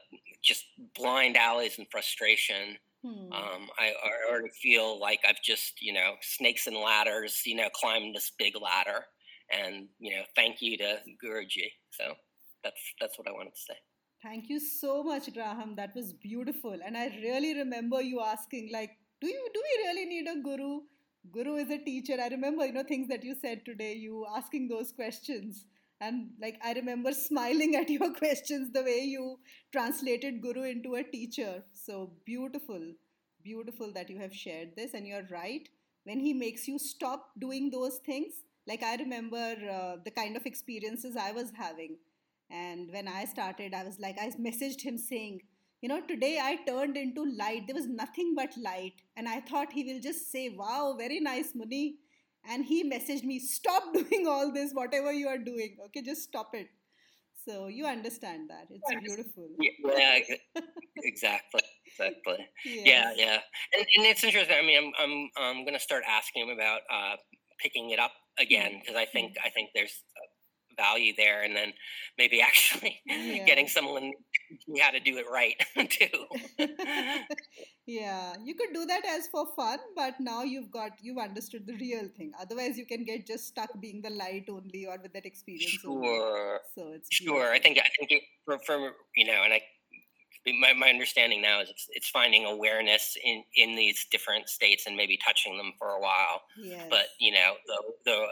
just 0.43 0.65
blind 0.95 1.37
alleys 1.37 1.77
and 1.77 1.87
frustration 1.91 2.77
Hmm. 3.03 3.33
Um, 3.33 3.69
I, 3.77 3.91
I, 3.91 4.31
already 4.31 4.49
feel 4.61 4.97
like 4.97 5.19
I've 5.27 5.41
just, 5.43 5.81
you 5.81 5.91
know, 5.91 6.13
snakes 6.21 6.67
and 6.67 6.77
ladders, 6.77 7.41
you 7.45 7.55
know, 7.55 7.67
climbed 7.73 8.15
this 8.15 8.31
big 8.37 8.53
ladder. 8.59 9.05
And, 9.51 9.89
you 9.99 10.15
know, 10.15 10.23
thank 10.37 10.61
you 10.61 10.77
to 10.77 10.99
Guruji. 11.21 11.67
So 11.91 12.13
that's 12.63 12.79
that's 13.01 13.19
what 13.19 13.27
I 13.27 13.31
wanted 13.31 13.55
to 13.55 13.59
say. 13.59 13.73
Thank 14.23 14.49
you 14.49 14.59
so 14.61 15.03
much, 15.03 15.31
Graham. 15.33 15.75
That 15.75 15.93
was 15.93 16.13
beautiful. 16.13 16.77
And 16.83 16.95
I 16.95 17.07
really 17.21 17.53
remember 17.55 18.01
you 18.01 18.21
asking, 18.21 18.69
like, 18.71 18.91
do 19.19 19.27
you 19.27 19.49
do 19.53 19.61
we 19.61 19.87
really 19.87 20.05
need 20.05 20.27
a 20.29 20.41
guru? 20.41 20.79
Guru 21.31 21.55
is 21.55 21.69
a 21.69 21.77
teacher. 21.77 22.17
I 22.21 22.27
remember, 22.27 22.65
you 22.65 22.73
know, 22.73 22.83
things 22.83 23.07
that 23.07 23.23
you 23.23 23.35
said 23.35 23.65
today, 23.65 23.93
you 23.93 24.25
asking 24.35 24.67
those 24.67 24.91
questions. 24.91 25.65
And 26.01 26.31
like 26.41 26.59
i 26.63 26.73
remember 26.73 27.13
smiling 27.27 27.75
at 27.75 27.89
your 27.89 28.13
questions 28.13 28.71
the 28.73 28.83
way 28.83 28.99
you 29.01 29.39
translated 29.71 30.41
guru 30.41 30.63
into 30.63 30.95
a 30.95 31.03
teacher. 31.03 31.63
So 31.73 32.11
beautiful 32.25 32.93
beautiful 33.43 33.91
that 33.93 34.09
you 34.09 34.17
have 34.19 34.33
shared 34.33 34.69
this. 34.75 34.93
And 34.93 35.05
you're 35.07 35.27
right 35.29 35.67
when 36.05 36.19
he 36.19 36.33
makes 36.33 36.67
you 36.67 36.79
stop 36.79 37.31
doing 37.39 37.69
those 37.69 37.99
things 38.05 38.33
like 38.67 38.81
i 38.83 38.95
remember 38.95 39.55
uh, 39.77 39.95
the 40.05 40.11
kind 40.11 40.37
of 40.37 40.45
experiences 40.45 41.15
i 41.17 41.31
was 41.31 41.51
having. 41.55 41.97
And 42.49 42.91
when 42.91 43.07
i 43.07 43.25
started 43.25 43.73
i 43.73 43.83
was 43.83 43.99
like 43.99 44.17
i 44.19 44.29
messaged 44.47 44.81
him 44.81 44.97
saying 44.97 45.41
you 45.83 45.89
know 45.89 45.99
today 46.09 46.35
i 46.41 46.55
turned 46.67 46.97
into 46.97 47.25
light. 47.37 47.63
There 47.67 47.75
was 47.75 47.87
nothing 47.87 48.33
but 48.35 48.53
light. 48.65 49.01
And 49.17 49.27
i 49.27 49.41
thought 49.49 49.73
he 49.79 49.83
will 49.89 49.99
just 50.05 50.31
say 50.31 50.43
wow 50.61 50.95
very 50.97 51.19
nice 51.19 51.51
muni. 51.53 51.97
And 52.49 52.65
he 52.65 52.77
messaged 52.89 53.25
me 53.31 53.39
stop 53.39 53.91
doing 53.97 54.25
all 54.27 54.53
this 54.53 54.71
whatever 54.79 55.11
you 55.11 55.27
are 55.27 55.37
doing. 55.49 55.77
Okay 55.87 56.01
just 56.01 56.23
stop 56.23 56.55
it. 56.61 56.67
So 57.45 57.67
you 57.67 57.85
understand 57.85 58.49
that. 58.49 58.67
It's 58.69 59.05
beautiful. 59.05 59.49
Yeah 59.59 60.19
exactly 61.11 61.67
exactly. 61.85 62.47
Yes. 62.65 62.85
yeah 62.85 63.13
yeah. 63.25 63.39
And, 63.77 63.85
and 63.97 64.05
it's 64.11 64.23
interesting 64.23 64.57
i 64.57 64.65
mean 64.65 64.77
i'm 64.83 64.91
i'm, 65.03 65.15
I'm 65.45 65.65
going 65.65 65.79
to 65.81 65.85
start 65.89 66.03
asking 66.07 66.47
him 66.47 66.55
about 66.57 66.81
uh, 66.97 67.15
picking 67.61 67.89
it 67.89 67.99
up 67.99 68.13
again 68.39 68.71
mm-hmm. 68.71 68.79
because 68.79 68.95
i 68.95 69.05
think 69.05 69.31
mm-hmm. 69.31 69.47
i 69.47 69.49
think 69.49 69.71
there's 69.75 69.97
uh, 70.15 70.29
value 70.77 71.13
there. 71.15 71.43
And 71.43 71.55
then 71.55 71.73
maybe 72.17 72.41
actually 72.49 73.01
yeah. 73.05 73.45
getting 73.45 73.67
someone 73.67 74.11
how 74.79 74.91
to 74.91 74.99
do 74.99 75.17
it 75.17 75.25
right 75.31 75.55
too 75.89 76.25
yeah 77.85 78.33
you 78.43 78.55
could 78.55 78.73
do 78.73 78.85
that 78.85 79.05
as 79.05 79.27
for 79.27 79.45
fun 79.55 79.79
but 79.95 80.19
now 80.19 80.43
you've 80.43 80.71
got 80.71 80.91
you've 81.01 81.17
understood 81.17 81.65
the 81.67 81.75
real 81.77 82.07
thing 82.17 82.31
otherwise 82.39 82.77
you 82.77 82.85
can 82.85 83.03
get 83.03 83.25
just 83.25 83.47
stuck 83.47 83.69
being 83.79 84.01
the 84.01 84.09
light 84.09 84.45
only 84.49 84.85
or 84.85 84.97
with 85.01 85.13
that 85.13 85.25
experience 85.25 85.71
sure 85.71 85.91
only. 85.91 86.59
so 86.75 86.93
it's 86.93 87.07
sure 87.11 87.33
beautiful. 87.33 87.55
i 87.55 87.59
think 87.59 87.77
i 87.77 87.89
think 87.97 88.11
it, 88.11 88.23
for, 88.45 88.59
for 88.59 88.91
you 89.15 89.25
know 89.25 89.41
and 89.43 89.53
i 89.53 89.61
my, 90.59 90.73
my 90.73 90.89
understanding 90.89 91.41
now 91.41 91.61
is 91.61 91.69
it's, 91.69 91.87
it's 91.91 92.09
finding 92.09 92.45
awareness 92.45 93.15
in, 93.23 93.43
in 93.55 93.75
these 93.75 94.05
different 94.11 94.49
states 94.49 94.85
and 94.85 94.97
maybe 94.97 95.17
touching 95.25 95.57
them 95.57 95.71
for 95.79 95.89
a 95.89 96.01
while. 96.01 96.41
Yes. 96.61 96.87
But 96.89 97.05
you 97.19 97.31
know 97.31 97.53
the 97.65 97.81
the 98.05 98.25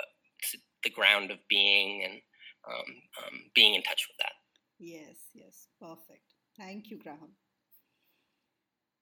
the 0.84 0.89
ground 0.89 1.31
of 1.31 1.38
being 1.49 2.03
and 2.03 2.21
um, 2.67 3.25
um, 3.25 3.39
being 3.55 3.75
in 3.75 3.84
touch 3.84 4.07
with 4.07 4.17
that. 4.19 4.34
Yes, 4.80 5.18
yes, 5.35 5.68
perfect. 5.80 6.35
Thank 6.56 6.90
you, 6.90 6.98
Graham. 6.98 7.37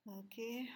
Okay. 0.07 0.69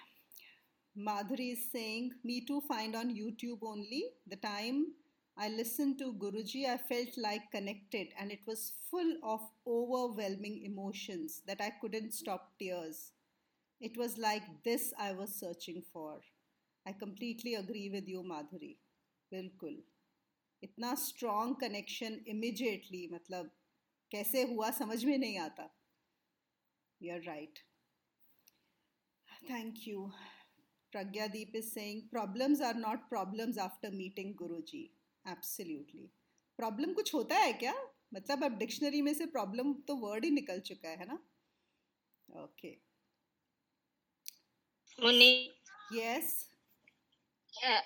Madhuri 0.99 1.53
is 1.53 1.71
saying, 1.73 2.13
Me 2.25 2.45
too 2.45 2.61
find 2.61 2.95
on 2.95 3.09
YouTube 3.17 3.61
only. 3.63 4.05
The 4.27 4.37
time 4.37 4.93
I 5.35 5.49
listened 5.49 5.99
to 5.99 6.13
Guruji, 6.13 6.67
I 6.67 6.77
felt 6.77 7.17
like 7.17 7.51
connected, 7.51 8.09
and 8.19 8.31
it 8.31 8.41
was 8.47 8.75
full 8.91 9.17
of 9.23 9.41
overwhelming 9.67 10.63
emotions 10.65 11.41
that 11.47 11.63
I 11.63 11.71
couldn't 11.71 12.13
stop 12.13 12.59
tears. 12.59 13.13
It 13.81 13.97
was 13.97 14.19
like 14.19 14.43
this 14.65 14.93
I 14.99 15.13
was 15.13 15.35
searching 15.35 15.83
for. 15.93 16.21
I 16.87 16.93
completely 16.93 17.55
agree 17.55 17.89
with 17.91 18.09
you, 18.09 18.23
Madhuri. 18.23 18.77
बिल्कुल 19.33 19.75
इतना 20.65 20.95
strong 21.05 21.57
connection 21.61 22.19
immediately 22.35 23.07
मतलब 23.13 23.51
कैसे 24.14 24.42
हुआ 24.44 24.70
समझ 24.72 25.04
में 25.06 25.18
नहीं 25.18 25.38
आता। 25.40 25.70
You 27.02 27.14
are 27.14 27.22
right 27.24 27.60
thank 29.50 29.88
you 29.88 30.06
Pragyadeep 30.94 31.56
is 31.56 31.70
saying 31.70 32.02
problems 32.10 32.62
are 32.62 32.76
not 32.76 33.10
problems 33.10 33.58
after 33.58 33.92
meeting 33.92 34.34
guru 34.36 34.62
ji 34.62 34.84
absolutely 35.26 36.10
problem 36.60 36.94
कुछ 36.94 37.14
होता 37.14 37.36
है 37.36 37.54
क्या? 37.54 37.74
मतलब 38.14 38.44
अब 38.44 38.58
डिक्शनरी 38.58 39.02
में 39.02 39.14
से 39.14 39.26
प्रॉब्लम 39.26 39.74
तो 39.88 39.96
वर्ड 39.96 40.26
ही 40.26 40.32
निकल 40.32 40.60
चुका 40.60 40.90
है, 40.90 40.98
है 40.98 41.06
ना? 41.08 41.20
Okay 42.30 42.70
okay. 42.70 42.80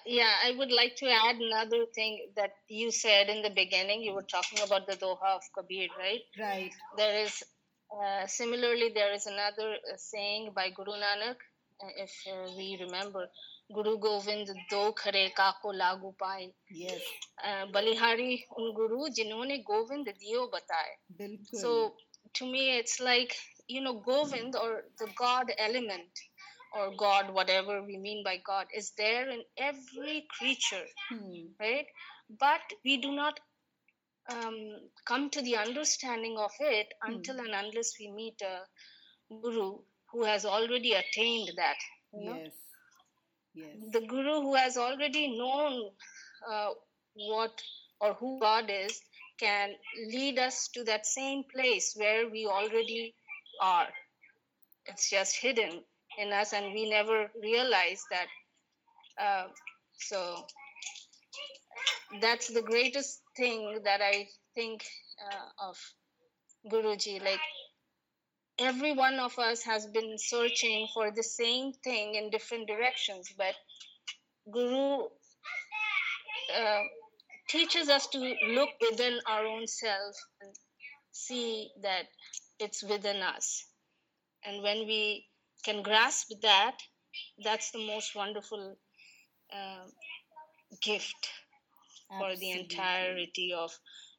Yeah, 0.06 0.32
I 0.46 0.52
would 0.58 0.72
like 0.72 0.96
to 0.98 1.08
add 1.10 1.36
another 1.36 1.86
thing 1.94 2.32
that 2.36 2.52
you 2.70 2.92
said 2.92 3.30
in 3.30 3.42
the 3.42 3.50
beginning. 3.50 4.02
You 4.02 4.14
were 4.14 4.24
talking 4.24 4.60
about 4.66 4.88
the 4.88 4.96
Doha 4.96 5.36
of 5.36 5.44
Kabir, 5.56 5.90
right? 6.00 6.22
Right. 6.40 6.72
There 6.96 7.24
is, 7.24 7.44
uh, 7.92 8.26
similarly, 8.28 8.92
there 8.94 9.14
is 9.14 9.26
another 9.26 9.74
uh, 9.74 9.98
saying 9.98 10.52
by 10.56 10.70
Guru 10.70 10.94
Nanak, 10.94 11.36
uh, 11.84 11.90
if 11.98 12.12
uh, 12.32 12.52
we 12.58 12.78
remember, 12.80 13.28
Guru 13.74 13.98
Govind 14.00 14.48
do 14.70 14.94
khare 14.94 15.34
kako 15.34 15.74
lagu 15.74 16.14
paye. 16.18 16.54
Yes. 16.72 17.02
Uh, 17.44 17.66
Balihari 17.68 18.46
un 18.58 18.74
guru 18.74 19.10
jinhone 19.10 19.64
Govind 19.66 20.08
Dio 20.20 20.50
bataye. 20.50 21.38
So 21.54 21.94
to 22.36 22.46
me, 22.46 22.78
it's 22.78 23.00
like, 23.02 23.36
you 23.68 23.82
know, 23.82 24.02
Govind 24.06 24.56
or 24.56 24.84
the 24.98 25.08
God 25.18 25.52
element 25.58 26.10
or 26.78 26.88
god 27.04 27.34
whatever 27.40 27.82
we 27.84 27.98
mean 27.98 28.24
by 28.24 28.38
god 28.52 28.68
is 28.82 28.92
there 28.98 29.30
in 29.30 29.44
every 29.70 30.28
creature 30.38 30.86
hmm. 31.10 31.46
right 31.60 31.88
but 32.40 32.62
we 32.86 32.98
do 32.98 33.12
not 33.12 33.40
um, 34.32 34.58
come 35.06 35.30
to 35.32 35.42
the 35.42 35.56
understanding 35.58 36.38
of 36.38 36.52
it 36.60 36.94
Hmm. 37.06 37.14
until 37.14 37.40
and 37.40 37.54
unless 37.54 37.94
we 38.00 38.12
meet 38.12 38.42
a 38.42 38.62
guru 39.30 39.80
who 40.12 40.24
has 40.24 40.46
already 40.46 40.94
attained 40.94 41.52
that 41.58 41.78
you 42.14 42.24
know 42.26 42.42
yes 42.42 42.54
yes 43.54 43.78
the 43.94 44.02
guru 44.02 44.42
who 44.42 44.56
has 44.56 44.78
already 44.78 45.38
known 45.38 45.92
uh, 46.50 46.72
what 47.16 47.62
or 48.00 48.14
who 48.16 48.40
God 48.40 48.70
is 48.70 49.02
can 49.40 49.76
lead 50.12 50.38
us 50.40 50.68
to 50.70 50.84
that 50.86 51.06
same 51.06 51.44
place 51.54 51.94
where 51.96 52.30
we 52.30 52.46
already 52.48 53.16
are. 53.62 53.88
It's 54.86 55.10
just 55.10 55.36
hidden 55.38 55.84
in 56.18 56.34
us, 56.34 56.54
and 56.54 56.74
we 56.74 56.90
never 56.90 57.32
realize 57.42 58.04
that. 58.12 58.28
Uh, 59.20 59.48
so 60.00 60.46
that's 62.22 62.48
the 62.48 62.62
greatest 62.62 63.22
thing 63.36 63.80
that 63.84 64.02
I 64.02 64.28
think 64.56 64.84
uh, 65.26 65.70
of 65.70 65.78
Guruji. 66.72 67.22
Like 67.24 67.42
every 68.60 68.94
one 68.94 69.20
of 69.20 69.38
us 69.40 69.64
has 69.64 69.88
been 69.88 70.16
searching 70.18 70.88
for 70.94 71.12
the 71.12 71.24
same 71.24 71.74
thing 71.84 72.16
in 72.16 72.30
different 72.30 72.68
directions, 72.68 73.34
but 73.38 73.56
Guru 74.52 75.08
uh, 76.56 76.82
teaches 77.50 77.90
us 77.90 78.08
to 78.08 78.20
look 78.20 78.70
within 78.90 79.20
our 79.28 79.46
own 79.46 79.68
self 79.68 80.16
and 80.42 80.54
see 81.12 81.70
that 81.82 82.06
it's 82.60 82.84
within 82.84 83.18
us. 83.22 83.66
And 84.46 84.64
when 84.64 84.88
we 84.88 85.26
can 85.64 85.82
grasp 85.82 86.32
that, 86.42 86.78
that's 87.44 87.72
the 87.72 87.86
most 87.86 88.16
wonderful 88.16 88.78
uh, 89.54 89.86
gift 90.82 91.30
for 92.18 92.36
the 92.36 92.52
entirety 92.52 93.54
of 93.54 93.72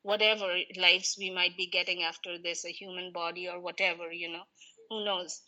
whatever 0.03 0.55
lives 0.77 1.17
we 1.19 1.31
might 1.31 1.57
be 1.57 1.67
getting 1.67 2.03
after 2.03 2.39
this 2.39 2.65
a 2.65 2.71
human 2.71 3.13
body 3.13 3.49
or 3.49 3.61
whatever 3.61 4.13
you 4.13 4.31
know 4.31 4.45
who 4.89 5.05
knows 5.05 5.43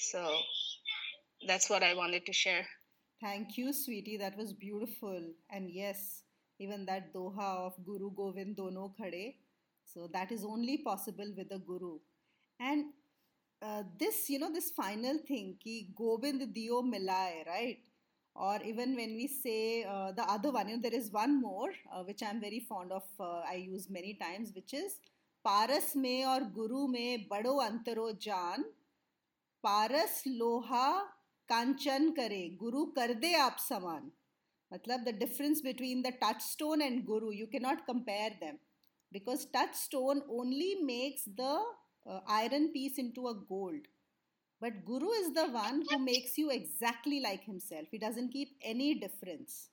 so 0.00 0.38
that's 1.46 1.68
what 1.68 1.82
i 1.82 1.94
wanted 1.94 2.24
to 2.24 2.32
share 2.32 2.66
Thank 3.22 3.56
you, 3.56 3.72
sweetie. 3.72 4.16
That 4.16 4.36
was 4.36 4.52
beautiful. 4.52 5.22
And 5.48 5.70
yes, 5.70 6.24
even 6.58 6.84
that 6.86 7.14
doha 7.14 7.66
of 7.66 7.74
Guru 7.86 8.10
Govind 8.10 8.56
Dono 8.56 8.92
Khade. 9.00 9.36
So 9.84 10.08
that 10.12 10.32
is 10.32 10.44
only 10.44 10.78
possible 10.78 11.32
with 11.36 11.52
a 11.52 11.60
guru. 11.60 11.98
And 12.58 12.86
this 13.62 14.30
you 14.30 14.38
know 14.38 14.48
this 14.50 14.72
final 14.74 15.18
thing 15.30 15.54
कि 15.62 15.80
गोविंद 15.96 16.42
दियो 16.54 16.80
मिलाए 16.82 17.42
right 17.46 17.82
और 18.36 18.62
even 18.66 18.94
when 18.96 19.14
we 19.16 19.26
say 19.28 19.56
the 20.16 20.26
other 20.28 20.50
one 20.50 20.70
you 20.70 20.76
there 20.80 20.94
is 20.94 21.10
one 21.14 21.34
more 21.36 21.74
which 22.06 22.22
I 22.22 22.30
am 22.30 22.40
very 22.40 22.60
fond 22.68 22.92
of 22.92 23.22
I 23.22 23.62
use 23.62 23.86
many 23.92 24.12
times 24.20 24.52
which 24.54 24.74
is 24.74 24.96
पारस 25.44 25.92
में 25.96 26.24
और 26.24 26.44
गुरु 26.52 26.86
में 26.86 27.26
बड़ो 27.30 27.56
अंतरो 27.60 28.10
जान 28.22 28.64
पारस 29.64 30.22
लोहा 30.26 30.88
कांचन 31.48 32.10
करे 32.12 32.48
गुरु 32.58 32.84
कर 32.96 33.14
दे 33.14 33.32
आप 33.36 33.56
समान 33.60 34.10
मतलब 34.70 35.00
the 35.04 35.14
difference 35.18 35.60
between 35.64 36.02
the 36.02 36.12
touchstone 36.42 36.82
and 36.82 37.04
guru 37.06 37.32
you 37.32 37.46
cannot 37.46 37.80
compare 37.86 38.36
them 38.40 38.58
because 39.12 39.46
touchstone 39.76 40.20
only 40.30 40.74
makes 40.84 41.24
the 41.30 41.56
uh, 42.06 42.20
iron 42.26 42.72
piece 42.72 42.98
into 42.98 43.28
a 43.28 43.34
gold. 43.34 43.86
But 44.60 44.84
guru 44.84 45.10
is 45.10 45.32
the 45.34 45.48
one 45.48 45.82
who 45.88 45.98
makes 45.98 46.38
you 46.38 46.50
exactly 46.50 47.20
like 47.20 47.42
himself. 47.44 47.86
He 47.90 47.98
doesn't 47.98 48.32
keep 48.32 48.50
any 48.62 48.94
difference. 48.94 49.70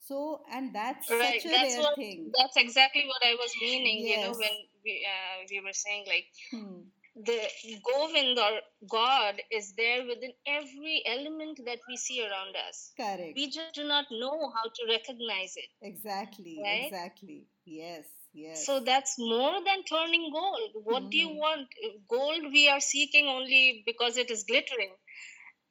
So 0.00 0.42
and 0.52 0.74
that's 0.74 1.10
right 1.10 1.40
such 1.42 1.46
a 1.46 1.54
that's 1.54 1.74
rare 1.74 1.82
what 1.82 1.96
thing. 1.96 2.30
that's 2.38 2.56
exactly 2.56 3.04
what 3.06 3.22
i 3.26 3.34
was 3.34 3.50
meaning 3.60 4.06
you 4.06 4.16
know 4.20 4.30
when 4.30 4.56
we, 4.84 5.04
uh, 5.04 5.44
we 5.50 5.60
were 5.60 5.72
saying 5.72 6.04
like 6.06 6.26
hmm. 6.52 6.82
the 7.16 7.40
govind 7.88 8.38
or 8.38 8.60
god 8.88 9.42
is 9.50 9.72
there 9.76 10.06
within 10.06 10.32
every 10.46 11.02
element 11.06 11.58
that 11.64 11.80
we 11.88 11.96
see 11.96 12.22
around 12.22 12.54
us. 12.68 12.92
Correct. 12.96 13.32
We 13.34 13.50
just 13.50 13.74
do 13.74 13.82
not 13.84 14.06
know 14.12 14.52
how 14.54 14.64
to 14.76 14.82
recognize 14.88 15.54
it. 15.56 15.70
Exactly 15.82 16.60
Right? 16.62 16.86
exactly. 16.86 17.46
Yes 17.64 18.04
yes 18.36 18.64
so 18.64 18.80
that's 18.80 19.14
more 19.18 19.56
than 19.66 19.82
turning 19.90 20.30
gold 20.32 20.70
what 20.90 21.10
do 21.10 21.18
you 21.18 21.30
Mhm. 21.30 21.38
want 21.44 21.68
gold 22.08 22.44
we 22.52 22.68
are 22.68 22.80
seeking 22.80 23.26
only 23.28 23.82
because 23.86 24.16
it 24.16 24.30
is 24.30 24.44
glittering 24.44 24.94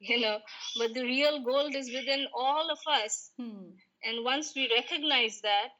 you 0.10 0.20
know 0.20 0.38
but 0.78 0.94
the 0.94 1.02
real 1.04 1.42
gold 1.44 1.74
is 1.74 1.90
within 1.98 2.26
all 2.34 2.70
of 2.76 2.78
us 3.00 3.30
hmm. 3.38 3.70
and 4.04 4.24
once 4.24 4.54
we 4.56 4.68
recognize 4.74 5.40
that 5.42 5.70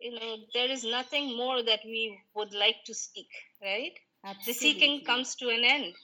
you 0.00 0.12
know 0.18 0.36
there 0.54 0.70
is 0.70 0.84
nothing 0.84 1.36
more 1.36 1.62
that 1.62 1.80
we 1.84 2.02
would 2.34 2.52
like 2.54 2.82
to 2.86 2.94
seek 2.94 3.28
right 3.62 3.98
Absolutely. 4.24 4.52
the 4.52 4.58
seeking 4.64 5.04
comes 5.04 5.34
to 5.36 5.48
an 5.50 5.64
end 5.64 5.94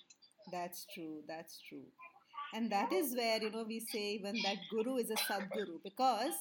That's 0.51 0.87
true. 0.93 1.23
That's 1.27 1.61
true. 1.69 1.87
And 2.53 2.71
that 2.73 2.93
is 2.93 3.15
where, 3.17 3.43
you 3.43 3.51
know, 3.51 3.65
we 3.65 3.81
say 3.81 4.13
even 4.15 4.43
that 4.43 4.69
guru 4.69 4.97
is 4.97 5.11
a 5.11 5.17
sadguru 5.17 5.83
because 5.85 6.35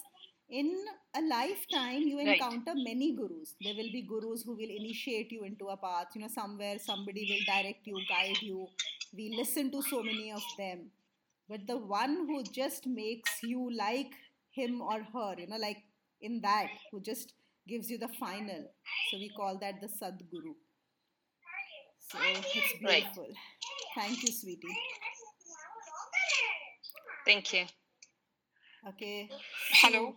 in 0.49 0.85
a 1.15 1.21
lifetime 1.21 2.07
you 2.07 2.19
Right. 2.23 2.41
encounter 2.41 2.73
many 2.75 3.13
gurus. 3.15 3.55
There 3.61 3.75
will 3.75 3.91
be 3.91 4.01
gurus 4.01 4.43
who 4.43 4.53
will 4.55 4.69
initiate 4.69 5.31
you 5.31 5.43
into 5.43 5.67
a 5.67 5.77
path. 5.77 6.07
You 6.15 6.21
know, 6.21 6.27
somewhere 6.27 6.77
somebody 6.79 7.25
will 7.29 7.43
direct 7.45 7.85
you, 7.87 8.05
guide 8.09 8.41
you. 8.41 8.67
We 9.13 9.33
listen 9.37 9.71
to 9.71 9.81
so 9.81 10.03
many 10.03 10.31
of 10.31 10.43
them. 10.57 10.91
But 11.49 11.67
the 11.67 11.77
one 11.77 12.15
who 12.27 12.43
just 12.51 12.87
makes 12.87 13.41
you 13.43 13.69
like 13.75 14.13
him 14.51 14.81
or 14.81 15.01
her, 15.13 15.35
you 15.39 15.47
know, 15.47 15.57
like 15.57 15.83
in 16.21 16.41
that, 16.41 16.69
who 16.91 17.01
just 17.01 17.33
gives 17.67 17.89
you 17.89 17.97
the 17.97 18.07
final. 18.07 18.65
So 19.11 19.17
we 19.17 19.29
call 19.29 19.57
that 19.59 19.81
the 19.81 19.87
Sadguru. 19.87 20.55
So 21.99 22.17
it's 22.55 22.73
Right. 22.83 23.05
beautiful. 23.05 23.27
Thank 23.95 24.23
you, 24.23 24.31
sweetie. 24.31 24.67
thank 27.25 27.53
you 27.53 27.65
Okay. 28.87 29.29
Hello. 29.81 30.15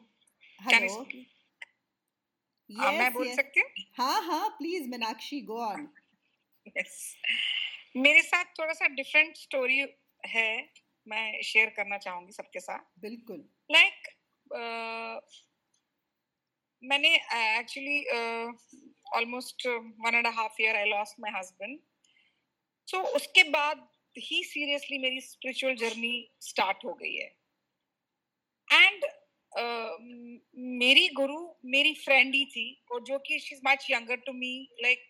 Yes, 0.60 0.92
हाँ, 2.70 2.92
मैं 2.92 3.12
बोल. 3.12 3.30
सकती 3.34 3.60
हूँ? 3.60 3.68
हाँ 3.96 4.22
हाँ 4.22 4.48
please 4.58 4.88
Meenakshi 4.90 5.40
go 5.40 5.58
on. 5.64 5.88
मेरे 7.96 8.22
साथ 8.22 8.44
थोड़ा 8.58 8.72
सा 8.72 8.86
डिफरेंट 8.86 9.36
स्टोरी 9.36 9.78
है। 10.26 10.72
मैं 11.06 11.42
शेयर 11.42 11.70
करना 11.76 11.98
चाहूँगी 11.98 12.32
सबके 12.32 12.60
साथ। 12.60 12.78
बिल्कुल। 13.00 13.44
लाइक 13.70 14.08
मैंने 16.82 17.14
actually 17.58 18.04
almost 19.16 19.66
one 19.66 20.14
and 20.14 20.26
half 20.26 20.62
year 20.62 20.76
I 20.76 20.88
lost 20.90 21.20
my 21.20 21.32
husband 21.38 21.78
so 22.88 23.02
उसके 23.16 23.42
बाद 23.50 23.88
ही 24.16 24.42
सीरियसली 24.44 24.98
मेरी 24.98 25.20
स्पिरिचुअल 25.20 25.74
जर्नी 25.76 26.12
स्टार्ट 26.40 26.84
हो 26.84 26.94
गई 26.94 27.14
है। 27.14 27.28
एंड 28.68 29.04
मेरी 30.58 31.08
गुरु 31.08 31.54
मेरी 31.64 31.94
फ्रेंड 31.94 32.34
ही 32.34 32.44
थी 32.44 32.84
और 32.92 33.02
जो 33.04 33.18
कि 33.18 33.38
she 33.38 33.54
is 33.54 33.62
much 33.66 33.86
younger 33.90 34.16
to 34.16 34.32
me 34.32 34.68
like 34.82 35.04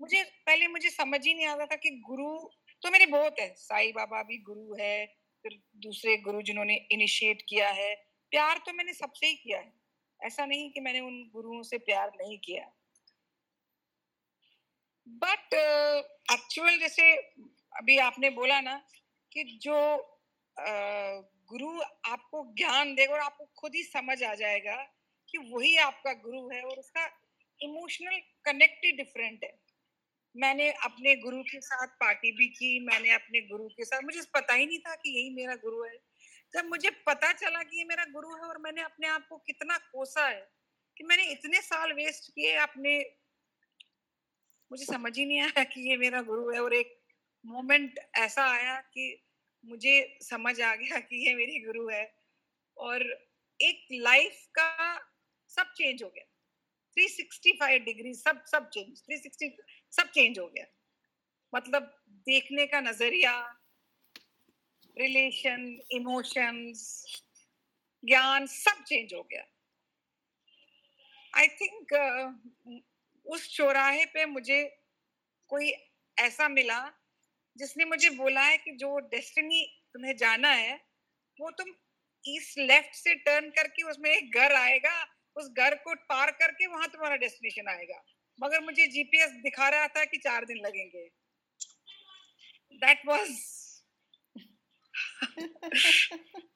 मुझे 0.00 0.22
पहले 0.24 0.66
मुझे 0.66 0.90
समझ 0.90 1.26
ही 1.26 1.34
नहीं 1.34 1.46
आता 1.46 1.66
था 1.66 1.76
कि 1.76 1.90
गुरु 1.90 2.48
तो 2.82 2.90
मेरे 2.90 3.06
बहुत 3.06 3.40
है। 3.40 3.54
साई 3.54 3.92
बाबा 3.92 4.22
भी 4.22 4.38
गुरु 4.38 4.74
है 4.80 5.06
फिर 5.42 5.62
दूसरे 5.76 6.16
गुरु 6.16 6.42
जिन्होंने 6.42 6.74
इनिशिएट 6.90 7.42
किया 7.48 7.68
है। 7.68 7.94
प्यार 8.30 8.58
तो 8.58 8.72
मैंने 8.72 8.92
सबसे 8.92 9.26
ही 9.26 9.34
किया 9.34 9.58
है। 9.58 9.72
ऐसा 10.20 10.46
नहीं 10.46 10.70
कि 10.70 10.80
मैंने 10.80 11.00
उन 11.00 11.30
गुरुओं 11.34 11.62
से 11.62 11.78
प्यार 11.78 12.12
नहीं 12.20 12.38
किया। 12.38 12.72
बट 15.08 15.54
एक्चुअल 16.32 16.74
uh, 16.74 16.80
जैसे 16.80 17.12
अभी 17.76 17.98
आपने 17.98 18.30
बोला 18.30 18.60
ना 18.60 18.76
कि 19.32 19.44
जो 19.44 19.76
uh, 20.56 21.33
गुरु 21.48 21.80
आपको 22.12 22.54
ज्ञान 22.58 22.94
देगा 22.94 23.14
और 23.14 23.20
आपको 23.20 23.44
खुद 23.44 23.74
ही 23.74 23.82
समझ 23.82 24.22
आ 24.22 24.34
जाएगा 24.34 24.76
कि 25.28 25.38
वही 25.38 25.76
आपका 25.76 26.12
गुरु 26.12 26.48
है 26.48 26.62
और 26.62 26.78
उसका 26.78 27.20
इमोशनल 27.60 28.18
कनेक्ट 28.44 28.84
ही 28.84 28.92
डिफरेंट 28.92 29.44
है। 29.44 29.64
मैंने 30.36 30.70
अपने 30.70 31.16
गुरु 31.16 31.42
के 31.42 31.60
साथ 31.60 31.86
पार्टी 31.86 32.32
भी 32.32 32.48
की, 32.48 32.80
मैंने 32.80 33.10
अपने 33.10 33.40
गुरु 33.40 33.68
के 33.68 33.84
साथ, 33.84 34.02
मुझे 34.02 34.22
पता 34.34 34.54
ही 34.54 34.66
नहीं 34.66 34.78
था 34.78 34.94
कि 34.94 35.10
यही 35.10 35.30
मेरा 35.30 35.54
गुरु 35.54 35.84
है। 35.84 35.96
जब 36.54 36.64
मुझे 36.64 36.90
पता 36.90 37.32
चला 37.32 37.62
कि 37.62 37.78
ये 37.78 37.84
मेरा 37.84 38.04
गुरु 38.04 38.34
है 38.34 38.42
और 38.42 38.58
मैंने 38.58 38.82
अपने 38.82 39.08
आप 39.08 39.26
को 39.28 39.36
कितना 39.36 39.78
कोसा 39.78 40.26
है 40.26 40.50
कि 40.96 41.04
मैंने 41.04 41.24
इतने 41.24 41.60
साल 41.60 41.92
वेस्ट 41.92 42.30
किए 42.30 42.54
अपने, 42.54 42.98
मुझे 44.72 44.84
समझ 44.84 45.18
ही 45.18 45.24
नहीं 45.24 45.40
आया 45.40 45.64
कि 45.64 45.90
ये 45.90 45.96
मेरा 45.96 46.22
गुरु 46.22 46.50
है 46.50 46.60
और 46.60 46.74
एक 46.74 47.00
मोमेंट 47.46 47.98
ऐसा 48.14 48.44
आया 48.44 48.80
कि 48.80 49.23
मुझे 49.64 50.18
समझ 50.22 50.60
आ 50.60 50.74
गया 50.74 51.00
कि 51.00 51.28
ये 51.28 51.34
मेरी 51.34 51.60
गुरु 51.60 51.88
है। 51.88 52.14
और 52.76 53.28
एक 53.60 53.86
लाइफ 53.92 54.46
का 54.58 54.98
सब 55.48 55.72
चेंज 55.76 56.02
हो 56.02 56.08
गया। 56.08 56.24
365 56.96 57.84
डिग्री 57.84 58.14
सब 58.14 58.44
सब 58.44 58.68
चेंज 58.68 59.02
360 59.02 59.50
सब 59.90 60.10
चेंज 60.10 60.38
हो 60.38 60.46
गया। 60.46 60.66
मतलब 61.54 62.02
देखने 62.08 62.66
का 62.66 62.80
नज़रिया 62.80 63.60
रिलेशन 64.98 65.80
इमोशंस 65.90 67.04
ज्ञान 68.04 68.46
सब 68.46 68.84
चेंज 68.84 69.14
हो 69.14 69.22
गया। 69.22 69.44
आई 71.36 71.46
थिंक 71.46 71.94
uh, 71.94 72.88
उस 73.24 73.56
चौराहे 73.56 74.04
पे 74.04 74.26
मुझे 74.26 74.80
कोई 75.48 75.72
ऐसा 76.18 76.48
मिला 76.48 77.03
जिसने 77.56 77.84
मुझे 77.84 78.10
बोला 78.10 78.42
है 78.42 78.56
कि 78.58 78.72
जो 78.72 78.98
डेस्टिनी 78.98 79.64
तुम्हें 79.94 80.16
जाना 80.16 80.48
है, 80.48 80.74
वो 81.38 81.50
तुम 81.50 81.74
ईस्ट 82.24 82.58
लेफ़्ट 82.58 82.94
से 82.94 83.14
टर्न 83.14 83.50
करके 83.50 83.82
उसमें 83.82 84.10
एक 84.10 84.34
घर 84.34 84.52
आएगा, 84.52 84.94
उस 85.36 85.48
घर 85.48 85.74
को 85.74 85.94
पार 86.04 86.30
करके 86.30 86.66
वहाँ 86.66 86.88
तुम्हारा 86.88 87.16
डेस्टिनेशन 87.16 87.68
आएगा। 87.68 88.02
मगर 88.38 88.60
मुझे 88.60 88.86
जीपीएस 88.86 89.30
दिखा 89.42 89.68
रहा 89.68 89.86
था 89.88 90.04
कि 90.04 90.18
चार 90.18 90.44
दिन 90.44 90.56
लगेंगे। 90.56 91.08
दैट 92.74 93.06
वाज 93.06 93.28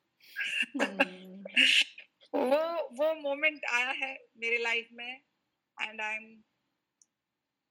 वो 2.34 2.88
वो 2.92 3.14
मोमेंट 3.14 3.64
आया 3.64 3.90
है 3.90 4.12
मेरे 4.36 4.58
लाइफ 4.58 4.88
में 4.92 5.20
एंड 5.76 6.00
आई 6.00 6.14
एम 6.14 6.26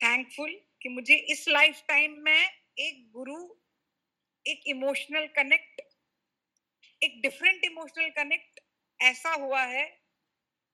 थैंकफुल 0.02 0.54
कि 0.82 0.90
मुझे 0.90 1.16
इस 1.32 1.48
लाइफ 1.48 1.82
टाइम 1.88 2.16
में 2.20 2.50
एक 2.80 3.10
गुरु, 3.12 3.38
एक 4.46 4.64
इमोशनल 4.68 5.28
कनेक्ट 5.36 5.82
एक 7.04 7.22
डिफरेंट 7.22 7.66
इमोशनल 7.66 8.10
कनेक्ट 8.18 8.60
ऐसा 9.00 9.34
हुआ 9.34 9.62
है, 9.62 9.86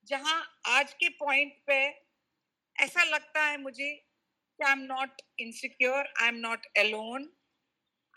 जहाँ 0.07 0.41
आज 0.67 0.93
के 0.93 1.09
पॉइंट 1.19 1.53
पे 1.67 1.79
ऐसा 2.75 3.03
लगता 3.03 3.45
है 3.45 3.57
मुझे 3.61 3.93
कि 4.59 4.63
I 4.63 4.71
am 4.71 4.79
not 4.79 5.21
insecure 5.39 6.13
I 6.21 6.27
am 6.27 6.35
not 6.47 6.65
alone 6.77 7.31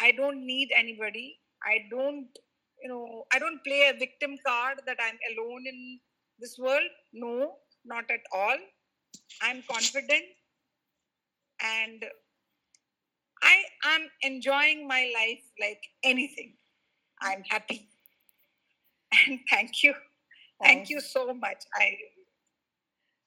I 0.03 0.13
don't 0.13 0.37
need 0.37 0.73
anybody 0.79 1.29
I 1.67 1.79
don't 1.95 2.39
you 2.81 2.89
know, 2.89 3.25
i 3.35 3.39
don't 3.39 3.63
play 3.65 3.89
a 3.89 3.99
victim 3.99 4.37
card 4.47 4.81
that 4.87 4.99
i'm 5.01 5.19
alone 5.31 5.67
in 5.67 6.01
this 6.41 6.59
world. 6.59 6.91
No, 7.13 7.57
not 7.85 8.11
at 8.11 8.21
all. 8.33 8.59
I'm 9.43 9.63
confident 9.71 10.25
and 11.59 12.05
i 13.43 13.55
am 13.95 14.09
enjoying 14.23 14.87
my 14.89 15.11
life 15.15 15.45
like 15.61 15.83
anything 16.03 16.53
i'm 17.23 17.43
happy 17.49 17.89
and 19.27 19.41
thank 19.51 19.83
you 19.83 19.95
thank 20.63 20.89
you 20.91 21.01
so 21.01 21.33
much 21.35 21.65
i 21.75 21.97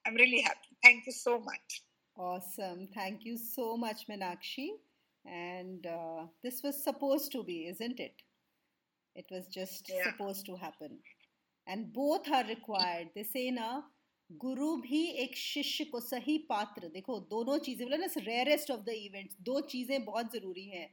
i'm 0.05 0.15
really 0.15 0.41
happy 0.41 0.69
Thank 0.83 1.05
you 1.05 1.11
so 1.11 1.39
much. 1.39 1.83
Awesome. 2.17 2.87
Thank 2.93 3.25
you 3.25 3.37
so 3.37 3.77
much, 3.77 4.07
Minakshi. 4.07 4.69
And 5.25 5.85
uh, 5.85 6.27
this 6.43 6.61
was 6.63 6.83
supposed 6.83 7.31
to 7.33 7.43
be, 7.43 7.67
isn't 7.67 7.99
it? 7.99 8.15
It 9.15 9.25
was 9.29 9.47
just 9.47 9.91
yeah. 9.93 10.09
supposed 10.09 10.45
to 10.45 10.55
happen. 10.55 10.99
And 11.67 11.93
both 11.93 12.29
are 12.31 12.45
required. 12.45 13.09
They 13.15 13.23
say 13.23 13.51
ना 13.51 13.83
गुरु 14.29 14.75
भी 14.77 15.03
एक 15.21 15.35
शिष्य 15.37 15.83
को 15.83 15.99
सही 15.99 16.37
पात्र, 16.49 16.87
देखो, 16.87 17.19
दोनों 17.21 17.57
चीज़ें, 17.57 17.85
बोला 17.87 17.97
ना 17.97 18.07
रेयरेस्ट 18.17 18.71
ऑफ़ 18.71 18.81
द 18.81 18.89
इवेंट्स 18.89 19.37
दो 19.41 19.59
चीज़ें 19.61 20.03
बहुत 20.05 20.31
ज़रूरी 20.33 20.65
हैं। 20.65 20.89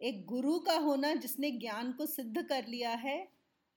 एक 0.00 0.24
गुरु 0.26 0.58
का 0.58 0.76
होना 0.78 1.12
जिसने 1.16 1.50
ज्ञान 1.52 1.92
को 1.92 2.06
सिद्ध 2.06 2.42
कर 2.42 2.66
लिया 2.68 2.90
है, 2.96 3.16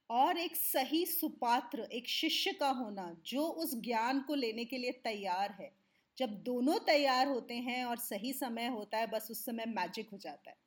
और 0.09 0.37
एक 0.37 0.55
सही 0.55 1.05
सुपात्र, 1.05 1.87
एक 1.91 2.07
शिष्य 2.09 2.51
का 2.53 2.69
होना 2.71 3.15
जो 3.25 3.43
उस 3.43 3.75
ज्ञान 3.81 4.21
को 4.21 4.35
लेने 4.35 4.65
के 4.65 4.77
लिए 4.77 4.91
तैयार 5.03 5.55
है। 5.59 5.71
जब 6.17 6.29
दोनों 6.43 6.77
तैयार 6.85 7.27
होते 7.27 7.53
हैं 7.53 7.83
और 7.85 7.97
सही 7.99 8.33
समय 8.33 8.67
होता 8.69 8.97
है, 8.97 9.07
बस 9.07 9.27
उस 9.31 9.45
समय 9.45 9.65
मैजिक 9.69 10.09
हो 10.09 10.17
जाता 10.17 10.49
है। 10.49 10.57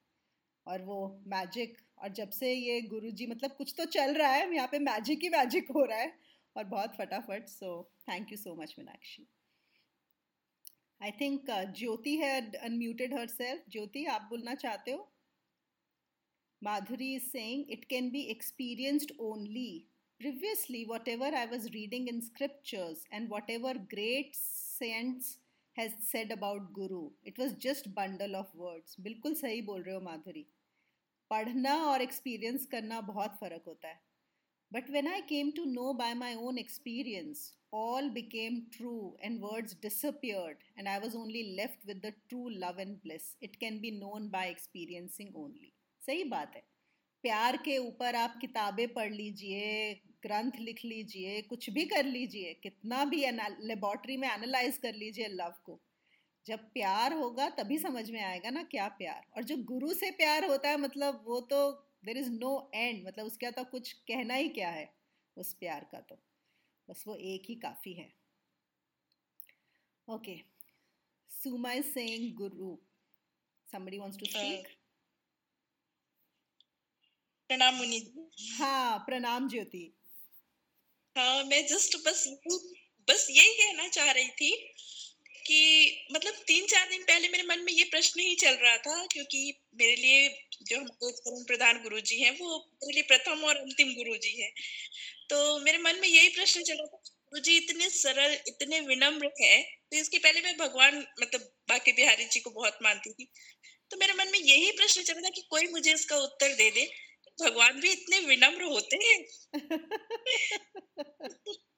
और 0.66 0.82
वो 0.82 1.22
मैजिक 1.28 1.76
और 1.98 2.08
जब 2.14 2.30
से 2.30 2.52
ये 2.54 2.80
गुरु 2.82 3.10
जी 3.10 3.26
मतलब 3.26 3.50
कुछ 3.50 3.74
तो 3.78 3.84
चल 3.86 4.14
रहा 4.14 4.28
है 4.28 4.54
यहाँ 4.54 4.68
पे 4.68 4.78
मैजिक 4.80 5.22
ही 5.22 5.28
मैजिक 5.30 5.70
हो 5.70 5.84
रहा 5.84 5.98
है, 5.98 6.12
और 6.56 6.64
बहुत 6.66 6.94
फटाफट 6.96 7.48
so 7.48 7.90
thank 8.10 8.32
you 8.32 8.38
so 8.38 8.54
much 8.62 8.74
Meenakshi 8.78 9.26
I 11.00 11.10
think 11.20 11.50
Jyoti 11.76 12.16
है 12.18 12.34
अनम्यूटेड 12.58 13.18
हर 13.18 13.26
सेल्फ 13.28 13.70
ज्योति 13.72 14.04
आप 14.16 14.28
बोलना 14.30 14.54
चाहते 14.64 14.90
हो 14.90 15.08
Madhuri 16.62 17.16
is 17.16 17.30
saying 17.32 17.64
it 17.70 17.88
can 17.88 18.10
be 18.10 18.28
experienced 18.30 19.12
only. 19.18 19.86
Previously, 20.20 20.84
whatever 20.86 21.24
I 21.24 21.46
was 21.46 21.70
reading 21.72 22.08
in 22.08 22.20
scriptures 22.20 23.06
and 23.10 23.30
whatever 23.30 23.72
great 23.72 24.36
saints 24.36 25.38
has 25.76 25.92
said 26.02 26.30
about 26.30 26.74
Guru, 26.74 27.08
it 27.24 27.38
was 27.38 27.54
just 27.54 27.94
bundle 27.94 28.36
of 28.36 28.52
words. 28.54 28.96
बिल्कुल 29.00 29.34
सही 29.34 29.62
बोल 29.62 29.82
रहे 29.82 29.94
हो 29.94 30.00
माधुरी 30.00 30.46
पढ़ना 31.30 31.74
और 31.86 32.02
एक्सपीरियंस 32.02 32.66
करना 32.72 33.00
बहुत 33.08 33.38
फ़र्क 33.40 33.62
होता 33.66 33.88
है 33.88 34.00
But 34.72 34.84
when 34.88 35.08
I 35.08 35.20
came 35.22 35.52
to 35.54 35.66
know 35.66 35.92
by 35.94 36.14
my 36.14 36.34
own 36.34 36.56
experience, 36.56 37.52
all 37.72 38.08
became 38.08 38.66
true 38.72 39.16
and 39.22 39.40
words 39.40 39.74
disappeared, 39.74 40.58
and 40.76 40.88
I 40.88 40.98
was 40.98 41.14
only 41.14 41.56
left 41.56 41.84
with 41.86 42.00
the 42.02 42.14
true 42.28 42.50
love 42.50 42.78
and 42.78 43.02
bliss. 43.02 43.34
It 43.40 43.58
can 43.58 43.80
be 43.80 43.90
known 43.90 44.28
by 44.28 44.46
experiencing 44.46 45.32
only. 45.34 45.72
सही 46.02 46.24
बात 46.24 46.52
है 46.56 46.62
प्यार 47.24 47.56
के 47.64 47.76
ऊपर 47.78 48.14
आप 48.16 48.38
किताबें 48.40 48.86
पढ़ 48.94 49.12
लीजिए 49.12 49.92
ग्रंथ 50.22 50.60
लिख 50.60 50.84
लीजिए 50.84 51.40
कुछ 51.50 51.68
भी 51.70 51.84
कर 51.86 52.04
लीजिए 52.04 52.54
कितना 52.62 53.04
भी 53.04 53.24
लेबोरेटरी 53.66 54.16
में 54.16 54.28
एनालाइज 54.28 54.78
कर 54.82 54.94
लीजिए 54.94 55.28
लव 55.32 55.54
को 55.66 55.80
जब 56.46 56.58
प्यार 56.74 57.12
होगा 57.12 57.48
तभी 57.58 57.78
समझ 57.78 58.10
में 58.10 58.22
आएगा 58.22 58.50
ना 58.50 58.62
क्या 58.70 58.88
प्यार 58.98 59.22
और 59.36 59.44
जो 59.44 59.56
गुरु 59.72 59.92
से 59.94 60.10
प्यार 60.22 60.44
होता 60.50 60.68
है 60.68 60.80
मतलब 60.80 61.22
वो 61.26 61.40
तो 61.52 61.60
देर 62.04 62.18
इज़ 62.18 62.30
नो 62.30 62.70
एंड 62.74 63.06
मतलब 63.06 63.26
उसका 63.26 63.50
तो 63.50 63.64
कुछ 63.64 63.92
कहना 63.92 64.34
ही 64.34 64.48
क्या 64.48 64.70
है 64.70 64.88
उस 65.36 65.52
प्यार 65.54 65.88
का 65.92 66.00
तो? 66.00 66.16
बस 66.88 67.04
वो 67.06 67.14
एक 67.14 67.42
ही 67.48 67.54
काफ़ी 67.54 67.92
है। 67.92 68.12
Okay 70.08 70.36
Suma 71.30 71.72
is 71.72 71.86
saying 71.86 72.34
guru 72.36 72.76
somebody 73.68 73.98
wants 74.00 74.16
to 74.16 74.26
speak? 74.26 74.66
Uh, 74.66 74.76
प्रणाम 77.50 77.74
मुनि 77.74 77.98
हाँ 78.58 78.98
प्रणाम 78.98 79.48
ज्योति 79.48 79.82
हाँ 81.16 81.44
मैं 81.44 81.66
जस्ट 81.66 81.96
बस 82.06 82.24
बस 83.08 83.26
यही 83.30 83.54
कहना 83.54 83.88
चाह 83.88 84.10
रही 84.10 84.28
थी 84.30 84.50
कि 85.46 86.08
मतलब 86.12 86.34
तीन 86.46 86.66
चार 86.66 86.88
दिन 86.88 87.04
पहले 87.04 87.28
मेरे 87.28 87.44
मन 87.44 87.60
में 87.60 87.72
ये 87.72 87.86
प्रश्न 87.86 88.20
ही 88.20 88.36
चल 88.36 88.56
रहा 88.56 88.78
था, 88.78 89.06
क्योंकि 89.06 89.60
मेरे 89.74 89.96
लिए 89.96 90.46
जो 90.62 90.78
हमारे 90.78 91.20
परम 91.20 91.44
प्रधान 91.44 91.82
गुरु 91.82 92.02
जी 92.02 92.22
हैं, 92.22 92.38
वो 92.38 92.70
मेरे 92.74 92.94
लिए 92.94 93.04
प्रथम 93.08 93.44
और 93.44 93.56
अंतिम 93.56 93.94
गुरु 93.94 94.18
जी 94.18 94.42
है। 94.42 94.52
तो 95.30 95.60
मेरे 95.60 95.78
मन 95.78 96.00
में 96.00 96.08
यही 96.08 96.30
प्रश्न 96.30 96.62
चल 96.62 96.74
रहा 96.74 96.86
था 96.86 96.98
गुरु 97.32 97.40
जी 97.40 97.56
इतने 97.56 97.90
सरल, 97.90 98.38
इतने 98.48 98.82
विनम्र 98.82 99.32
है 99.42 99.62
तो 99.62 99.96
इसके 99.96 100.18
पहले 100.18 100.40
मैं 100.40 100.58
भगवान 100.58 101.06
मतलब 101.22 101.52
बाकी 101.68 101.92
बिहारी 101.92 102.26
जी 102.26 102.40
को 102.40 102.50
बहुत 102.50 102.78
मानती 102.82 103.12
थी। 103.12 103.32
तो 103.90 103.96
मेरे 103.96 104.14
मन 104.14 104.32
में 104.32 104.40
यही 104.40 104.72
प्रश्न 104.72 105.02
चल 105.02 105.14
रहा 105.14 105.22
था 105.22 105.30
कि 105.30 105.42
कोई 105.50 105.68
मुझे 105.68 105.94
इसका 105.94 106.18
उत्तर 106.18 106.54
दे 106.54 106.70
दे, 106.70 106.90
भगवान 107.38 107.80
भी 107.80 107.92
इतने 107.92 108.20
विनम्र 108.26 108.66
होते 108.66 108.96
हैं। 109.04 109.24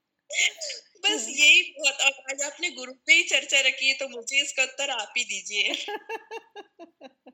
बस 0.98 1.26
यही 1.30 1.62
बहुत 1.72 2.00
और 2.02 2.12
आज 2.30 2.42
आपने 2.42 2.70
गुरु 2.72 2.92
पे 3.06 3.14
ही 3.14 3.22
चर्चा 3.28 3.60
रखी 3.68 3.88
है 3.88 3.94
तो 3.96 4.08
मुझे 4.08 4.40
इसका 4.42 4.62
उत्तर 4.62 4.90
आप 4.92 5.12
ही 5.16 5.24
दीजिए। 5.26 5.74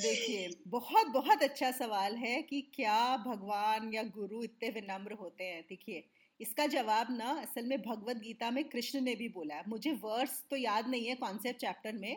देखिए 0.00 0.48
बहुत 0.66 1.06
बहुत 1.08 1.42
अच्छा 1.42 1.70
सवाल 1.72 2.14
है 2.16 2.40
कि 2.42 2.60
क्या 2.74 2.96
भगवान 3.18 3.92
या 3.94 4.02
गुरु 4.10 4.42
इतने 4.44 4.68
विनम्र 4.70 5.12
होते 5.14 5.44
हैं? 5.44 5.62
देखिए 5.68 6.04
इसका 6.40 6.66
जवाब 6.68 7.06
ना 7.12 7.30
असल 7.42 7.66
में 7.66 7.80
भगवत 7.82 8.16
गीता 8.18 8.50
में 8.50 8.62
कृष्ण 8.68 9.00
ने 9.00 9.14
भी 9.14 9.28
बोला 9.30 9.54
है। 9.54 9.64
मुझे 9.68 9.92
वर्स 10.02 10.42
तो 10.50 10.56
याद 10.56 10.88
नहीं 10.88 11.06
है 11.06 11.14
कॉन्सेप्ट 11.16 11.60
चैप्टर 11.60 11.92
में 11.96 12.16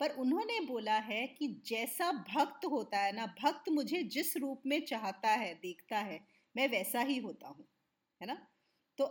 पर 0.00 0.10
उन्होंने 0.18 0.60
बोला 0.66 0.96
है 1.04 1.26
कि 1.38 1.48
जैसा 1.66 2.10
भक्त 2.28 2.64
होता 2.66 2.98
है 2.98 3.12
ना 3.12 3.26
भक्त 3.40 3.68
मुझे 3.70 4.02
जिस 4.10 4.36
रूप 4.36 4.62
में 4.66 4.80
चाहता 4.86 5.30
है 5.36 5.54
देखता 5.62 5.98
है 6.02 6.20
मैं 6.54 6.68
वैसा 6.68 7.00
ही 7.04 7.18
होता 7.20 7.48
हूँ 7.48 7.66
है 8.20 8.26
ना? 8.26 8.38
तो 8.98 9.04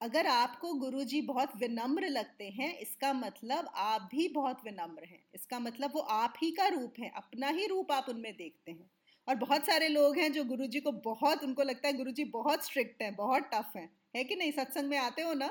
अगर 0.00 0.26
आपको 0.26 0.72
गुरुजी 0.74 1.20
बहुत 1.22 1.56
विनम्र 1.56 2.08
लगते 2.08 2.48
हैं, 2.50 2.78
इसका 2.78 3.12
मतलब 3.12 3.70
आप 3.76 4.08
भी 4.12 4.28
बहुत 4.28 4.64
विनम्र 4.64 5.04
हैं। 5.04 5.22
इसका 5.34 5.58
मतलब 5.58 5.92
वो 5.94 6.00
आप 6.00 6.34
ही 6.42 6.50
का 6.52 6.66
रूप 6.68 6.94
है, 7.00 7.10
अपना 7.16 7.48
ही 7.48 7.66
रूप 7.66 7.92
आप 7.92 8.06
उनमें 8.08 8.32
देखते 8.36 8.70
हैं। 8.70 8.90
और 9.28 9.34
बहुत 9.36 9.66
सारे 9.66 9.88
लोग 9.88 10.18
हैं 10.18 10.32
जो 10.32 10.44
गुरुजी 10.44 10.80
को 10.80 10.92
बहुत, 10.92 11.42
उनको 11.44 11.62
लगता 11.62 11.88
है 11.88 11.94
गुरुजी 11.94 12.24
बहुत 12.30 12.64
स्ट्रिक्ट 12.64 13.02
हैं, 13.02 13.14
बहुत 13.16 13.50
टफ 13.54 13.72
हैं। 13.76 13.88
है 14.16 14.24
कि 14.24 14.36
नहीं? 14.36 14.52
सत्संग 14.52 14.88
में 14.90 14.98
आते 14.98 15.22
हो 15.22 15.34
ना 15.34 15.48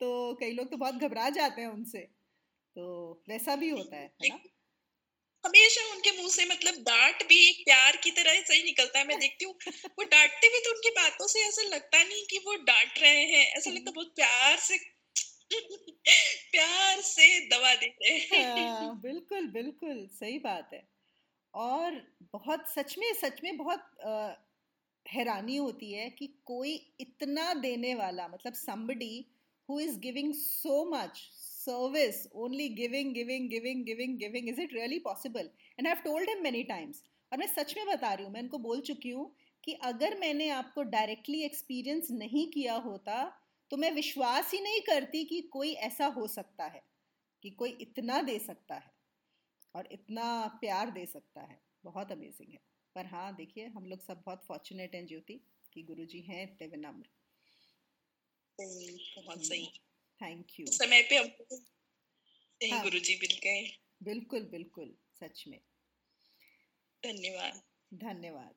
तो 0.00 0.34
कई 0.40 0.52
लोग 0.52 0.70
तो 0.70 0.76
बहुत 0.76 0.94
घबरा 0.96 1.28
जाते 1.30 1.60
हैं 1.62 1.68
उनसे। 1.68 2.00
तो 2.76 3.24
वैसा 3.28 3.56
भी 3.56 3.68
होता 3.70 3.96
है 3.96 4.04
है 4.22 4.26
ना? 4.26 4.38
हमेशा 5.48 5.90
उनके 5.92 6.10
मुँह 6.22 6.30
से 6.30 6.44
मतलब 6.44 6.74
डांट 6.82 7.22
भी 7.28 7.38
एक 7.48 7.64
प्यार 7.64 7.96
की 7.96 8.10
तरह 8.10 8.40
सही 8.40 8.62
निकलता 8.62 8.98
है 8.98 9.06
मैं 9.06 9.18
देखती 9.18 9.44
हूँ। 9.44 9.54
वो 9.98 10.04
डांटते 10.04 10.48
भी 10.48 10.58
तो 10.58 10.70
उनकी 10.70 10.90
बातों 10.90 11.26
से 11.26 11.40
ऐसा 11.48 11.62
लगता 11.62 12.02
नहीं 12.04 12.26
कि 12.26 12.38
वो 12.38 12.54
डांट 12.54 12.98
रहे 12.98 13.24
हैं 13.24 13.46
ऐसा 13.56 13.70
लगता 13.70 13.90
बहुत 13.90 14.12
प्यार 14.16 14.56
से 14.58 14.78
प्यार 16.52 17.00
से 17.00 17.48
दवा 17.48 17.74
देते 17.74 18.12
हैं। 18.32 18.44
हाँ, 18.44 19.00
बिल्कुल 19.00 19.46
बिल्कुल 19.46 20.06
सही 20.12 20.38
बात 20.38 20.70
है। 20.74 20.88
और 21.54 21.94
बहुत 22.32 22.68
सच 22.68 22.98
में 22.98 23.12
सच 23.14 23.40
में 23.44 23.56
बहुत 23.56 23.80
आ, 24.06 24.34
हैरानी 25.06 25.56
होती 25.56 25.92
है 25.92 26.10
कि 26.10 26.26
कोई 26.44 26.94
इतना 27.00 27.54
देने 27.54 27.94
वाला 27.94 28.28
मतलब 28.28 28.52
somebody 28.52 29.26
who 29.68 29.78
is 29.78 29.96
giving 29.96 30.32
so 30.34 30.84
much 30.84 31.20
service 31.68 32.26
only 32.34 32.68
giving 32.68 33.12
giving 33.12 33.48
giving 33.48 33.84
giving 33.84 34.16
giving 34.18 34.48
is 34.48 34.58
it 34.58 34.72
really 34.72 35.00
possible? 35.00 35.48
And 35.78 35.88
i've 35.88 36.04
told 36.04 36.28
him 36.28 36.42
many 36.42 36.64
times 36.64 37.02
और 37.32 37.38
मैं 37.38 37.46
सच 37.46 37.74
में 37.76 37.86
बता 37.86 38.12
रही 38.14 38.24
हूँ 38.24 38.32
मैं 38.32 38.40
इनको 38.40 38.58
बोल 38.58 38.80
चुकी 38.80 39.10
हूँ 39.10 39.34
कि 39.64 39.72
अगर 39.72 40.18
मैंने 40.18 40.48
आपको 40.50 40.82
डायरेक्टली 40.82 41.42
एक्सपीरियंस 41.42 42.08
नहीं 42.10 42.46
किया 42.50 42.74
होता 42.74 43.42
तो 43.70 43.76
मैं 43.76 43.90
विश्वास 43.92 44.52
ही 44.54 44.60
नहीं 44.60 44.80
करती 44.80 45.24
कि 45.24 45.40
कोई 45.40 45.72
ऐसा 45.72 46.06
हो 46.06 46.26
सकता 46.26 46.64
है 46.64 46.82
कि 47.42 47.50
कोई 47.50 47.70
इतना 47.70 48.22
दे 48.22 48.38
सकता 48.38 48.74
है 48.74 48.90
और 49.74 49.88
इतना 49.92 50.46
प्यार 50.60 50.90
दे 50.90 51.06
सकता 51.06 51.40
है। 51.40 51.60
बहुत 51.84 52.12
अमेजिंग 52.12 52.52
है। 52.52 52.60
पर 52.94 53.06
हाँ 53.06 53.34
देखिए 53.36 53.66
हम 53.66 53.86
लोग 53.86 54.00
सब 54.00 54.22
बहुत 54.26 54.44
फॉर्चुनेट 54.48 54.94
हैं 54.94 55.06
ज्योति 55.06 55.40
कि 55.72 55.82
गुरुजी 55.82 56.20
हैं 56.20 56.42
इतने 56.42 56.66
विनम्र। 56.66 57.04
बहुत 59.22 59.46
सही। 59.46 59.68
थैंक 60.20 60.60
यू 60.60 60.66
समय 60.72 61.02
पे 61.10 61.16
हम 61.16 61.26
हाँ, 62.60 62.82
गुरु 62.82 62.98
जी 62.98 63.14
मिल 63.16 63.38
गए। 63.42 63.60
बिल्कुल 64.02 64.48
बिल्कुल 64.50 64.94
सच 65.20 65.44
में। 65.48 65.60
धन्यवाद। 67.02 67.60
धन्यवाद। 67.94 68.54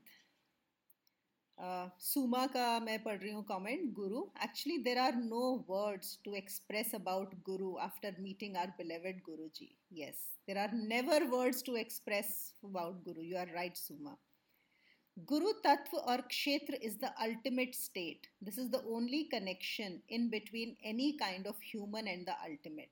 सुमा 2.01 2.45
का 2.47 2.79
मैं 2.79 2.97
पढ़ 3.03 3.17
रही 3.17 3.31
हूँ 3.31 3.43
comment 3.45 3.91
guru. 3.93 4.21
Actually 4.43 4.77
there 4.83 4.97
are 4.97 5.15
no 5.15 5.41
words 5.69 6.17
to 6.25 6.33
express 6.35 6.95
about 6.95 7.35
guru 7.45 7.75
after 7.81 8.15
meeting 8.19 8.57
our 8.57 8.73
beloved 8.77 9.21
guru 9.25 9.47
ji 9.55 9.69
yes 9.93 10.23
there 10.47 10.57
are 10.57 10.73
never 10.73 11.23
words 11.33 11.63
to 11.63 11.75
express 11.77 12.33
about 12.63 13.03
guru. 13.03 13.21
You 13.23 13.37
are 13.37 13.53
right 13.53 13.75
Suma. 13.77 14.17
Guru 15.25 15.51
Tattva 15.63 16.07
or 16.07 16.19
Kshetra 16.29 16.79
is 16.81 16.97
the 16.97 17.11
ultimate 17.21 17.75
state. 17.75 18.27
This 18.41 18.57
is 18.57 18.69
the 18.69 18.81
only 18.89 19.25
connection 19.25 20.01
in 20.07 20.29
between 20.29 20.77
any 20.85 21.17
kind 21.17 21.45
of 21.47 21.59
human 21.59 22.07
and 22.07 22.25
the 22.25 22.33
ultimate. 22.49 22.91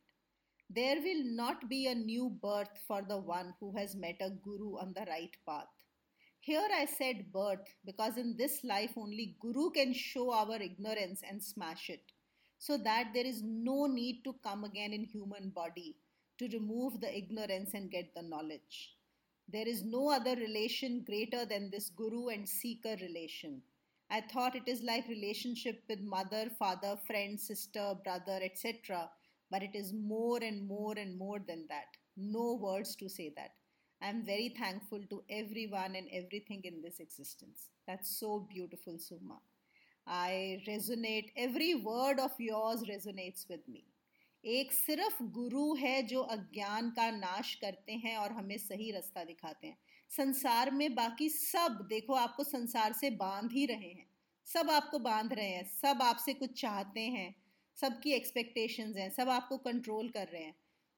There 0.69 0.97
will 1.01 1.23
not 1.23 1.69
be 1.69 1.87
a 1.87 1.95
new 1.95 2.29
birth 2.29 2.77
for 2.85 3.01
the 3.01 3.17
one 3.17 3.53
who 3.61 3.75
has 3.77 3.95
met 3.95 4.17
a 4.19 4.31
Guru 4.31 4.77
on 4.77 4.93
the 4.93 5.05
right 5.09 5.31
path. 5.47 5.69
Here 6.41 6.67
I 6.73 6.85
said 6.85 7.31
birth 7.31 7.65
because 7.85 8.17
in 8.17 8.35
this 8.37 8.65
life 8.65 8.91
only 8.97 9.37
Guru 9.39 9.71
can 9.71 9.93
show 9.93 10.33
our 10.33 10.61
ignorance 10.61 11.21
and 11.27 11.41
smash 11.41 11.89
it, 11.89 12.03
so 12.57 12.77
that 12.77 13.11
there 13.13 13.25
is 13.25 13.41
no 13.43 13.85
need 13.85 14.23
to 14.25 14.35
come 14.43 14.65
again 14.65 14.91
in 14.91 15.05
human 15.05 15.51
body 15.51 15.95
to 16.37 16.49
remove 16.49 16.99
the 16.99 17.17
ignorance 17.17 17.73
and 17.73 17.89
get 17.89 18.13
the 18.13 18.21
knowledge. 18.21 18.98
There 19.51 19.67
is 19.67 19.83
no 19.83 20.09
other 20.09 20.35
relation 20.35 21.03
greater 21.03 21.45
than 21.45 21.69
this 21.69 21.89
guru 21.89 22.27
and 22.29 22.47
seeker 22.47 22.95
relation. 23.01 23.61
I 24.09 24.21
thought 24.21 24.55
it 24.55 24.67
is 24.67 24.81
like 24.81 25.07
relationship 25.07 25.83
with 25.89 25.99
mother, 26.01 26.49
father, 26.57 26.97
friend, 27.05 27.39
sister, 27.39 27.95
brother, 28.03 28.39
etc. 28.41 29.09
But 29.51 29.63
it 29.63 29.75
is 29.75 29.91
more 29.91 30.37
and 30.41 30.67
more 30.67 30.93
and 30.97 31.17
more 31.17 31.39
than 31.39 31.65
that. 31.69 31.87
No 32.15 32.53
words 32.53 32.95
to 32.97 33.09
say 33.09 33.33
that. 33.35 33.51
I 34.01 34.09
am 34.09 34.23
very 34.25 34.49
thankful 34.57 35.01
to 35.09 35.23
everyone 35.29 35.95
and 35.95 36.07
everything 36.13 36.61
in 36.63 36.81
this 36.81 36.99
existence. 36.99 37.69
That's 37.87 38.19
so 38.19 38.47
beautiful, 38.49 38.97
Suma. 38.99 39.39
I 40.07 40.63
resonate, 40.67 41.31
every 41.35 41.75
word 41.75 42.19
of 42.19 42.31
yours 42.39 42.83
resonates 42.83 43.49
with 43.49 43.67
me. 43.67 43.85
एक 44.45 44.73
सिर्फ़ 44.73 45.23
गुरु 45.23 45.75
है 45.75 46.03
जो 46.03 46.21
अज्ञान 46.21 46.89
का 46.89 47.11
नाश 47.11 47.55
करते 47.55 47.93
हैं 47.93 48.17
और 48.17 48.31
हमें 48.31 48.57
सही 48.57 48.91
रास्ता 48.91 49.23
दिखाते 49.23 49.67
हैं। 49.67 49.77
संसार 50.09 50.71
में 50.71 50.95
बाकी 50.95 51.29
सब, 51.29 51.85
देखो, 51.89 52.13
आपको 52.13 52.43
संसार 52.43 52.93
से 52.93 53.09
बाँध 53.09 53.51
ही 53.51 53.65
रहे 53.65 53.87
हैं। 53.87 54.09
सब 54.45 54.69
आपको 54.71 54.99
बाँध 54.99 55.33
रहे 55.33 55.49
हैं, 55.49 55.63
सब 55.63 55.99
आपसे 56.01 56.33
कुछ 56.33 56.61
चाहते 56.61 56.99
हैं, 56.99 57.35
सबकी 57.77 58.11
एक्सपेक्टेशंस 58.11 58.97
हैं, 58.97 59.09
सब 59.09 59.29
आपको 59.29 59.57
कंट्रोल 59.57 60.09
कर 60.09 60.27
रहे 60.27 60.43
हैं। 60.43 60.55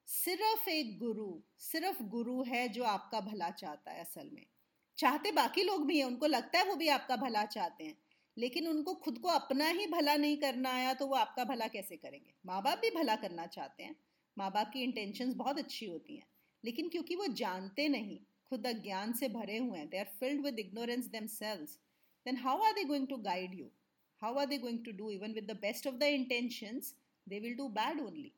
सिर्फ़ 0.07 0.69
एक 0.69 0.99
गुरु, 0.99 1.41
सिर्फ़ 1.57 2.03
गुरु 2.03 2.43
है 2.43 2.69
जो 2.69 2.83
आपका 2.83 3.21
भला 3.21 3.49
चाहता 3.49 3.91
है 3.91 4.01
असल 4.01 4.29
में। 4.33 4.45
चाहते 4.97 5.31
बाकी 5.31 5.63
लोग 5.63 5.85
भी 5.87 5.97
हैं, 5.97 6.05
उनको 6.05 6.25
लगता 6.25 6.59
है 6.59 6.65
वो 6.65 6.75
भी 6.75 6.87
आपका 6.87 7.15
भला 7.15 7.45
चाहते 7.45 7.83
हैं। 7.83 7.97
लेकिन 8.41 8.67
उनको 8.67 8.93
खुद 9.03 9.17
को 9.19 9.29
अपना 9.29 9.67
ही 9.69 9.85
भला 9.87 10.15
नहीं 10.17 10.37
करना 10.37 10.69
आया 10.73 10.93
तो 10.93 11.07
वो 11.07 11.15
आपका 11.15 11.43
भला 11.45 11.67
कैसे 11.67 11.97
करेंगे? 11.97 12.33
माँ 12.45 12.61
बाप 12.63 12.77
भी 12.79 12.89
भला 12.91 13.15
करना 13.17 13.45
चाहते 13.47 13.83
हैं। 13.83 13.95
माँ 14.37 14.51
बाप 14.51 14.69
की 14.73 14.83
इंटेंशन 14.83 15.33
बहुत 15.35 15.57
अच्छी 15.59 15.85
होती 15.85 16.15
हैं, 16.15 16.25
लेकिन 16.63 16.89
क्योंकि 16.89 17.15
वो 17.15 17.27
जानते 17.35 17.87
नहीं, 17.89 18.17
खुद 18.49 18.67
अज्ञान 18.67 19.13
से 19.13 19.27
भरे 19.29 19.57
हुए 19.57 19.77
हैं 19.79 19.87
they 19.89 19.97
are 19.97 20.05
filled 20.19 20.41
with 20.45 20.59
ignorance 20.59 21.05
themselves 21.29 21.77
then 22.25 22.37
how 22.37 22.61
are 22.63 22.73
they 22.73 22.83
going 22.85 23.07
to 23.07 23.17
guide 23.27 23.53
you 23.55 23.69
how 24.21 24.37
are 24.39 24.45
they 24.45 24.57
going 24.57 24.83
to 24.85 24.91
do 24.97 25.09
even 25.11 25.33
with 25.33 25.51
the 25.51 25.57
best 25.61 25.87
of 25.87 25.95
the 25.95 26.09
intentions 26.15 26.93
they 27.27 27.39
will 27.39 27.55
do 27.57 27.67
bad 27.77 28.01
only 28.01 28.31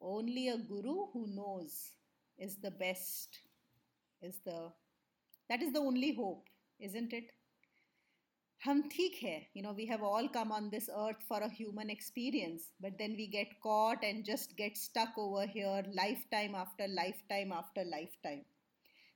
only 0.00 0.46
a 0.48 0.56
guru 0.68 0.94
who 1.14 1.24
knows 1.26 1.74
is 2.38 2.60
the 2.60 2.72
best 2.78 3.42
is 4.22 4.40
the 4.48 4.60
that 5.50 5.62
is 5.62 5.72
the 5.72 5.76
only 5.88 6.10
hope 6.14 6.44
isn't 6.80 7.14
it 7.14 7.32
hmm 8.64 8.82
ठीक 8.92 9.14
है 9.22 9.36
you 9.56 9.62
know 9.62 9.72
we 9.72 9.84
have 9.86 10.02
all 10.04 10.26
come 10.28 10.52
on 10.52 10.68
this 10.68 10.88
earth 11.02 11.22
for 11.28 11.42
a 11.42 11.48
human 11.52 11.90
experience 11.90 12.70
but 12.82 12.96
then 12.96 13.14
we 13.16 13.26
get 13.26 13.52
caught 13.62 14.04
and 14.04 14.24
just 14.24 14.52
get 14.56 14.76
stuck 14.76 15.18
over 15.18 15.48
here 15.48 15.90
lifetime 16.30 16.56
after 16.56 16.88
lifetime 17.28 17.52
after 17.52 17.84
lifetime 18.22 18.42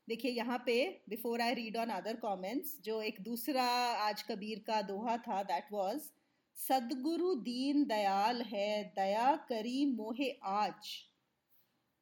देखिए, 0.08 0.30
यहाँ 0.30 0.62
पे 0.66 1.02
before 1.08 1.40
I 1.40 1.54
read 1.54 1.76
on 1.76 1.90
other 1.90 2.16
comments 2.16 2.76
जो 2.84 3.00
एक 3.02 3.20
दूसरा 3.20 3.64
आज 4.06 4.22
कबीर 4.22 4.58
का 4.66 4.80
दोहा 4.82 5.16
था 5.18 5.42
that 5.42 5.72
was 5.72 6.10
सदगुरु 6.56 7.34
दीन 7.34 7.84
दयाल 7.84 8.42
है, 8.42 8.84
दया 8.96 9.34
करी 9.48 9.84
मोहे 9.86 10.30
आज। 10.44 10.88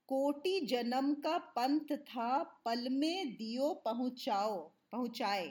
कोटि 0.08 0.60
जन्म 0.60 1.12
का 1.14 1.36
पंथ 1.56 1.96
था, 1.98 2.42
पल 2.64 2.88
में 2.90 3.34
दियो 3.36 3.72
पहुँचाओ, 3.84 4.58
पहुँचाए। 4.92 5.48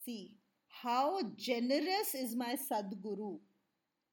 सी 0.00 0.37
how 0.82 1.20
generous 1.36 2.14
is 2.14 2.36
my 2.36 2.56
Sadguru 2.56 3.38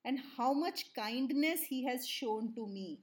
and 0.03 0.20
how 0.38 0.53
much 0.53 0.93
kindness 0.95 1.61
he 1.61 1.84
has 1.86 2.07
shown 2.07 2.53
to 2.55 2.68
me. 2.68 3.01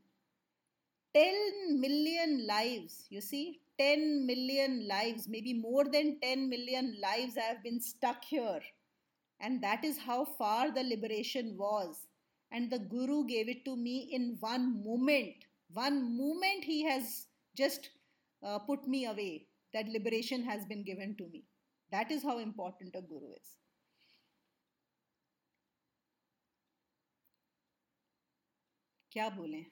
10 1.15 1.81
million 1.81 2.47
lives, 2.47 3.07
you 3.11 3.21
see, 3.21 3.61
10 3.79 4.27
million 4.27 4.89
lives, 4.89 5.29
maybe 5.29 5.53
more 5.53 5.85
than 5.85 6.19
10 6.21 6.49
million 6.49 6.97
lives, 7.01 7.37
I 7.37 7.43
have 7.43 7.63
been 7.63 7.81
stuck 7.81 8.25
here. 8.25 8.61
And 9.41 9.63
that 9.63 9.85
is 9.85 9.99
how 9.99 10.25
far 10.25 10.71
the 10.73 10.83
liberation 10.83 11.57
was. 11.59 12.07
And 12.51 12.71
the 12.71 12.79
Guru 12.79 13.27
gave 13.27 13.49
it 13.49 13.65
to 13.65 13.77
me 13.77 14.09
in 14.13 14.37
one 14.41 14.83
moment. 14.85 15.35
One 15.73 16.17
moment 16.17 16.65
he 16.65 16.85
has 16.85 17.27
just 17.57 17.91
uh, 18.43 18.59
put 18.61 18.87
me 18.87 19.07
away. 19.07 19.47
That 19.75 19.89
liberation 19.89 20.43
has 20.45 20.65
been 20.67 20.85
given 20.85 21.17
to 21.17 21.29
me 21.29 21.45
That 21.95 22.09
is 22.09 22.23
how 22.23 22.37
important 22.45 22.97
a 22.97 23.03
guru 23.03 23.35
is. 23.35 23.59
क्या 29.13 29.29
बोलें? 29.29 29.67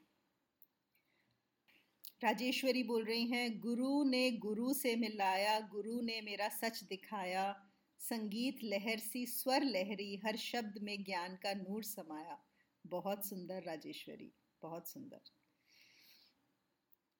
राजेश्वरी 2.22 2.82
बोल 2.82 3.04
रही 3.04 3.26
हैं, 3.26 3.60
गुरु 3.60 4.04
ने 4.04 4.30
गुरु 4.30 4.74
से 4.74 4.96
मिलाया, 4.96 5.60
गुरु 5.60 6.00
ने 6.00 6.20
मेरा 6.20 6.48
सच 6.48 6.84
दिखाया। 6.84 7.70
संगीत 7.98 8.58
लहर 8.64 8.98
सी 8.98 9.26
स्वर 9.26 9.62
लहरी, 9.62 10.16
हर 10.16 10.36
शब्द 10.36 10.78
में 10.78 11.04
ज्ञान 11.04 11.36
का 11.36 11.54
नूर 11.54 11.84
समाया। 11.84 12.44
बहुत 12.86 13.26
सुंदर 13.26 13.62
राजेश्वरी, 13.62 14.32
बहुत 14.62 14.88
सुंदर। 14.88 15.20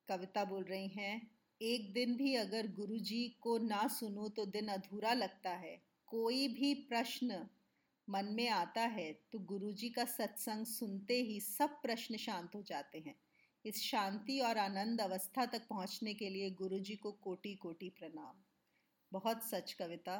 कविता 0.09 0.45
बोल 0.45 0.65
रही 0.65 0.89
हैं 0.89 1.40
एक 1.61 1.93
दिन 1.93 2.17
भी 2.17 2.35
अगर 2.35 2.67
गुरुजी 2.67 3.29
को 3.41 3.57
ना 3.59 3.87
सुनो 3.89 4.29
तो 4.29 4.45
दिन 4.47 4.69
अधूरा 4.69 5.13
लगता 5.15 5.51
है। 5.51 5.77
कोई 6.09 6.47
भी 6.49 6.75
प्रश्न 6.75 7.47
मन 8.09 8.25
में 8.25 8.49
आता 8.49 8.83
है 8.83 9.13
तो 9.33 9.39
गुरुजी 9.39 9.91
का 9.91 10.05
सत्संग 10.05 10.67
सुनते 10.67 11.21
ही 11.23 11.41
सब 11.41 11.81
प्रश्न 11.83 12.17
शांत 12.17 12.55
हो 12.55 12.63
जाते 12.63 12.99
हैं। 12.99 13.15
इस 13.65 13.83
शांति 13.83 14.39
और 14.41 14.59
आनंद 14.59 15.01
अवस्था 15.01 15.47
तक 15.47 15.67
पहुँचने 15.69 16.15
के 16.15 16.31
लिए 16.31 16.51
गुरुजी 16.51 16.97
को 16.97 17.13
कोटि 17.13 17.55
कोटि 17.55 17.89
प्रणाम। 17.89 18.43
बहुत 19.13 19.45
सच 19.45 19.73
कविता। 19.73 20.19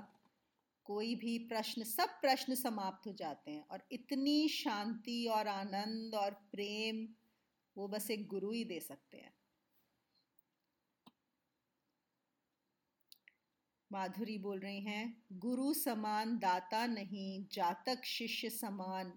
कोई 0.85 1.15
भी 1.15 1.39
प्रश्न, 1.39 1.85
सब 1.85 2.21
प्रश्न 2.21 2.55
समाप्त 2.55 3.07
हो 3.07 3.13
जाते 3.13 3.51
हैं 3.51 3.67
और 3.71 3.83
इतनी 3.93 4.49
शांति 4.49 5.27
और 5.27 5.49
आनंद 5.49 6.15
और 6.15 6.31
प्रेम 6.53 7.07
वो 7.77 7.89
बस 7.89 8.11
एक 8.11 8.27
गुरु 8.27 8.51
ही 8.53 8.65
दे 8.65 8.81
सकते 8.81 9.17
हैं। 9.17 9.33
माधुरी 13.93 14.39
बोल 14.39 14.59
रही 14.59 14.81
हैं, 14.81 15.23
गुरु 15.33 15.75
समान, 15.75 16.39
दाता 16.39 16.87
नहीं, 16.87 17.47
जातक 17.53 18.05
शिष्य 18.05 18.51
समान। 18.51 19.11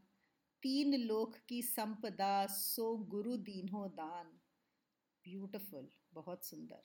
तीन 0.64 0.94
लोक 0.94 1.36
की 1.50 1.62
संपदा, 1.62 2.46
सो 2.46 2.98
गुरु 2.98 3.38
दीन्हो 3.38 3.88
दान। 3.88 4.26
ब्यूटिफुल 5.26 5.90
बहुत 6.14 6.46
सुंदर। 6.46 6.82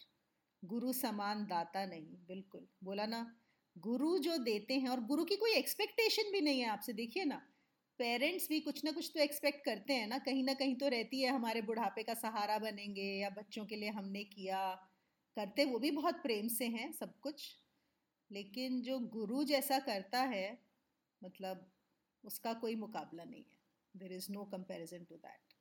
गुरु 0.65 0.93
समान, 0.93 1.45
दाता 1.45 1.87
नहीं, 1.87 2.17
बिल्कुल। 2.29 2.69
बोला 2.85 3.07
ना, 3.07 3.37
गुरु 3.79 4.19
जो 4.19 4.37
देते 4.37 4.75
हैं, 4.75 4.89
और 4.89 5.01
गुरु 5.01 5.25
की 5.25 5.37
कोई 5.37 5.53
एक्सपेक्टेशन 5.53 6.33
भी 6.33 6.41
नहीं 6.41 6.61
है 6.61 6.67
आपसे, 6.67 6.93
देखिए 6.93 7.25
ना। 7.25 7.43
पेरेंट्स 7.99 8.49
भी 8.49 8.61
कुछ 8.61 8.85
ना 8.85 8.93
कुछ 8.93 9.11
तो 9.15 9.21
एक्सपेक्ट 9.21 9.65
करते 9.65 9.93
हैं 9.93 10.07
ना, 10.07 10.19
कहीं 10.19 10.45
ना 10.45 10.55
कहीं 10.55 10.77
तो 10.77 10.89
रहती 10.89 11.23
है, 11.23 11.31
हमारे 11.31 11.63
बुढ़ापे 11.63 12.03
का 12.03 12.15
सहारा 12.15 12.59
बनेंगे, 12.59 13.19
या 13.19 13.31
बच्चों 13.31 13.67
के 13.67 13.77
लिए 13.77 13.89
हमने 13.89 14.25
किया। 14.25 14.75
करते 15.37 15.65
वो 15.65 15.79
भी 15.79 15.91
बहुत 15.91 16.15
प्रेम 16.15 16.49
से 16.49 16.67
हैं, 16.67 16.93
सब 16.93 17.21
कुछ। 17.21 17.57
लेकिन 18.31 18.81
जो 18.83 18.99
गुरु 19.13 19.43
जैसा 19.45 19.79
करता 19.87 20.21
है 20.33 20.47
मतलब 21.23 21.71
उसका 22.25 22.53
कोई 22.55 22.75
मुकाबला 22.77 23.25
नहीं 23.25 23.45
है। 23.45 23.59
There 23.95 24.13
is 24.13 24.31
no 24.33 24.45
comparison 24.53 25.05
to 25.05 25.17
that 25.17 25.55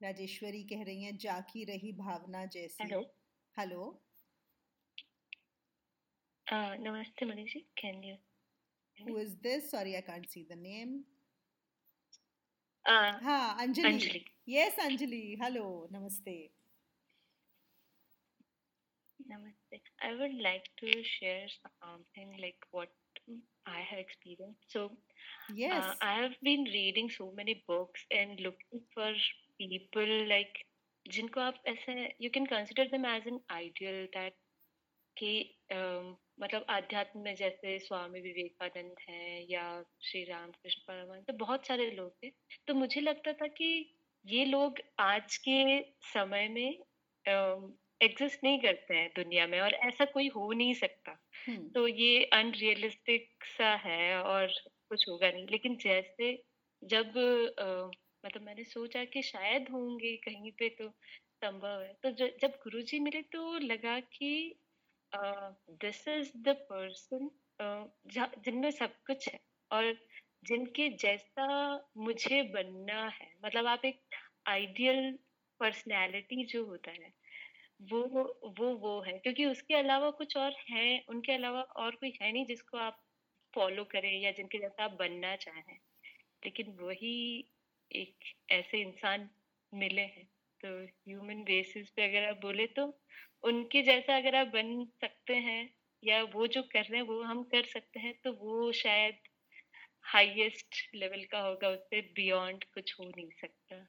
Rajeshwari 0.00 0.62
कह 0.64 0.82
रही 0.84 1.02
हैं 1.02 1.16
जाकी 1.18 1.64
रही 1.64 1.92
भावना 1.92 2.44
जैसी। 2.46 2.84
Hello 2.84 3.00
hello 3.56 3.82
namaste 6.46 7.26
Manish 7.26 7.54
can 7.80 8.02
you 8.04 8.16
who 8.96 9.18
is 9.18 9.36
this 9.42 9.70
sorry 9.70 9.94
I 9.94 10.00
can't 10.02 10.26
see 10.26 10.44
the 10.44 10.58
name 10.58 10.98
हाँ 12.84 13.56
Anjali. 13.60 13.88
Anjali. 13.88 14.24
Yes 14.48 14.78
Anjali. 14.80 15.38
Hello 15.42 15.64
namaste. 15.92 16.34
Namaste. 19.30 19.80
I 20.02 20.14
would 20.14 20.34
like 20.42 20.68
to 20.80 21.02
share 21.04 21.46
something 21.82 22.36
like 22.40 22.58
what 22.70 22.88
I 23.66 23.80
have 23.80 23.98
experienced. 23.98 24.64
So, 24.68 24.92
yes 25.48 25.84
uh, 25.84 25.94
I 26.00 26.12
have 26.22 26.36
been 26.42 26.64
reading 26.64 27.10
so 27.10 27.32
many 27.36 27.64
books 27.68 28.04
and 28.10 28.40
looking 28.40 28.82
for 28.94 29.12
people 29.58 30.28
like 30.28 30.64
जिनको 31.06 31.40
आप 31.40 31.62
ऐसे 31.68 32.08
you 32.20 32.30
can 32.30 32.46
consider 32.46 32.88
them 32.92 33.04
as 33.04 33.26
an 33.26 33.40
ideal 33.52 34.06
that 34.14 34.32
कि 35.16 35.32
um, 35.72 36.14
मतलब 36.40 36.64
आध्यात्म 36.70 37.20
में 37.20 37.34
जैसे 37.34 37.78
स्वामी 37.78 38.20
विवेकानंद 38.20 38.96
हैं 39.08 39.46
या 39.50 39.84
श्री 40.02 40.24
रामकृष्ण 40.24 40.82
परमहंस 40.88 41.24
तो 41.28 41.32
बहुत 41.44 41.66
सारे 41.66 41.90
लोग 41.90 42.10
थे 42.22 42.30
तो 42.68 42.74
मुझे 42.74 43.00
लगता 43.00 43.32
था 43.32 43.46
कि 43.60 43.68
ये 44.26 44.44
लोग 44.44 44.80
आज 45.00 45.36
के 45.48 45.80
समय 46.12 46.48
में 46.48 46.78
एग्जिस्ट 48.00 48.44
नहीं 48.44 48.58
करते 48.60 48.94
हैं 48.94 49.08
दुनिया 49.16 49.46
में 49.46 49.60
और 49.60 49.74
ऐसा 49.74 50.04
कोई 50.04 50.28
हो 50.28 50.52
नहीं 50.52 50.74
सकता। 50.74 51.12
हम्म, 51.46 51.70
तो 51.74 51.88
ये 51.88 52.24
अनरियलिस्टिक 52.32 53.44
सा 53.44 53.74
है 53.76 54.22
और 54.22 54.46
कुछ 54.88 55.08
होगा 55.08 55.30
नहीं। 55.30 55.46
लेकिन 55.50 55.76
जैसे 55.76 56.32
जब 56.82 57.18
अ, 57.58 57.90
मतलब 58.24 58.42
मैंने 58.42 58.64
सोचा 58.64 59.04
कि 59.04 59.22
शायद 59.22 59.68
होंगे 59.70 60.16
कहीं 60.16 60.52
पे 60.52 60.68
तो 60.68 60.88
संभव 61.42 61.82
है। 61.82 61.92
तो 62.02 62.10
ज- 62.10 62.32
जब 62.40 62.50
गुरुजी 62.50 62.98
मिले 63.00 63.22
तो 63.22 63.58
लगा 63.58 64.00
कि 64.00 64.32
दिस 65.80 66.08
इज़ 66.08 66.32
द 66.36 66.48
पर्सन 66.72 67.28
जिनमें 68.38 68.70
सब 68.70 68.94
कुछ 69.06 69.28
है 69.28 69.38
और 69.70 69.92
जिनके 70.44 70.88
जैसा 70.88 71.46
मुझे 71.96 72.42
बनना 72.42 73.08
है। 73.08 73.32
मतलब 73.44 73.66
आप 73.66 73.84
एक 73.84 74.00
आइडियल 74.46 75.12
पर्सनैलिटी 75.60 76.44
जो 76.44 76.64
होता 76.66 76.90
है 76.90 77.12
वो 77.80 78.00
वो 78.58 78.66
वो 78.78 79.00
है। 79.02 79.12
क्योंकि 79.18 79.44
उसके 79.46 79.74
अलावा 79.74 80.10
कुछ 80.12 80.36
और 80.36 80.54
है, 80.70 81.00
उनके 81.08 81.32
अलावा 81.32 81.60
और 81.78 81.96
कोई 81.96 82.12
है 82.22 82.32
नहीं 82.32 82.44
जिसको 82.46 82.78
आप 82.78 83.02
फॉलो 83.54 83.84
करें 83.86 84.12
या 84.20 84.30
जिनके 84.32 84.58
जैसा 84.58 84.84
आप 84.84 84.92
बनना 84.98 85.34
चाहें। 85.38 85.76
लेकिन 86.42 86.76
वही 86.80 87.14
एक 87.90 88.32
ऐसे 88.52 88.80
इंसान 88.82 89.28
मिले 89.72 90.02
हैं। 90.02 90.26
तो 90.60 90.68
ह्यूमन 90.84 91.42
बेसिस 91.44 91.90
पे 91.90 92.04
अगर 92.04 92.28
आप 92.28 92.36
बोले 92.42 92.66
तो 92.72 92.86
उनके 93.44 93.82
जैसा 93.82 94.16
अगर 94.16 94.36
आप 94.36 94.46
बन 94.48 94.84
सकते 95.00 95.34
हैं 95.42 95.60
या 96.02 96.22
वो 96.28 96.46
जो 96.48 96.62
कर 96.64 96.84
रहे 96.84 97.00
हैं, 97.00 97.06
वो 97.06 97.22
हम 97.24 97.42
कर 97.46 97.64
सकते 97.68 98.00
हैं 98.00 98.14
तो 98.24 98.32
वो 98.36 98.72
शायद 98.76 99.18
हाईएस्ट 100.06 100.82
लेवल 100.94 101.24
का 101.26 101.40
होगा, 101.40 101.68
उससे 101.70 102.00
बियॉन्ड 102.14 102.64
कुछ 102.74 102.94
हो 103.00 103.04
नहीं 103.06 103.30
सकता। 103.36 103.86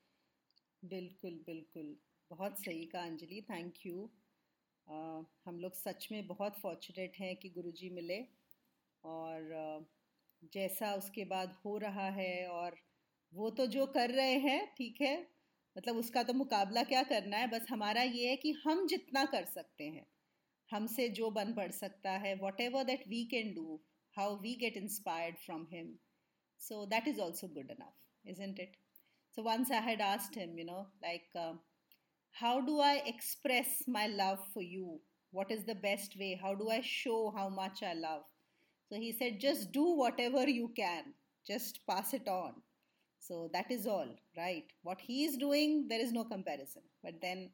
बिल्कुल 0.84 1.38
बिल्कुल। 1.46 1.96
बहुत 2.30 2.60
सही 2.60 2.86
कहा 2.86 3.02
अंजलि 3.02 3.42
थैंक 3.42 3.74
यू 3.86 4.10
हम 5.46 5.60
लोग 5.60 5.74
सच 5.74 6.08
में 6.12 6.28
बहुत 6.28 6.60
फॉर्चुनेट 6.60 7.18
हैं 7.20 7.36
कि 7.36 7.50
गुरुजी 7.50 7.90
मिले 7.90 8.26
और 9.04 9.50
जैसा 10.54 10.94
उसके 10.94 11.26
बाद 11.26 11.58
हो 11.66 11.78
रहा 11.78 12.10
है 12.10 12.48
और 12.48 12.78
वो 13.34 13.50
तो 13.50 13.66
जो 13.66 13.86
कर 13.86 14.10
रहे 14.10 14.38
हैं 14.40 14.76
ठीक 14.78 15.02
है? 15.02 15.28
मतलब 15.78 15.98
उसका 15.98 16.24
तो 16.24 16.34
मुकाबला 16.34 16.84
क्या 16.84 17.04
करना 17.04 17.38
है? 17.38 17.48
बस 17.48 17.66
हमारा 17.70 18.02
ये 18.02 18.30
है 18.30 18.36
कि 18.36 18.52
हम 18.52 18.88
जितना 18.88 19.26
कर 19.26 19.46
सकते 19.46 19.84
हैं। 19.84 20.06
हमसे 20.72 21.10
जो 21.10 21.30
बन 21.30 21.54
पड़ 21.54 21.72
सकता 21.72 22.12
है 22.12 22.36
whatever 22.62 22.84
that 22.84 23.08
we 23.08 23.26
can 23.26 23.54
do 23.54 23.80
how 24.18 24.40
we 24.42 24.56
get 24.56 24.78
inspired 24.78 25.38
from 25.38 25.68
him 25.74 25.98
so 26.60 26.86
that 26.86 27.08
is 27.08 27.20
also 27.20 27.48
good 27.48 27.74
isn't 28.26 28.60
it? 28.60 28.76
So 29.38 29.44
once 29.44 29.72
i 29.72 29.80
had 29.80 30.02
asked 30.02 30.36
him 30.36 30.58
you 30.58 30.66
know 30.66 30.88
like 31.04 31.36
uh, 31.36 31.54
how 32.40 32.62
do 32.62 32.80
i 32.80 33.02
express 33.06 33.84
my 33.88 34.08
love 34.08 34.40
for 34.54 34.62
you? 34.62 35.00
What 35.32 35.52
is 35.52 35.66
the 35.66 35.76
best 35.76 36.16
way? 36.20 36.40
How 36.42 36.54
do 36.56 36.70
i 36.70 36.82
show 36.82 37.34
how 37.36 37.50
much 37.50 37.82
i 37.84 37.94
love? 37.94 38.24
So 38.90 38.96
he 38.96 39.12
said 39.12 39.40
just 39.40 39.72
do 39.72 39.86
whatever 39.96 40.48
you 40.48 40.72
can. 40.76 41.14
Just 41.48 41.80
pass 41.90 42.14
it 42.14 42.28
on. 42.28 42.54
So 43.20 43.50
that 43.54 43.72
is 43.72 43.88
all 43.88 44.16
right? 44.38 44.66
What 44.84 45.02
he 45.02 45.26
is 45.26 45.38
doing 45.38 45.88
there 45.90 46.00
is 46.00 46.12
no 46.12 46.24
comparison. 46.26 46.84
But 47.04 47.16
then 47.22 47.50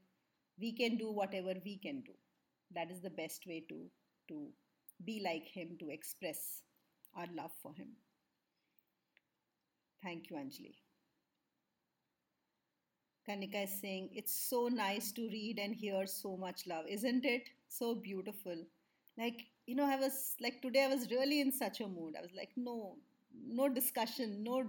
we 0.60 0.74
can 0.74 0.98
do 0.98 1.12
whatever 1.12 1.54
we 1.66 1.78
can 1.78 2.02
do. 2.02 2.14
That 2.76 2.92
is 2.92 3.02
the 3.02 3.10
best 3.10 3.46
way 3.48 3.64
to 3.70 3.86
to 4.30 4.48
be 5.06 5.22
like 5.24 5.48
him 5.48 5.78
to 5.80 5.90
express 5.90 6.62
our 7.16 7.28
love 7.36 7.52
for 7.62 7.74
him. 7.74 7.90
Thank 10.04 10.30
you 10.30 10.38
anjali 10.38 10.83
Kanika 13.28 13.64
is 13.64 13.74
saying, 13.80 14.10
It's 14.14 14.34
so 14.34 14.68
nice 14.68 15.12
to 15.14 15.28
read 15.30 15.60
and 15.60 15.76
hear 15.76 16.06
so 16.06 16.36
much 16.38 16.68
love, 16.68 16.86
isn't 16.88 17.26
it? 17.26 17.50
So 17.68 17.96
beautiful. 17.96 18.56
Like, 19.18 19.46
you 19.68 19.76
know, 19.76 19.86
I 19.86 19.96
was 19.96 20.36
like, 20.42 20.62
today 20.62 20.84
I 20.84 20.88
was 20.88 21.10
really 21.10 21.40
in 21.42 21.52
such 21.52 21.82
a 21.82 21.88
mood. 21.88 22.16
I 22.18 22.22
was 22.22 22.32
like, 22.36 22.52
no, 22.56 22.98
no 23.34 23.70
discussion, 23.70 24.44
no, 24.44 24.64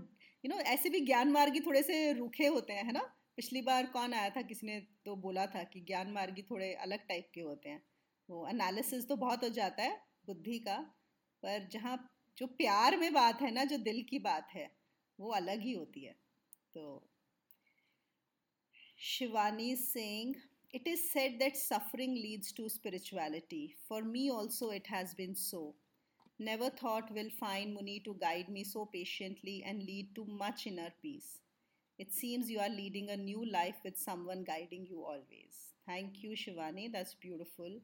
you 0.44 0.50
know, 0.50 0.58
ऐसे 0.66 0.90
भी 0.90 1.00
ज्ञान 1.06 1.30
मार्गी 1.32 1.60
थोड़े 1.66 1.82
से 1.82 2.12
रूखे 2.18 2.46
होते 2.46 2.72
हैं 2.72 2.84
है 2.84 2.92
ना 2.92 3.02
पिछली 3.36 3.60
बार 3.62 3.86
कौन 3.92 4.14
आया 4.14 4.30
था 4.30 4.42
किसी 4.48 4.66
ने 4.66 4.78
तो 5.04 5.14
बोला 5.22 5.46
था 5.54 5.62
कि 5.72 5.80
ज्ञान 5.86 6.10
मार्गी 6.12 6.42
थोड़े 6.50 6.72
अलग 6.86 7.06
टाइप 7.08 7.30
के 7.34 7.40
होते 7.40 7.68
हैं 7.68 7.82
वो 8.28 8.46
एनालिसिस 8.48 9.08
तो 9.08 9.16
बहुत 9.16 9.44
हो 9.44 9.48
जाता 9.58 9.82
है 9.82 9.96
बुद्धि 10.26 10.58
का 10.66 10.76
पर 11.42 11.68
जहाँ 11.72 11.96
जो 12.38 12.46
प्यार 12.60 12.96
में 12.96 13.12
बात 13.12 13.40
है 13.42 13.50
ना 13.54 13.64
जो 13.72 13.78
दिल 13.88 14.02
की 14.10 14.18
बात 14.28 14.48
है 14.54 14.70
वो 15.18 15.32
अलग 15.32 15.60
ही 15.62 15.72
होती 15.72 16.04
है 16.04 16.14
तो 16.74 16.84
Shivani 19.04 19.72
is 19.74 19.92
saying, 19.92 20.36
It 20.72 20.86
is 20.86 21.10
said 21.12 21.38
that 21.40 21.56
suffering 21.56 22.14
leads 22.14 22.52
to 22.52 22.68
spirituality. 22.68 23.76
For 23.86 24.02
me 24.02 24.30
also, 24.30 24.70
it 24.70 24.86
has 24.88 25.14
been 25.14 25.34
so. 25.34 25.74
Never 26.38 26.70
thought 26.70 27.12
will 27.12 27.30
find 27.30 27.74
Muni 27.74 28.00
to 28.00 28.14
guide 28.14 28.48
me 28.48 28.64
so 28.64 28.86
patiently 28.86 29.62
and 29.64 29.82
lead 29.84 30.14
to 30.16 30.24
much 30.24 30.66
inner 30.66 30.92
peace. 31.02 31.40
It 31.98 32.12
seems 32.12 32.50
you 32.50 32.58
are 32.60 32.68
leading 32.70 33.10
a 33.10 33.16
new 33.16 33.44
life 33.50 33.76
with 33.84 33.96
someone 33.98 34.42
guiding 34.42 34.86
you 34.86 35.04
always. 35.04 35.74
Thank 35.86 36.22
you, 36.22 36.30
Shivani. 36.30 36.90
That's 36.90 37.14
beautiful. 37.14 37.80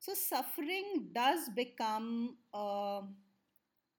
So, 0.00 0.14
suffering 0.14 1.10
does 1.14 1.48
become 1.50 2.36
a, 2.52 3.02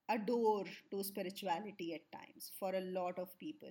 a 0.09 0.18
door 0.18 0.65
to 0.91 1.01
spirituality 1.03 1.93
at 1.93 2.11
times 2.11 2.51
for 2.59 2.76
a 2.76 2.82
lot 2.82 3.18
of 3.18 3.38
people 3.39 3.70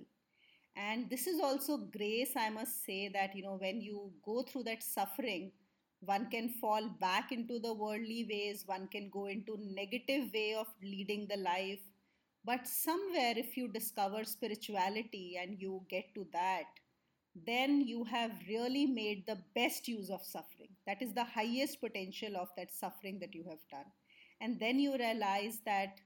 and 0.77 1.09
this 1.09 1.25
is 1.27 1.39
also 1.41 1.77
grace, 1.77 2.33
I 2.37 2.49
must 2.51 2.85
say, 2.85 3.09
that 3.09 3.35
you 3.35 3.41
know, 3.43 3.57
when 3.57 3.81
you 3.81 4.11
go 4.23 4.43
through 4.43 4.63
that 4.63 4.83
suffering, 4.83 5.51
one 6.01 6.29
can 6.29 6.49
fall 6.49 6.87
back 6.99 7.31
into 7.31 7.59
the 7.59 7.73
worldly 7.73 8.27
ways, 8.29 8.63
one 8.67 8.87
can 8.87 9.09
go 9.09 9.25
into 9.25 9.57
negative 9.59 10.31
way 10.33 10.53
of 10.53 10.67
leading 10.83 11.27
the 11.27 11.37
life. 11.37 11.79
But 12.45 12.67
somewhere, 12.67 13.33
if 13.35 13.57
you 13.57 13.67
discover 13.67 14.23
spirituality 14.23 15.37
and 15.41 15.59
you 15.59 15.81
get 15.89 16.13
to 16.15 16.27
that, 16.33 16.65
then 17.45 17.81
you 17.81 18.03
have 18.05 18.31
really 18.47 18.85
made 18.85 19.25
the 19.25 19.39
best 19.55 19.87
use 19.87 20.09
of 20.09 20.23
suffering. 20.23 20.69
That 20.85 21.01
is 21.01 21.13
the 21.13 21.23
highest 21.23 21.81
potential 21.81 22.37
of 22.37 22.49
that 22.55 22.71
suffering 22.71 23.19
that 23.19 23.33
you 23.33 23.43
have 23.49 23.59
done. 23.71 23.85
And 24.39 24.59
then 24.59 24.79
you 24.79 24.95
realize 24.97 25.59
that 25.65 25.99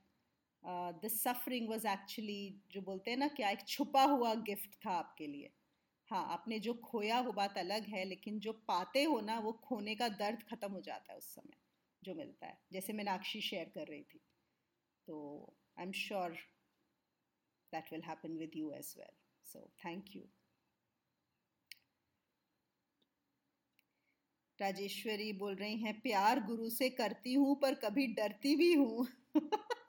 this 0.64 1.22
suffering 1.24 1.70
was 1.70 1.88
actually 1.88 2.39
जो 2.72 2.82
बोलते 2.82 3.12
हैं 3.12 3.18
ना 3.18 3.28
क्या 3.30 3.49
एक 3.49 3.68
छुपा 3.68 4.03
हुआ 4.03 4.34
gift 4.49 4.76
था 4.86 4.91
आपके 4.91 5.28
लिए। 5.28 5.51
हाँ 6.12 6.26
आपने 6.34 6.59
जो 6.59 6.74
खोया 6.84 7.20
वो 7.22 7.32
बात 7.32 7.57
अलग 7.57 7.86
है, 7.88 8.03
लेकिन 8.05 8.39
जो 8.39 8.51
पाते 8.68 9.03
हो 9.03 9.20
ना, 9.22 9.39
वो 9.39 9.51
खोने 9.64 9.95
का 9.95 10.09
दर्द 10.09 10.43
ख़त्म 10.51 10.72
हो 10.72 10.82
जाता 10.82 11.12
है 11.12 11.18
उस 11.18 11.34
समय, 11.36 11.57
जो 12.01 12.16
मिलता 12.16 12.47
है। 12.47 12.57
जैसे 12.74 12.93
मीनाक्षी 12.93 13.41
शेयर 13.41 13.72
कर 13.76 13.88
रही 13.88 14.03
थी। 14.03 14.22
तो 15.07 15.55
I 15.80 15.86
am 15.86 15.91
sure 15.97 16.38
that 17.74 17.91
will 17.93 18.01
happen 18.01 18.38
with 18.38 18.51
you 18.55 18.72
as 18.74 18.93
well 18.97 19.16
so 19.45 19.70
thank 19.86 20.16
you 20.16 20.24
Rajeshwari 24.59 25.32
बोल 25.34 25.55
रही 25.55 25.78
हैं, 25.78 25.93
प्यार 26.01 26.39
गुरु 26.43 26.70
से 26.70 26.89
करती 26.91 27.34
हूँ, 27.34 27.55
पर 27.55 27.74
कभी 27.76 28.07
डरती 28.14 28.55
भी 28.55 28.74
हूँ। 28.74 29.07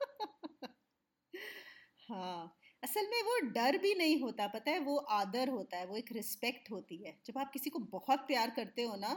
हाँ 2.13 2.53
असल 2.83 3.05
में 3.07 3.21
वो 3.23 3.37
डर 3.49 3.77
भी 3.77 3.93
नहीं 3.95 4.19
होता, 4.19 4.47
पता 4.47 4.71
है? 4.71 4.79
वो 4.79 4.95
आदर 5.11 5.49
होता 5.49 5.77
है, 5.77 5.85
वो 5.85 5.95
एक 5.97 6.11
रिस्पेक्ट 6.11 6.69
होती 6.71 6.97
है। 6.97 7.17
जब 7.25 7.37
आप 7.37 7.51
किसी 7.53 7.69
को 7.69 7.79
बहुत 7.91 8.19
प्यार 8.27 8.49
करते 8.51 8.83
हो 8.83 8.95
ना 8.97 9.13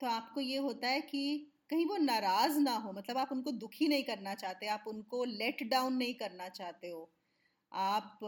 तो 0.00 0.06
आपको 0.06 0.40
ये 0.40 0.56
होता 0.58 0.88
है 0.88 1.00
कि 1.02 1.22
कहीं 1.70 1.86
वो 1.86 1.96
नाराज़ 1.96 2.58
ना 2.60 2.74
हो 2.76 2.92
मतलब 2.92 3.18
आप 3.18 3.32
उनको 3.32 3.50
दुखी 3.54 3.88
नहीं 3.88 4.02
करना 4.04 4.34
चाहते, 4.34 4.66
आप 4.66 4.84
उनको 4.88 5.24
लेट 5.24 5.62
डाउन 5.70 5.94
नहीं 5.94 6.14
करना 6.14 6.48
चाहते 6.50 6.88
हो। 6.88 7.10
आप, 7.72 8.18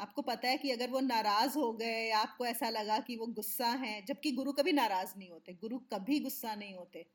आपको 0.00 0.22
पता 0.22 0.48
है 0.48 0.58
कि 0.58 0.70
अगर 0.72 0.90
वो 0.90 1.00
नाराज़ 1.00 1.58
हो 1.58 1.72
गए, 1.74 2.10
आपको 2.12 2.46
ऐसा 2.46 2.70
लगा 2.70 2.98
कि 3.00 3.16
वो 3.16 3.26
गुस्सा 3.34 3.68
हैं, 3.76 4.04
जबकि 4.06 4.32
गुरु 4.32 4.52
कभी 4.52 4.72
नाराज़ 4.72 5.14
नहीं 5.18 5.30
होते, 5.30 5.54
गुरु 5.54 5.78
कभी 5.92 6.20
गुस्सा 6.20 6.54
नहीं 6.54 6.74
होते। 6.74 7.06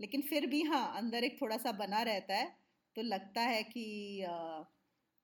लेकिन 0.00 0.22
फिर 0.22 0.46
भी 0.46 0.62
हाँ 0.64 0.86
अंदर 0.96 1.24
एक 1.24 1.40
थोड़ा 1.42 1.56
सा 1.58 1.72
बना 1.74 2.02
रहता 2.04 2.36
है 2.36 2.52
तो 2.96 3.02
लगता 3.04 3.42
है 3.42 3.62
कि 3.64 3.84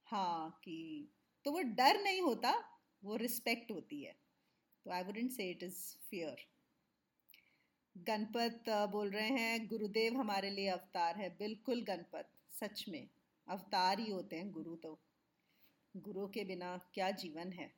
हाँ 0.06 0.60
कि 0.64 1.08
तो 1.44 1.52
वो 1.52 1.60
डर 1.60 2.02
नहीं 2.02 2.20
होता, 2.20 2.78
वो 3.04 3.16
रिस्पेक्ट 3.16 3.72
होती 3.72 4.02
है। 4.02 4.16
तो 4.84 4.90
I 4.90 5.02
wouldn't 5.02 5.30
say 5.30 5.50
it 5.50 5.62
is 5.62 5.96
fear 6.10 6.36
Ganpat 7.96 8.64
बोल 8.68 9.10
रहे 9.10 9.28
हैं, 9.28 9.66
गुरुदेव 9.66 10.16
हमारे 10.16 10.50
लिए 10.50 10.68
अवतार 10.68 11.16
है। 11.16 11.28
बिल्कुल 11.30 11.82
गणपत, 11.82 12.28
सच 12.50 12.84
में। 12.88 13.08
अवतार 13.48 14.00
ही 14.00 14.10
होते 14.10 14.36
हैं 14.36 14.52
गुरु 14.52 14.76
तो। 14.76 14.98
गुरु 15.96 16.28
के 16.28 16.44
बिना 16.44 16.90
क्या 16.94 17.10
जीवन 17.10 17.52
है? 17.52 17.74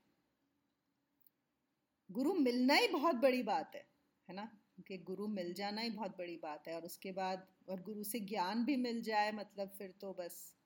गुरु 2.10 2.34
मिलना 2.34 2.74
ही 2.74 2.88
बहुत 2.88 3.14
बड़ी 3.14 3.42
बात 3.42 3.74
है 3.74 3.88
है 4.28 4.34
ना? 4.34 4.58
कि 4.88 4.98
गुरु 4.98 5.26
मिल 5.26 5.52
जाना 5.54 5.80
ही 5.80 5.90
बहुत 5.90 6.18
बड़ी 6.18 6.36
बात 6.36 6.68
है। 6.68 6.74
और 6.76 6.84
उसके 6.84 7.12
बाद, 7.12 7.46
और 7.68 7.82
गुरु 7.82 8.04
से 8.04 8.20
ज्ञान 8.20 8.64
भी 8.64 8.76
मिल 8.76 9.02
जाए 9.02 9.32
मतलब 9.32 9.68
फिर 9.68 9.90
तो 9.90 10.12
बस। 10.12 10.57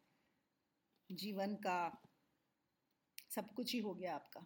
जीवन 1.11 1.55
का 1.67 1.79
सब 3.31 3.53
कुछ 3.55 3.73
ही 3.73 3.79
हो 3.79 3.95
गया 3.95 4.15
आपका। 4.15 4.45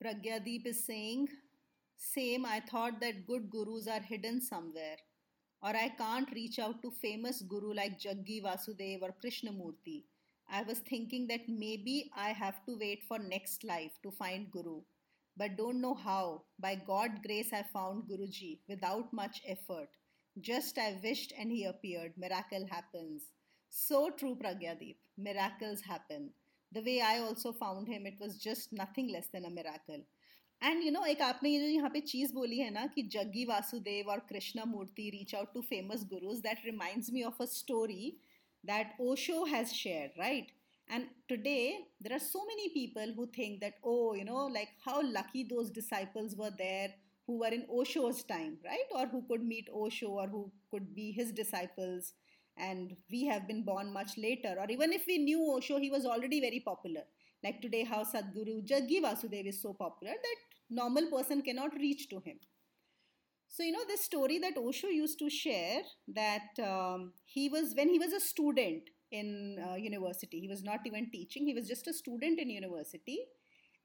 Pragyadeep 0.00 0.66
is 0.66 0.80
saying 0.82 1.28
same 2.00 2.46
I 2.46 2.60
thought 2.72 2.98
that 2.98 3.24
good 3.26 3.48
gurus 3.48 3.88
are 3.88 4.02
hidden 4.04 4.40
somewhere 4.40 5.02
और 5.62 5.76
I 5.76 5.88
can't 5.98 6.32
reach 6.34 6.58
out 6.60 6.80
to 6.82 6.90
famous 6.90 7.42
guru 7.50 7.72
like 7.72 7.96
Jaggi 8.00 8.40
Vasudev 8.40 9.04
और 9.04 9.10
Krishnamurti 9.56 10.02
I 10.48 10.64
was 10.64 10.82
thinking 10.90 11.28
that 11.28 11.48
maybe 11.84 12.00
I 12.14 12.32
have 12.32 12.64
to 12.66 12.76
wait 12.76 13.04
for 13.08 13.20
next 13.26 13.64
life 13.64 13.98
to 14.02 14.10
find 14.18 14.48
guru 14.50 14.80
but 15.36 15.56
don't 15.56 15.74
know 15.74 15.92
how 16.00 16.38
by 16.60 16.76
God 16.86 17.22
grace 17.22 17.52
I 17.54 17.62
found 17.72 18.04
guru 18.06 18.26
ji 18.38 18.52
without 18.68 19.14
much 19.14 19.42
effort 19.46 19.96
just 20.36 20.78
I 20.78 20.96
wished 21.00 21.32
and 21.32 21.52
he 21.52 21.62
appeared 21.64 22.18
miracle 22.18 22.64
happens 22.72 23.30
So 23.71 24.09
true, 24.09 24.35
Pragyadeep. 24.35 24.95
Miracles 25.17 25.81
happen. 25.81 26.29
The 26.71 26.81
way 26.81 27.01
I 27.01 27.19
also 27.19 27.53
found 27.53 27.87
him, 27.87 28.05
it 28.05 28.15
was 28.19 28.37
just 28.37 28.73
nothing 28.73 29.09
less 29.09 29.27
than 29.33 29.45
a 29.45 29.49
miracle. 29.49 30.05
And 30.63 30.83
you 30.83 30.91
know 30.91 31.03
एक 31.05 31.21
आपने 31.21 31.49
ये 31.49 31.59
जो 31.59 31.65
यहाँ 31.67 31.89
पे 31.93 31.99
चीज़ 32.11 32.33
बोली 32.33 32.57
है 32.59 32.69
ना 32.73 32.85
कि 32.93 33.01
जग्गी 33.15 33.43
वासुदेव 33.45 34.07
और 34.11 34.19
कृष्णा 34.29 34.63
मूर्ति 34.65 35.09
reach 35.13 35.33
out 35.35 35.53
to 35.53 35.61
famous 35.61 36.05
gurus 36.13 36.39
that 36.45 36.65
reminds 36.65 37.11
me 37.13 37.23
of 37.23 37.41
a 37.41 37.45
story 37.51 38.15
that 38.63 38.93
Osho 38.99 39.45
has 39.45 39.73
shared, 39.73 40.11
right? 40.19 40.47
And 40.89 41.07
today 41.27 41.79
there 42.01 42.15
are 42.15 42.19
so 42.19 42.45
many 42.45 42.69
people 42.69 43.13
who 43.15 43.27
think 43.27 43.61
that, 43.61 43.75
oh, 43.83 44.13
you 44.13 44.25
know, 44.25 44.45
like 44.47 44.69
how 44.85 45.01
lucky 45.01 45.43
those 45.43 45.69
disciples 45.69 46.35
were 46.35 46.51
there 46.57 46.89
who 47.27 47.39
were 47.39 47.47
in 47.47 47.65
Osho's 47.79 48.23
time, 48.23 48.57
right? 48.65 48.89
Or 48.91 49.05
who 49.05 49.23
could 49.29 49.43
meet 49.43 49.69
Osho 49.73 50.07
or 50.07 50.27
who 50.27 50.51
could 50.71 50.95
be 50.95 51.11
his 51.11 51.31
disciples 51.31 52.13
and 52.56 52.96
we 53.10 53.24
have 53.26 53.46
been 53.46 53.64
born 53.64 53.92
much 53.92 54.16
later. 54.18 54.56
Or 54.58 54.66
even 54.70 54.92
if 54.92 55.06
we 55.06 55.18
knew 55.18 55.52
Osho, 55.52 55.78
he 55.78 55.90
was 55.90 56.04
already 56.04 56.40
very 56.40 56.60
popular. 56.60 57.02
Like 57.42 57.60
today, 57.60 57.84
how 57.84 58.04
Sadhguru 58.04 58.66
Jaggi 58.66 59.02
Vasudev 59.02 59.46
is 59.46 59.60
so 59.60 59.74
popular 59.74 60.12
that 60.12 60.36
normal 60.70 61.10
person 61.10 61.42
cannot 61.42 61.74
reach 61.74 62.08
to 62.10 62.20
him. 62.20 62.38
So, 63.48 63.62
you 63.62 63.72
know, 63.72 63.84
this 63.86 64.04
story 64.04 64.38
that 64.38 64.56
Osho 64.56 64.86
used 64.86 65.18
to 65.18 65.28
share 65.28 65.82
that 66.14 66.58
um, 66.62 67.12
he 67.24 67.48
was, 67.48 67.74
when 67.76 67.88
he 67.88 67.98
was 67.98 68.12
a 68.12 68.20
student 68.20 68.84
in 69.10 69.58
uh, 69.62 69.74
university, 69.74 70.40
he 70.40 70.48
was 70.48 70.62
not 70.62 70.80
even 70.86 71.10
teaching, 71.10 71.46
he 71.46 71.52
was 71.52 71.68
just 71.68 71.86
a 71.86 71.92
student 71.92 72.38
in 72.38 72.48
university. 72.48 73.18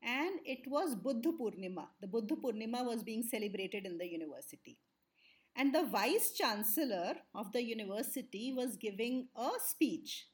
And 0.01 0.39
it 0.45 0.59
was 0.67 0.95
Buddha 0.95 1.31
Purnima. 1.31 1.87
The 1.99 2.07
Buddha 2.07 2.35
Purnima 2.35 2.85
was 2.85 3.03
being 3.03 3.23
celebrated 3.23 3.85
in 3.85 3.97
the 3.97 4.07
university. 4.07 4.77
And 5.57 5.73
the 5.73 5.85
vice 5.85 6.33
chancellor 6.33 7.15
of 7.33 7.51
the 7.51 7.63
university 7.63 8.53
was 8.53 8.77
giving 8.77 9.27
a 9.35 9.49
speech. 9.59 10.27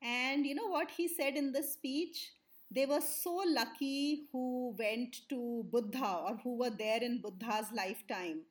And 0.00 0.46
you 0.46 0.54
know 0.54 0.68
what 0.68 0.92
he 0.92 1.08
said 1.08 1.34
in 1.34 1.50
the 1.50 1.62
speech? 1.62 2.30
They 2.70 2.86
were 2.86 3.00
so 3.00 3.42
lucky 3.46 4.28
who 4.30 4.76
went 4.78 5.16
to 5.28 5.66
Buddha 5.72 6.20
or 6.26 6.36
who 6.44 6.56
were 6.56 6.70
there 6.70 7.02
in 7.02 7.20
Buddha's 7.20 7.72
lifetime. 7.72 8.42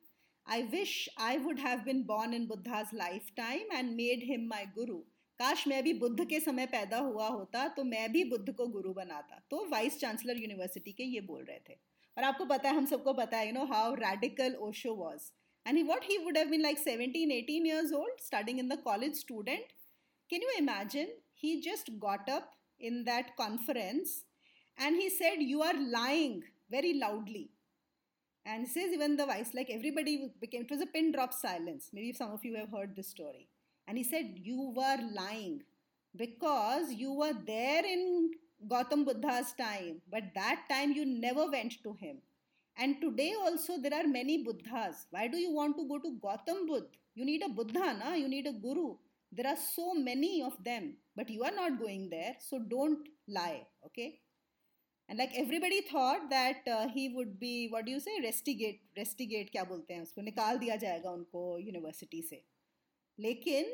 I 0.46 0.68
wish 0.70 1.08
I 1.16 1.38
would 1.38 1.58
have 1.58 1.86
been 1.86 2.02
born 2.02 2.34
in 2.34 2.46
Buddha's 2.46 2.92
lifetime 2.92 3.72
and 3.74 3.96
made 3.96 4.22
him 4.22 4.46
my 4.46 4.66
guru. 4.74 5.00
काश 5.40 5.66
मैं 5.68 5.82
भी 5.82 5.92
बुद्ध 5.98 6.24
के 6.28 6.38
समय 6.40 6.66
पैदा 6.72 6.98
हुआ 6.98 7.26
होता 7.28 7.66
तो 7.76 7.84
मैं 7.84 8.10
भी 8.12 8.22
बुद्ध 8.24 8.52
को 8.56 8.66
गुरु 8.74 8.92
बनाता 8.94 9.40
तो 9.50 9.64
वाइस 9.70 9.98
चांसलर 10.00 10.36
यूनिवर्सिटी 10.40 10.92
के 10.92 11.04
ये 11.04 11.20
बोल 11.30 11.42
रहे 11.44 11.58
थे 11.68 11.74
और 12.16 12.24
आपको 12.24 12.44
पता 12.52 12.68
है 12.68 12.76
हम 12.76 12.86
सबको 12.86 13.12
पता 13.12 13.38
है 13.38 13.46
you 13.46 13.54
know 13.54 13.64
how 13.72 13.94
radical 13.94 14.54
Osho 14.68 14.94
was 14.94 15.30
and 15.66 15.78
he, 15.78 15.82
what 15.82 16.04
he 16.04 16.18
would 16.18 16.36
have 16.36 16.50
been 16.50 16.62
like 16.62 16.78
17 16.78 17.30
18 17.30 17.66
years 17.66 17.92
old 17.92 18.20
studying 18.20 18.58
in 18.58 18.68
the 18.68 18.76
college 18.76 19.14
student. 19.14 19.64
Can 20.30 20.42
you 20.42 20.52
imagine? 20.58 21.08
He 21.34 21.60
just 21.60 21.90
got 21.98 22.28
up 22.28 22.50
in 22.78 23.04
that 23.04 23.36
conference 23.36 24.24
and 24.78 24.96
he 24.96 25.08
said 25.08 25.36
you 25.38 25.62
are 25.62 25.74
lying 25.74 26.42
very 26.70 26.94
loudly. 26.94 27.50
And 28.46 28.66
he 28.66 28.68
says 28.68 28.92
even 28.92 29.16
the 29.16 29.26
vice 29.26 29.54
like 29.54 29.70
everybody 29.70 30.30
became 30.40 30.62
it 30.62 30.70
was 30.70 30.82
a 30.82 30.86
pin 30.86 31.12
drop 31.12 31.32
silence. 31.32 31.90
Maybe 31.92 32.12
some 32.12 32.30
of 32.30 32.44
you 32.44 32.56
have 32.56 32.70
heard 32.70 32.94
this 32.94 33.08
story. 33.08 33.48
And 33.86 33.96
he 33.96 34.04
said 34.04 34.34
you 34.36 34.72
were 34.76 34.98
lying 35.14 35.62
because 36.16 36.92
you 36.92 37.12
were 37.12 37.32
there 37.46 37.84
in 37.84 38.30
Gautam 38.68 39.04
Buddha's 39.04 39.52
time 39.52 40.00
but 40.10 40.22
that 40.34 40.62
time 40.70 40.92
you 40.92 41.04
never 41.04 41.50
went 41.50 41.82
to 41.82 41.94
him 41.94 42.18
and 42.76 43.00
today 43.00 43.32
also 43.40 43.78
there 43.78 43.94
are 43.94 44.06
many 44.06 44.42
Buddhas. 44.42 45.06
Why 45.10 45.28
do 45.28 45.36
you 45.36 45.52
want 45.52 45.76
to 45.78 45.88
go 45.88 45.98
to 45.98 46.18
Gautam 46.22 46.66
Buddha? 46.66 46.86
You 47.14 47.24
need 47.24 47.42
a 47.42 47.48
Buddha, 47.48 47.94
na? 47.98 48.14
You 48.14 48.28
need 48.28 48.46
a 48.46 48.52
guru. 48.52 48.96
There 49.32 49.46
are 49.46 49.56
so 49.56 49.94
many 49.94 50.42
of 50.42 50.62
them, 50.64 50.96
but 51.16 51.28
you 51.28 51.42
are 51.42 51.54
not 51.54 51.78
going 51.78 52.08
there, 52.10 52.36
so 52.40 52.58
don't 52.58 53.08
lie, 53.28 53.66
okay? 53.86 54.20
and 55.08 55.18
like 55.18 55.32
everybody 55.36 55.82
thought 55.82 56.30
that 56.30 56.66
uh, 56.66 56.88
he 56.88 57.10
would 57.10 57.38
be 57.38 57.68
what 57.70 57.84
do 57.84 57.92
you 57.92 58.00
say 58.00 58.12
restigate 58.24 58.80
restigate 58.96 59.50
क्या 59.52 59.64
बोलते 59.70 59.94
हैं 59.94 60.02
उसको 60.02 60.22
निकाल 60.22 60.58
दिया 60.58 60.76
जाएगा 60.84 61.10
उनको 61.10 61.42
university 61.58 62.22
से 62.28 62.42
लेकिन 63.18 63.64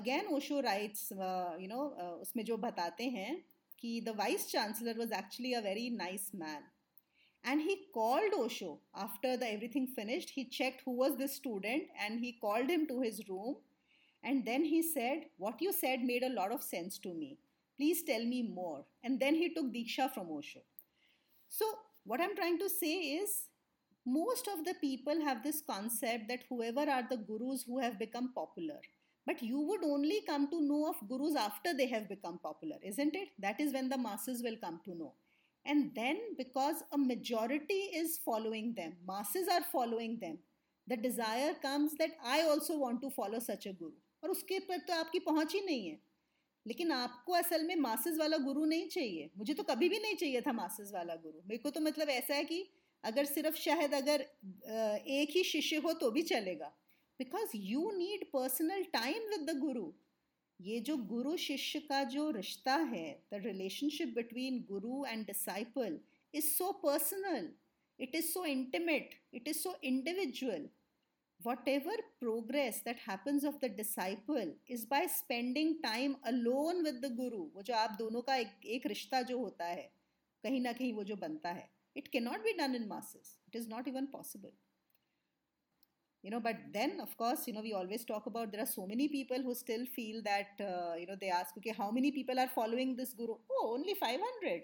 again 0.00 0.26
Osho 0.36 0.60
writes 0.60 1.12
you 1.12 1.68
know 1.68 1.82
उसमें 2.22 2.44
जो 2.44 2.56
बताते 2.64 3.04
हैं 3.16 3.34
कि 3.80 4.00
the 4.06 4.16
vice 4.18 4.48
chancellor 4.50 4.98
was 4.98 5.12
actually 5.18 5.52
a 5.52 5.60
very 5.68 5.88
nice 5.96 6.30
man 6.34 6.64
and 7.44 7.60
he 7.60 7.86
called 7.92 8.32
osho. 8.34 8.78
After 8.94 9.36
the 9.36 9.50
everything 9.50 9.86
finished 9.86 10.30
he 10.30 10.44
checked 10.44 10.82
who 10.84 10.92
was 10.92 11.16
this 11.16 11.34
student 11.34 11.84
and 12.00 12.20
he 12.20 12.32
called 12.32 12.68
him 12.68 12.86
to 12.88 13.00
his 13.00 13.28
room. 13.28 13.56
And 14.24 14.44
then 14.44 14.64
he 14.64 14.82
said 14.82 15.26
what 15.36 15.60
you 15.60 15.72
said 15.72 16.02
made 16.02 16.22
a 16.22 16.32
lot 16.32 16.52
of 16.52 16.62
sense 16.62 16.98
to 16.98 17.12
me. 17.12 17.38
Please 17.76 18.02
tell 18.02 18.24
me 18.24 18.42
more. 18.42 18.84
And 19.02 19.18
then 19.18 19.34
he 19.34 19.52
took 19.54 19.72
diksha 19.72 20.12
from 20.12 20.30
osho. 20.30 20.60
So 21.48 21.66
what 22.04 22.20
i'm 22.20 22.36
trying 22.36 22.58
to 22.58 22.68
say 22.68 22.94
is 23.22 23.48
most 24.04 24.48
of 24.48 24.64
the 24.64 24.74
people 24.74 25.20
have 25.24 25.42
this 25.42 25.62
concept 25.62 26.28
that 26.28 26.44
whoever 26.48 26.80
are 26.80 27.06
the 27.08 27.16
gurus 27.16 27.62
who 27.62 27.78
have 27.78 27.98
become 27.98 28.32
popular. 28.34 28.80
But 29.24 29.42
you 29.42 29.60
would 29.60 29.84
only 29.84 30.22
come 30.26 30.48
to 30.50 30.60
know 30.60 30.88
of 30.90 31.08
gurus 31.08 31.36
after 31.36 31.72
they 31.72 31.86
have 31.86 32.08
become 32.08 32.38
popular, 32.38 32.76
isn't 32.82 33.14
it? 33.14 33.28
That 33.38 33.60
is 33.60 33.72
when 33.72 33.88
the 33.88 33.98
masses 33.98 34.42
will 34.42 34.56
come 34.56 34.80
to 34.84 34.94
know. 34.96 35.12
And 35.66 35.90
then, 35.94 36.16
because 36.36 36.82
a 36.92 36.98
majority 36.98 37.82
is 37.98 38.18
following 38.24 38.74
them, 38.74 38.94
masses 39.06 39.48
are 39.48 39.64
following 39.72 40.18
them, 40.18 40.38
the 40.86 40.96
desire 40.96 41.54
comes 41.62 41.92
that 41.94 42.10
I 42.24 42.42
also 42.42 42.78
want 42.78 43.00
to 43.02 43.10
follow 43.10 43.38
such 43.38 43.66
a 43.66 43.72
guru. 43.72 43.92
और 44.24 44.30
उसके 44.30 44.58
पर 44.68 44.78
तो 44.88 44.94
आपकी 44.94 45.18
पहुँच 45.18 45.54
ही 45.54 45.60
नहीं 45.66 45.86
है। 45.88 45.98
लेकिन 46.66 46.92
आपको 46.92 47.32
असल 47.32 47.64
में 47.66 47.74
मासेस 47.76 48.18
वाला 48.18 48.36
गुरु 48.38 48.64
नहीं 48.64 48.88
चाहिए। 48.88 49.30
मुझे 49.38 49.54
तो 49.54 49.62
कभी 49.70 49.88
भी 49.88 49.98
नहीं 49.98 50.14
चाहिए 50.16 50.40
था 50.40 50.52
मासेस 50.52 50.90
वाला 50.94 51.14
गुरु 51.22 51.38
मेरे 51.46 51.58
को 51.62 51.70
तो 51.70 51.80
मतलब 51.80 52.08
ऐसा 52.08 52.34
है 52.34 52.44
कि 52.44 52.64
अगर 53.04 53.24
सिर्फ़ 53.24 53.56
शायद 53.60 53.94
अगर 53.94 54.20
एक 54.20 55.30
ही 55.36 55.42
शिष्य 55.44 55.76
हो 55.84 55.92
तो 56.02 56.10
भी 56.10 56.22
चलेगा। 56.22 56.72
Because 57.20 57.56
you 57.56 57.90
need 57.96 58.24
personal 58.32 58.82
time 58.92 59.28
with 59.30 59.50
the 59.50 59.58
guru 59.60 59.90
ये 60.62 60.78
जो 60.80 60.96
गुरु 60.96 61.36
शिष्य 61.36 61.78
का 61.80 62.02
जो 62.04 62.30
रिश्ता 62.30 62.74
है 62.74 63.08
the 63.32 63.40
relationship 63.44 64.08
between 64.14 64.60
guru 64.68 65.04
and 65.06 65.24
disciple 65.26 65.98
is 66.34 66.44
so 66.46 66.70
personal 66.82 67.48
it 67.98 68.14
is 68.14 68.26
so 68.26 68.44
intimate 68.44 69.18
it 69.34 69.48
is 69.48 69.58
so 69.58 69.74
individual 69.84 70.68
whatever 71.68 72.00
progress 72.20 72.82
that 72.84 73.00
happens 73.08 73.44
of 73.44 73.56
the 73.56 73.70
disciple 73.76 74.54
is 74.70 74.86
by 74.86 75.08
spending 75.08 75.74
time 75.82 76.14
alone 76.24 76.82
with 76.82 77.04
the 77.04 77.14
guru 77.16 77.42
वो 77.54 77.62
जो 77.62 77.74
आप 77.74 77.96
दोनों 77.98 78.22
का 78.22 78.36
एक 78.36 78.66
एक 78.66 78.86
रिश्ता 78.86 79.22
जो 79.22 79.38
होता 79.38 79.64
है, 79.64 79.90
कहीं 80.44 80.60
ना 80.60 80.72
कहीं 80.72 80.92
वो 80.92 81.04
जो 81.04 81.16
बनता 81.16 81.50
है 81.50 81.68
it 81.96 82.08
cannot 82.08 82.44
be 82.44 82.52
done 82.52 82.74
in 82.74 82.86
masses 82.88 83.38
it 83.48 83.56
is 83.56 83.68
not 83.68 83.88
even 83.88 84.06
possible 84.06 84.52
you 86.22 86.30
know 86.30 86.40
but 86.40 86.56
then 86.72 86.98
of 87.02 87.16
course 87.16 87.46
you 87.46 87.52
know 87.52 87.60
we 87.62 87.72
always 87.72 88.04
talk 88.04 88.26
about 88.26 88.52
there 88.52 88.62
are 88.62 88.72
so 88.74 88.86
many 88.86 89.08
people 89.08 89.42
who 89.42 89.54
still 89.54 89.84
feel 89.96 90.22
that 90.22 90.60
uh, 90.60 90.94
you 90.96 91.06
know 91.06 91.16
they 91.20 91.30
ask 91.30 91.56
okay 91.56 91.74
how 91.76 91.90
many 91.90 92.12
people 92.12 92.38
are 92.38 92.48
following 92.54 92.96
this 92.96 93.12
guru? 93.12 93.34
Oh 93.50 93.72
only 93.74 93.94
500 93.94 94.62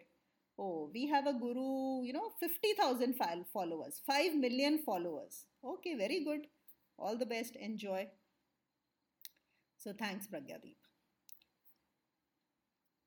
oh 0.58 0.90
we 0.94 1.06
have 1.08 1.26
a 1.26 1.32
guru 1.32 2.02
you 2.04 2.12
know 2.12 2.30
50000 2.40 3.16
followers 3.52 4.00
5 4.06 4.34
million 4.36 4.78
followers. 4.84 5.46
Okay 5.64 5.94
very 5.94 6.24
good. 6.24 6.46
All 6.98 7.16
the 7.16 7.26
best. 7.26 7.54
Enjoy. 7.56 8.08
So 9.78 9.92
thanks 9.94 10.26
pragyadeep. 10.28 10.76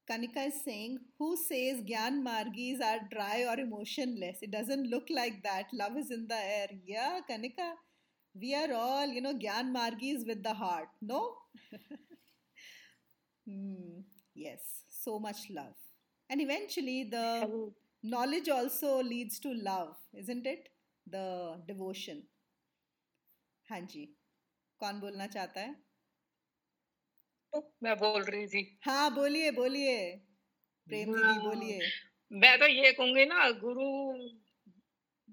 Kanika 0.07 0.45
is 0.47 0.61
saying, 0.63 0.99
Who 1.17 1.35
says 1.35 1.81
Gyan 1.81 2.21
Margis 2.21 2.79
are 2.81 2.99
dry 3.11 3.45
or 3.45 3.59
emotionless? 3.59 4.37
It 4.43 4.51
doesn't 4.51 4.89
look 4.89 5.07
like 5.09 5.41
that. 5.43 5.65
Love 5.73 5.97
is 5.97 6.11
in 6.11 6.27
the 6.27 6.35
air. 6.35 6.67
Yeah, 6.85 7.21
Kanika, 7.27 7.73
we 8.34 8.54
are 8.54 8.72
all, 8.74 9.06
you 9.06 9.20
know, 9.20 9.34
Gyan 9.34 9.72
Margis 9.72 10.24
with 10.26 10.42
the 10.42 10.52
heart. 10.54 10.88
No? 11.00 11.34
hmm, 13.46 14.00
yes, 14.34 14.60
so 14.88 15.18
much 15.18 15.48
love. 15.50 15.74
And 16.30 16.40
eventually, 16.40 17.04
the 17.04 17.70
knowledge 18.02 18.48
also 18.48 19.02
leads 19.02 19.38
to 19.40 19.52
love, 19.54 19.96
isn't 20.14 20.46
it? 20.46 20.68
The 21.06 21.56
devotion. 21.66 22.22
हाँ 23.70 23.80
जी 23.90 24.04
कौन 24.80 24.98
बोलना 25.00 25.26
चाहता 25.26 25.60
है 25.60 25.72
तो 27.52 27.62
मैं 27.82 27.94
बोल 27.98 28.22
रही 28.22 28.46
थी 28.48 28.62
हाँ 28.84 29.14
बोलिए 29.14 29.50
बोलिए 29.52 29.94
प्रेम 30.86 31.12
दीदी 31.14 31.38
बोलिए 31.46 31.78
मैं 32.42 32.58
तो 32.58 32.66
ये 32.66 32.92
कहूंगी 32.92 33.24
ना 33.32 33.50
गुरु 33.64 33.88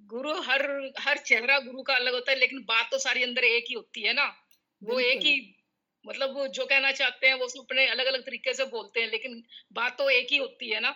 गुरु 0.08 0.32
हर 0.42 0.62
हर 1.00 1.18
चेहरा 1.24 1.58
गुरु 1.60 1.82
का 1.84 1.94
अलग 1.96 2.14
होता 2.14 2.32
है 2.32 2.38
लेकिन 2.38 2.64
बात 2.66 2.88
तो 2.90 2.98
सारी 3.00 3.22
अंदर 3.22 3.44
एक 3.46 3.64
ही 3.68 3.74
होती 3.74 4.02
है 4.02 4.12
ना? 4.14 4.26
वो 4.82 4.98
एक 5.02 5.24
ही 5.24 5.34
मतलब 6.04 6.34
वो 6.34 6.46
जो 6.54 6.66
कहना 6.66 6.92
चाहते 6.94 7.26
हैं 7.26 7.34
वो 7.36 7.46
अपने 7.60 7.86
अलग 7.88 8.06
अलग 8.06 8.26
तरीके 8.26 8.54
से 8.54 8.64
बोलते 8.70 9.00
हैं 9.00 9.08
लेकिन 9.10 9.42
बात 9.74 9.98
तो 9.98 10.10
एक 10.12 10.32
ही 10.32 10.38
होती 10.38 10.70
है 10.70 10.80
ना? 10.80 10.94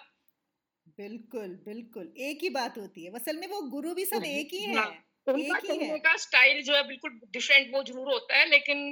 बिल्कुल 0.99 1.55
बिल्कुल 1.65 2.13
एक 2.23 2.43
ही 2.43 2.49
बात 2.51 2.77
होती 2.79 3.05
है। 3.05 3.11
असल 3.15 3.37
में 3.39 3.47
वो 3.49 3.61
गुरु 3.71 3.95
भी 3.95 4.05
सब 4.07 4.25
एक 4.27 4.53
ही 4.53 4.63
है 4.67 4.85
उनका 5.29 5.59
कहने 5.63 5.99
का 6.01 6.15
स्टाइल 6.19 6.63
जो 6.63 6.75
है 6.75 6.83
बिल्कुल 6.89 7.19
डिफरेंट 7.31 7.73
वो 7.75 7.83
ज़रूर 7.85 8.13
होता 8.13 8.37
है 8.37 8.47
लेकिन 8.49 8.85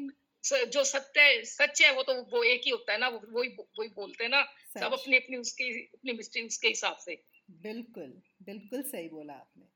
जो 0.71 0.85
सत्य 0.87 1.29
सच 1.47 1.83
है 1.83 1.93
वो 1.95 2.03
तो 2.05 2.15
वो 2.33 2.43
एक 2.47 2.63
ही 2.65 2.71
होता 2.71 2.93
है 2.93 2.99
ना? 2.99 3.09
वो 3.09 3.21
वही 3.31 3.49
वही 3.79 3.89
बोलते 3.91 4.25
हैं 4.25 4.31
ना? 4.31 4.45
सब 4.75 4.93
अपनी 4.95 5.17
अपनी 5.17 5.37
उसकी 5.39 5.71
अपनी 5.85 6.13
मिस्टेक्स 6.15 6.57
के 6.59 6.69
हिसाब 6.69 6.97
से। 7.01 7.23
बिल्कुल 7.59 8.15
बिल्कुल 8.45 8.83
सही 8.87 9.09
बोला 9.11 9.35
आपने। 9.37 9.70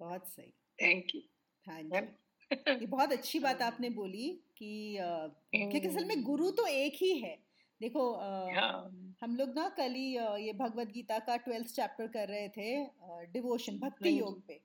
बहुत 0.00 0.28
सही। 0.28 0.52
थैंक 0.78 1.14
यू 1.14 1.22
हाँ 1.66 1.82
जी 1.82 2.06
ये 2.80 2.86
बहुत 2.86 3.12
अच्छी 3.12 3.40
बात 3.40 3.62
आपने 3.62 3.90
बोली 3.90 4.28
कि 4.56 4.96
क्योंकि 4.98 5.88
असल 5.88 6.04
में 6.04 6.22
गुरु 6.24 6.50
तो 6.50 6.66
एक 6.66 6.94
ही 6.94 7.16
है। 7.18 7.34
देखो 7.80 8.04
हम 9.22 9.36
लोग 9.36 9.54
ना 9.56 9.68
कल 9.68 9.92
ही 9.92 10.06
ये 10.44 10.52
भगवत 10.52 10.88
गीता 10.88 11.18
का 11.18 11.36
ट्वेल्थ 11.36 11.68
चैप्टर 11.68 12.06
कर 12.08 12.28
रहे 12.28 12.48
थे 12.48 12.70
डिवोशन 13.32 13.78
भक्ति 13.78 14.18
योग 14.18 14.46
पे। 14.46 14.60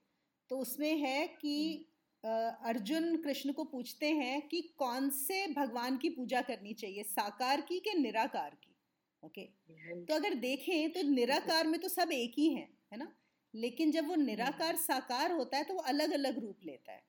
तो 0.50 0.58
उसमें 0.60 0.96
है 0.98 1.28
कि 1.28 1.56
अर्जुन 2.24 3.16
कृष्ण 3.18 3.52
को 3.54 3.64
पूछते 3.64 4.10
हैं 4.12 4.42
कि 4.48 4.62
कौन 4.78 5.10
से 5.10 5.46
भगवान 5.48 5.98
की 5.98 6.10
पूजा 6.10 6.42
करनी 6.42 6.74
चाहिए 6.74 7.04
साकार 7.04 7.62
की 7.62 7.80
के 7.80 7.94
निराकार 7.94 8.56
की? 8.56 8.76
ओके? 9.24 9.46
तो 10.08 10.16
अगर 10.16 10.34
देखें 10.36 10.92
तो 10.94 11.02
निराकार 11.10 11.68
में 11.68 11.80
तो 11.82 11.88
सब 11.90 12.12
एक 12.14 12.34
ही 12.38 12.50
है 12.54 12.68
है 12.94 12.98
ना? 12.98 13.12
लेकिन 13.56 13.92
जब 13.92 14.08
वो 14.08 14.16
निराकार 14.16 14.76
साकार 14.76 15.32
होता 15.32 15.58
है 15.58 15.64
तो 15.64 15.74
वो 15.74 15.80
अलग 15.88 16.12
अलग 16.14 16.40
रूप 16.40 16.60
लेता 16.66 16.92
है। 16.92 17.02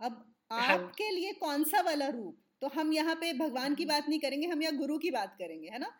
अब 0.00 0.24
आपके 0.50 1.10
लिए 1.10 1.32
कौन 1.34 1.64
सा 1.64 1.80
वाला 1.82 2.08
रूप? 2.08 2.38
तो 2.62 2.68
हम 2.68 2.92
यहाँ 2.92 3.14
पे 3.16 3.32
भगवान 3.34 3.74
की 3.74 3.86
बात 3.86 4.08
नहीं 4.08 4.20
करेंगे 4.20 4.46
हम 4.46 4.62
यहाँ 4.62 4.76
गुरु 4.76 4.98
की 4.98 5.10
बात 5.10 5.34
करेंगे 5.38 5.68
है 5.68 5.78
ना? 5.78 5.90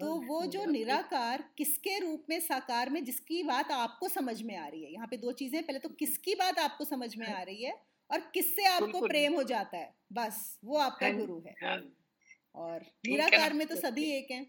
तो 0.00 0.14
वो 0.22 0.44
जो 0.46 0.64
निराकार 0.64 1.44
किसके 1.58 1.98
रूप 1.98 2.26
में 2.30 2.38
साकार 2.40 2.90
में 2.90 3.04
जिसकी 3.04 3.42
बात 3.44 3.70
आपको 3.72 4.08
समझ 4.08 4.40
में 4.42 4.56
आ 4.56 4.66
रही 4.68 4.84
है? 4.84 4.92
यहाँ 4.92 5.06
पे 5.06 5.16
दो 5.16 5.32
चीज़ें 5.32 5.62
पहले 5.62 5.78
तो 5.78 5.88
किसकी 5.96 6.34
बात 6.36 6.58
आपको 6.58 6.84
समझ 6.84 7.16
में 7.16 7.26
आ 7.28 7.42
रही 7.42 7.64
है 7.64 7.74
और 8.10 8.20
किससे 8.34 8.64
आपको 8.66 9.00
प्रेम 9.02 9.34
हो 9.34 9.42
जाता 9.44 9.78
है? 9.78 9.94
बस 10.12 10.58
वो 10.64 10.78
आपका 10.78 11.06
हाँ 11.06 11.12
गुरु 11.12 11.40
है। 11.46 11.56
हाँ। 11.62 11.78
और 12.54 12.86
निराकार 13.04 13.52
में 13.52 13.66
तो 13.66 13.76
सभी 13.76 14.10
एक 14.12 14.30
हैं। 14.30 14.46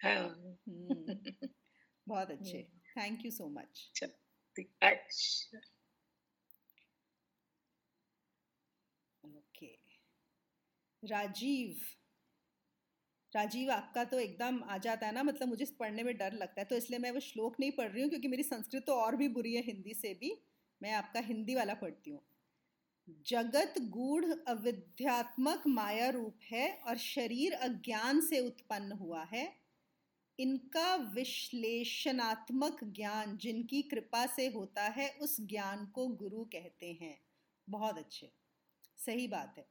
हाँ। 0.00 0.36
हम्म, 0.68 1.16
बहुत 2.06 2.30
अच्छे। 2.32 2.66
Thank 2.96 3.24
you 3.24 3.30
so 3.30 3.48
much 3.48 3.90
okay 9.24 9.66
Rajeev. 11.02 11.76
Rajeev 13.32 13.70
आपका 13.70 14.04
तो 14.04 14.18
एकदम 14.18 14.60
आ 14.64 14.76
जाता 14.78 15.06
है 15.06 15.12
ना? 15.14 15.22
मतलब 15.22 15.48
मुझे 15.48 15.64
पढ़ने 15.80 16.02
में 16.02 16.16
डर 16.18 16.32
लगता 16.32 16.60
है 16.60 16.64
तो 16.64 16.76
इसलिए 16.76 16.98
मैं 16.98 17.10
वो 17.10 17.20
श्लोक 17.20 17.56
नहीं 17.60 17.72
पढ़ 17.72 17.90
रही 17.90 18.02
हूँ 18.02 18.10
क्योंकि 18.10 18.28
मेरी 18.28 18.42
संस्कृत 18.42 18.84
तो 18.86 18.94
और 18.94 19.16
भी 19.16 19.28
बुरी 19.28 19.54
है 19.54 19.62
हिंदी 19.62 19.94
से 19.94 20.14
भी। 20.14 20.32
मैं 20.80 20.92
आपका 20.94 21.20
हिंदी 21.20 21.54
वाला 21.54 21.74
पढ़ती 21.74 22.10
हूँ। 22.10 22.20
जगत 23.26 23.74
गूढ़ 23.90 24.24
अविद्यात्मक 24.48 25.62
माया 25.66 26.08
रूप 26.10 26.38
है 26.52 26.68
और 26.86 26.96
शरीर 26.96 27.52
अज्ञान 27.52 28.20
से 28.20 28.40
उत्पन्न 28.40 28.92
हुआ 28.92 29.22
है। 29.24 29.59
इनका 30.40 30.96
विश्लेषणात्मक 30.96 32.84
ज्ञान 32.84 33.36
जिनकी 33.36 33.82
कृपा 33.82 34.26
से 34.26 34.46
होता 34.48 34.82
है, 34.82 35.10
उस 35.10 35.40
ज्ञान 35.40 35.86
को 35.86 36.06
गुरु 36.06 36.44
कहते 36.44 36.98
हैं। 37.00 37.20
बहुत 37.70 37.98
अच्छे। 37.98 38.30
सही 38.96 39.28
बात 39.28 39.54
है। 39.58 39.68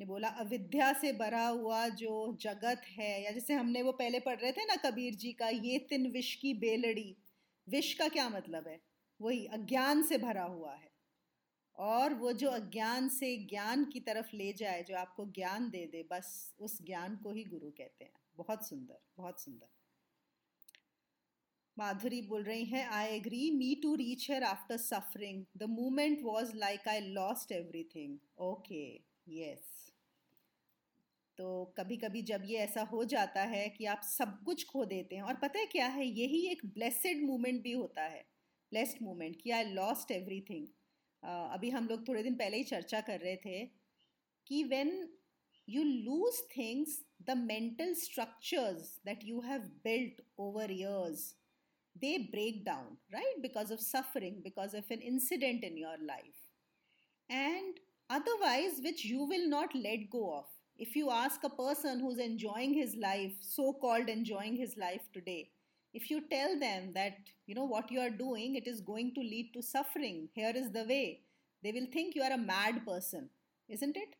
ने 0.00 0.06
बोला, 0.06 0.28
अविद्या 0.28 0.92
से 0.92 1.12
भरा 1.12 1.46
हुआ 1.46 1.88
जो 1.88 2.38
जगत 2.40 2.82
है, 2.86 3.22
या 3.22 3.30
जैसे 3.30 3.54
हमने 3.54 3.82
वो 3.82 3.92
पहले 3.92 4.20
पढ़ 4.20 4.40
रहे 4.40 4.52
थे 4.52 4.64
ना 4.64 4.76
कबीर 4.76 5.14
जी 5.14 5.32
का, 5.32 5.48
ये 5.48 5.78
तिन 5.78 6.10
विष 6.10 6.34
की 6.34 6.54
बेलड़ी। 6.54 7.16
विष 7.68 7.94
का 7.94 8.08
क्या 8.08 8.28
मतलब 8.28 8.68
है? 8.68 8.80
वही 9.20 9.46
अज्ञान 9.46 10.02
से 10.02 10.18
भरा 10.18 10.44
हुआ 10.44 10.74
है। 10.74 10.90
और 11.76 12.14
वो 12.14 12.32
जो 12.32 12.50
अज्ञान 12.50 13.08
से 13.08 13.36
ज्ञान 13.36 13.84
की 13.84 14.00
तरफ़ 14.00 14.36
ले 14.36 14.52
जाए, 14.52 14.82
जो 14.82 14.96
आपको 14.96 15.26
ज्ञान 15.26 15.70
दे 15.70 15.86
दे, 15.86 16.08
बस 16.10 16.54
उस 16.60 16.82
ज्ञान 16.82 17.16
को 17.16 17.32
ही 17.32 17.44
गुरु 17.44 17.70
कहते 17.70 18.04
हैं। 18.04 18.23
बहुत 18.38 18.66
सुंदर 18.68 18.98
बहुत 19.16 19.40
सुंदर। 19.40 19.68
माधुरी 21.76 22.20
बोल 22.22 22.42
रही 22.44 22.64
हैं 22.64 22.86
I 22.88 23.14
agree 23.14 23.50
me 23.50 23.74
to 23.82 23.94
reach 23.94 24.30
her 24.30 24.44
after 24.44 24.76
suffering 24.78 25.44
the 25.56 25.68
moment 25.70 26.22
was 26.22 26.54
like 26.56 26.88
I 26.88 27.00
lost 27.00 27.52
everything 27.52 28.18
okay 28.42 28.84
yes 29.30 29.72
तो 31.38 31.48
कभी 31.78 31.96
कभी 31.96 32.22
जब 32.22 32.42
ये 32.46 32.58
ऐसा 32.58 32.82
हो 32.82 33.04
जाता 33.04 33.42
है 33.44 33.68
कि 33.68 33.84
आप 33.86 34.00
सब 34.02 34.38
कुछ 34.44 34.64
खो 34.66 34.84
देते 34.84 35.16
हैं, 35.16 35.22
और 35.22 35.34
पता 35.34 35.58
है 35.58 35.66
क्या 35.66 35.86
है, 35.86 36.04
यही 36.06 36.46
एक 36.48 36.64
ब्लेसड 36.66 37.22
मोमेंट 37.22 37.62
भी 37.62 37.72
होता 37.72 38.02
है। 38.02 38.20
ब्लेस्ड 38.72 39.02
मोमेंट 39.02 39.40
कि 39.42 39.50
आई 39.50 39.64
लॉस्ट 39.64 40.10
एवरीथिंग 40.10 40.66
अभी 41.22 41.70
हम 41.70 41.88
लोग 41.88 42.06
थोड़े 42.08 42.22
दिन 42.22 42.34
पहले 42.34 42.56
ही 42.56 42.64
चर्चा 42.64 43.00
कर 43.00 43.20
रहे 43.20 43.36
थे 43.36 43.64
कि 44.46 44.62
when 44.64 44.92
you 45.66 45.84
lose 45.84 46.42
things, 46.54 47.02
the 47.26 47.36
mental 47.36 47.94
structures 47.94 49.00
that 49.04 49.22
you 49.22 49.40
have 49.40 49.82
built 49.82 50.12
over 50.38 50.70
years, 50.70 51.34
they 52.00 52.28
break 52.32 52.64
down, 52.64 52.98
right? 53.12 53.36
Because 53.42 53.70
of 53.70 53.80
suffering, 53.80 54.40
because 54.42 54.74
of 54.74 54.84
an 54.90 55.00
incident 55.00 55.64
in 55.64 55.76
your 55.76 55.96
life. 56.06 56.48
And 57.30 57.78
otherwise, 58.10 58.80
which 58.82 59.04
you 59.04 59.24
will 59.24 59.48
not 59.48 59.74
let 59.74 60.10
go 60.10 60.38
of. 60.38 60.46
If 60.76 60.96
you 60.96 61.10
ask 61.10 61.42
a 61.44 61.50
person 61.50 62.00
who's 62.00 62.18
enjoying 62.18 62.74
his 62.74 62.96
life, 62.96 63.32
so 63.40 63.72
called 63.74 64.08
enjoying 64.08 64.56
his 64.56 64.76
life 64.76 65.02
today, 65.12 65.50
if 65.92 66.10
you 66.10 66.22
tell 66.28 66.58
them 66.58 66.92
that, 66.94 67.16
you 67.46 67.54
know, 67.54 67.64
what 67.64 67.90
you 67.92 68.00
are 68.00 68.10
doing, 68.10 68.56
it 68.56 68.66
is 68.66 68.80
going 68.80 69.14
to 69.14 69.20
lead 69.20 69.52
to 69.54 69.62
suffering, 69.62 70.28
here 70.34 70.52
is 70.54 70.72
the 70.72 70.84
way, 70.84 71.20
they 71.62 71.72
will 71.72 71.86
think 71.92 72.14
you 72.14 72.22
are 72.22 72.32
a 72.32 72.38
mad 72.38 72.84
person, 72.84 73.30
isn't 73.68 73.96
it? 73.96 74.16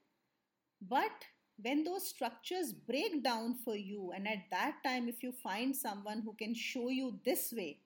But 0.80 1.24
when 1.60 1.84
those 1.84 2.08
structures 2.08 2.72
break 2.72 3.22
down 3.22 3.54
for 3.64 3.76
you, 3.76 4.12
and 4.14 4.26
at 4.26 4.44
that 4.50 4.76
time, 4.84 5.08
if 5.08 5.22
you 5.22 5.32
find 5.32 5.74
someone 5.74 6.22
who 6.24 6.34
can 6.34 6.54
show 6.54 6.88
you 6.88 7.18
this 7.24 7.52
way, 7.56 7.78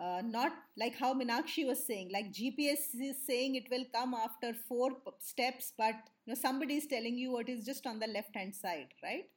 uh, 0.00 0.22
not 0.24 0.52
like 0.76 0.96
how 0.96 1.14
Minakshi 1.14 1.66
was 1.66 1.86
saying, 1.86 2.10
like 2.12 2.32
GPS 2.32 2.94
is 3.00 3.16
saying 3.26 3.54
it 3.54 3.68
will 3.70 3.84
come 3.94 4.14
after 4.14 4.52
four 4.68 4.90
steps, 5.20 5.72
but 5.76 5.94
you 6.26 6.32
know 6.32 6.34
somebody 6.34 6.76
is 6.76 6.86
telling 6.86 7.16
you 7.16 7.32
what 7.32 7.48
is 7.48 7.64
just 7.64 7.86
on 7.86 8.00
the 8.00 8.06
left 8.08 8.34
hand 8.34 8.54
side, 8.54 8.88
right? 9.02 9.28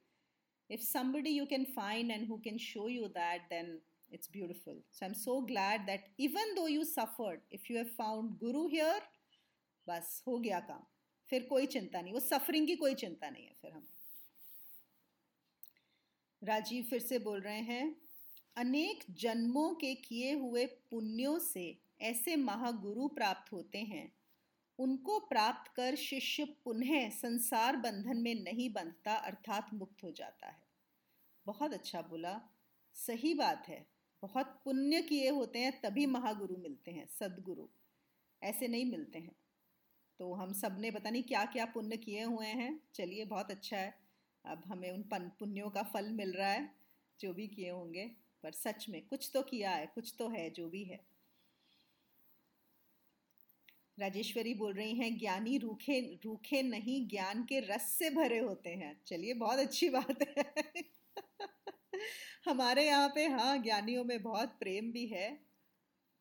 If 0.68 0.82
somebody 0.82 1.30
you 1.30 1.46
can 1.46 1.64
find 1.64 2.10
and 2.10 2.26
who 2.26 2.40
can 2.40 2.58
show 2.58 2.88
you 2.88 3.10
that, 3.14 3.42
then 3.50 3.78
it's 4.10 4.26
beautiful. 4.26 4.74
So 4.90 5.06
I'm 5.06 5.14
so 5.14 5.42
glad 5.42 5.86
that 5.86 6.00
even 6.18 6.42
though 6.56 6.66
you 6.66 6.84
suffered, 6.84 7.40
if 7.50 7.70
you 7.70 7.78
have 7.78 7.90
found 7.90 8.38
Guru 8.38 8.68
here, 8.68 9.00
bas 9.86 10.22
ho 10.24 10.38
gaya 10.40 10.62
kaam. 10.68 10.82
फिर 11.30 11.42
कोई 11.42 11.66
चिंता 11.66 12.00
नहीं, 12.00 12.12
वो 12.12 12.20
suffering 12.20 12.66
की 12.66 12.76
कोई 12.76 12.94
चिंता 12.94 13.30
नहीं 13.30 13.46
है 13.46 13.54
फिर 13.62 13.72
हमें। 13.72 13.98
राजीव 16.44 16.84
फिर 16.84 17.00
से 17.00 17.18
बोल 17.18 17.40
रहे 17.40 17.60
हैं, 17.60 17.96
अनेक 18.56 19.04
जन्मों 19.10 19.74
के 19.74 19.94
किए 19.94 20.32
हुए 20.32 20.66
पुण्यों 20.66 21.38
से 21.38 21.78
ऐसे 22.00 22.36
महागुरु 22.36 23.08
प्राप्त 23.08 23.52
होते 23.52 23.78
हैं। 23.78 24.12
उनको 24.78 25.20
प्राप्त 25.20 25.72
कर 25.74 25.94
शिष्य 25.94 26.44
पुनः 26.44 27.10
संसार 27.10 27.76
बंधन 27.76 28.16
में 28.16 28.34
नहीं 28.34 28.70
बंधता, 28.70 29.14
अर्थात 29.14 29.74
मुक्त 29.74 30.02
हो 30.02 30.10
जाता 30.10 30.46
है। 30.46 30.62
बहुत 31.46 31.72
अच्छा 31.72 32.02
बोला, 32.02 32.40
सही 32.94 33.34
बात 33.34 33.68
है। 33.68 33.86
बहुत 34.22 34.62
पुण्य 34.64 35.02
किए 35.02 35.28
होते 35.28 35.58
हैं, 35.58 35.80
तभी 35.80 36.06
महागुरु 36.06 36.56
मिलते 36.56 36.90
हैं, 36.90 37.06
सदगुरु। 37.06 37.66
ऐसे 38.42 38.68
नहीं 38.68 38.84
मिलते 38.84 39.18
हैं। 39.18 39.32
तो 40.18 40.34
हम 40.34 40.52
सबने 40.52 40.90
पता 40.90 41.10
नहीं 41.10 41.22
क्या 41.22 41.44
क्या 41.44 41.64
पुण्य 41.64 41.96
किए 41.96 42.22
हुए 42.22 42.46
हैं। 42.46 42.80
चलिए, 42.94 43.24
बहुत 43.24 43.50
अच्छा 43.50 43.76
है। 43.76 43.98
अब 44.44 44.62
हमें 44.66 44.90
उन 44.90 45.04
पुण्यों 45.14 45.70
का 45.70 45.82
फल 45.82 46.12
मिल 46.12 46.32
रहा 46.32 46.50
है, 46.50 46.74
जो 47.20 47.34
भी 47.34 47.48
किए 47.48 47.70
होंगे। 47.70 48.06
पर 48.42 48.52
सच 48.52 48.88
में, 48.88 49.06
कुछ 49.06 49.30
तो 49.34 49.42
किया 49.42 49.70
है, 49.70 49.86
कुछ 49.86 50.14
तो 50.18 50.28
है, 50.28 50.50
जो 50.50 50.68
भी 50.68 50.84
है। 50.84 51.06
राजेश्वरी 53.98 54.54
बोल 54.54 54.74
रही 54.74 54.94
हैं, 54.94 55.18
ज्ञानी 55.18 55.58
रूखे 55.58 56.20
रूखे 56.24 56.62
नहीं, 56.62 57.08
ज्ञान 57.08 57.44
के 57.44 57.60
रस 57.60 57.82
से 57.82 58.10
भरे 58.10 58.38
होते 58.38 58.70
हैं। 58.70 59.00
चलिए, 59.06 59.34
बहुत 59.34 59.58
अच्छी 59.58 59.88
बात 59.88 60.22
है। 60.22 60.52
हमारे 62.44 62.86
यहाँ 62.86 63.12
पे 63.14 63.26
हाँ 63.26 63.58
ज्ञानियों 63.58 64.04
में 64.04 64.22
बहुत 64.22 64.48
प्रेम 64.48 64.92
भी 64.92 65.06
है। 65.06 65.40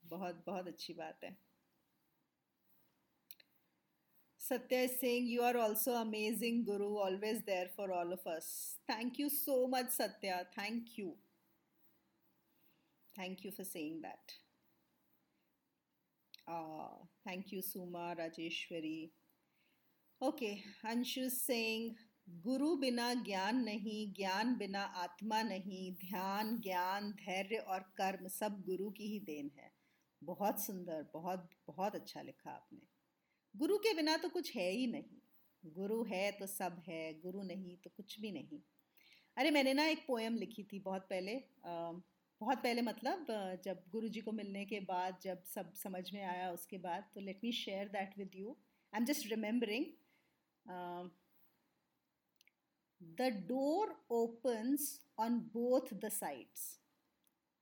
बहुत 0.06 0.44
बहुत 0.48 0.68
अच्छी 0.68 0.94
बात 0.94 1.24
है। 1.24 1.47
Satya 4.48 4.80
is 4.80 5.00
saying, 5.02 5.28
You 5.28 5.42
are 5.42 5.58
also 5.58 5.94
amazing, 5.96 6.64
Guru, 6.64 6.96
always 6.98 7.42
there 7.46 7.68
for 7.76 7.92
all 7.92 8.14
of 8.14 8.26
us. 8.26 8.78
Thank 8.88 9.20
you 9.20 9.30
so 9.30 9.68
much, 9.68 9.90
Satya. 9.90 10.48
Thank 10.56 10.98
you. 10.98 11.16
Thank 13.16 13.44
you 13.44 13.52
for 13.52 13.66
saying 13.66 14.02
that. 14.04 14.32
Uh, 16.48 17.04
thank 17.26 17.52
you, 17.52 17.62
Suma, 17.62 18.16
Rajeshwari. 18.18 19.10
Okay, 20.22 20.64
Anshu 20.86 21.26
is 21.26 21.42
saying, 21.46 21.96
गुरु 22.46 22.76
बिना 22.78 23.14
ज्ञान 23.26 23.64
नहीं 23.64 24.14
ज्ञान 24.14 24.56
बिना 24.58 24.82
आत्मा 25.04 25.42
नहीं 25.44 25.92
ध्यान 26.00 26.58
ज्ञान 26.64 27.12
धैर्य 27.22 27.58
और 27.74 27.80
कर्म 27.98 28.28
सब 28.28 28.62
गुरु 28.66 28.90
की 28.98 29.08
ही 29.12 29.20
देन 29.30 29.52
है 29.58 29.72
बहुत 30.24 30.60
सुंदर 30.66 31.06
बहुत 31.14 31.50
बहुत 31.68 31.96
अच्छा 31.96 32.22
लिखा 32.22 32.52
आपने 32.52 32.97
गुरु 33.58 33.78
के 33.78 33.94
बिना 33.94 34.16
तो 34.18 34.30
कुछ 34.30 34.56
है 34.56 34.70
ही 34.72 34.88
नहीं। 34.88 35.72
गुरु 35.76 36.04
है 36.04 36.32
तो 36.32 36.46
सब 36.48 36.82
है, 36.88 37.14
गुरु 37.22 37.44
नहीं 37.44 37.76
तो 37.84 37.90
कुछ 37.90 38.20
भी 38.22 38.32
नहीं। 38.32 38.60
अरे, 39.38 39.52
मैंने 39.52 39.74
ना 39.74 39.86
एक 39.86 40.06
पोएम 40.08 40.36
लिखी 40.36 40.64
थी 40.64 40.80
बहुत 40.80 41.08
पहले 41.10 41.36
बहुत 41.66 42.58
पहले 42.64 42.82
मतलब 42.82 43.26
जब 43.66 43.84
गुरु 43.92 44.08
जी 44.10 44.22
को 44.22 44.32
मिलने 44.32 44.66
के 44.66 44.80
बाद, 44.80 45.20
जब 45.22 45.44
सब 45.46 45.74
समझ 45.74 46.04
में 46.14 46.24
आया 46.24 46.52
उसके 46.52 46.78
बाद 46.78 47.10
तो 47.14 47.22
let 47.22 47.40
me 47.44 47.52
share 47.52 47.88
that 47.90 48.18
with 48.18 48.36
you 48.36 48.56
I 48.94 49.00
am 49.00 49.06
just 49.06 49.30
remembering 49.32 49.86
the 53.02 53.30
door 53.48 53.96
opens 54.12 54.90
on 55.20 55.40
both 55.54 55.94
the 55.94 56.10
sides 56.14 56.68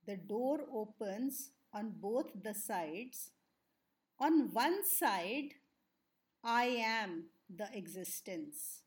the 0.04 0.18
door 0.28 0.60
opens 0.80 1.40
on 1.74 1.90
both 2.00 2.36
the 2.36 2.52
sides 2.56 3.30
on 4.20 4.40
one 4.54 4.80
side 4.88 5.54
I 6.43 6.65
am 6.85 7.25
the 7.49 7.67
existence. 7.73 8.83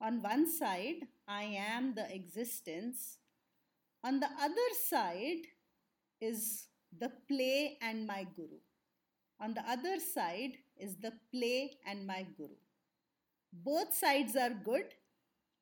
On 0.00 0.22
one 0.22 0.50
side, 0.50 1.06
I 1.28 1.44
am 1.44 1.94
the 1.94 2.12
existence. 2.14 3.18
On 4.02 4.20
the 4.20 4.28
other 4.40 4.70
side 4.88 5.46
is 6.20 6.66
the 6.98 7.10
play 7.28 7.78
and 7.80 8.06
my 8.06 8.26
guru. 8.36 8.58
On 9.40 9.54
the 9.54 9.62
other 9.68 9.98
side 9.98 10.58
is 10.76 10.96
the 10.96 11.12
play 11.32 11.78
and 11.86 12.06
my 12.06 12.26
guru. 12.36 12.56
Both 13.52 13.94
sides 13.94 14.36
are 14.36 14.50
good, 14.50 14.94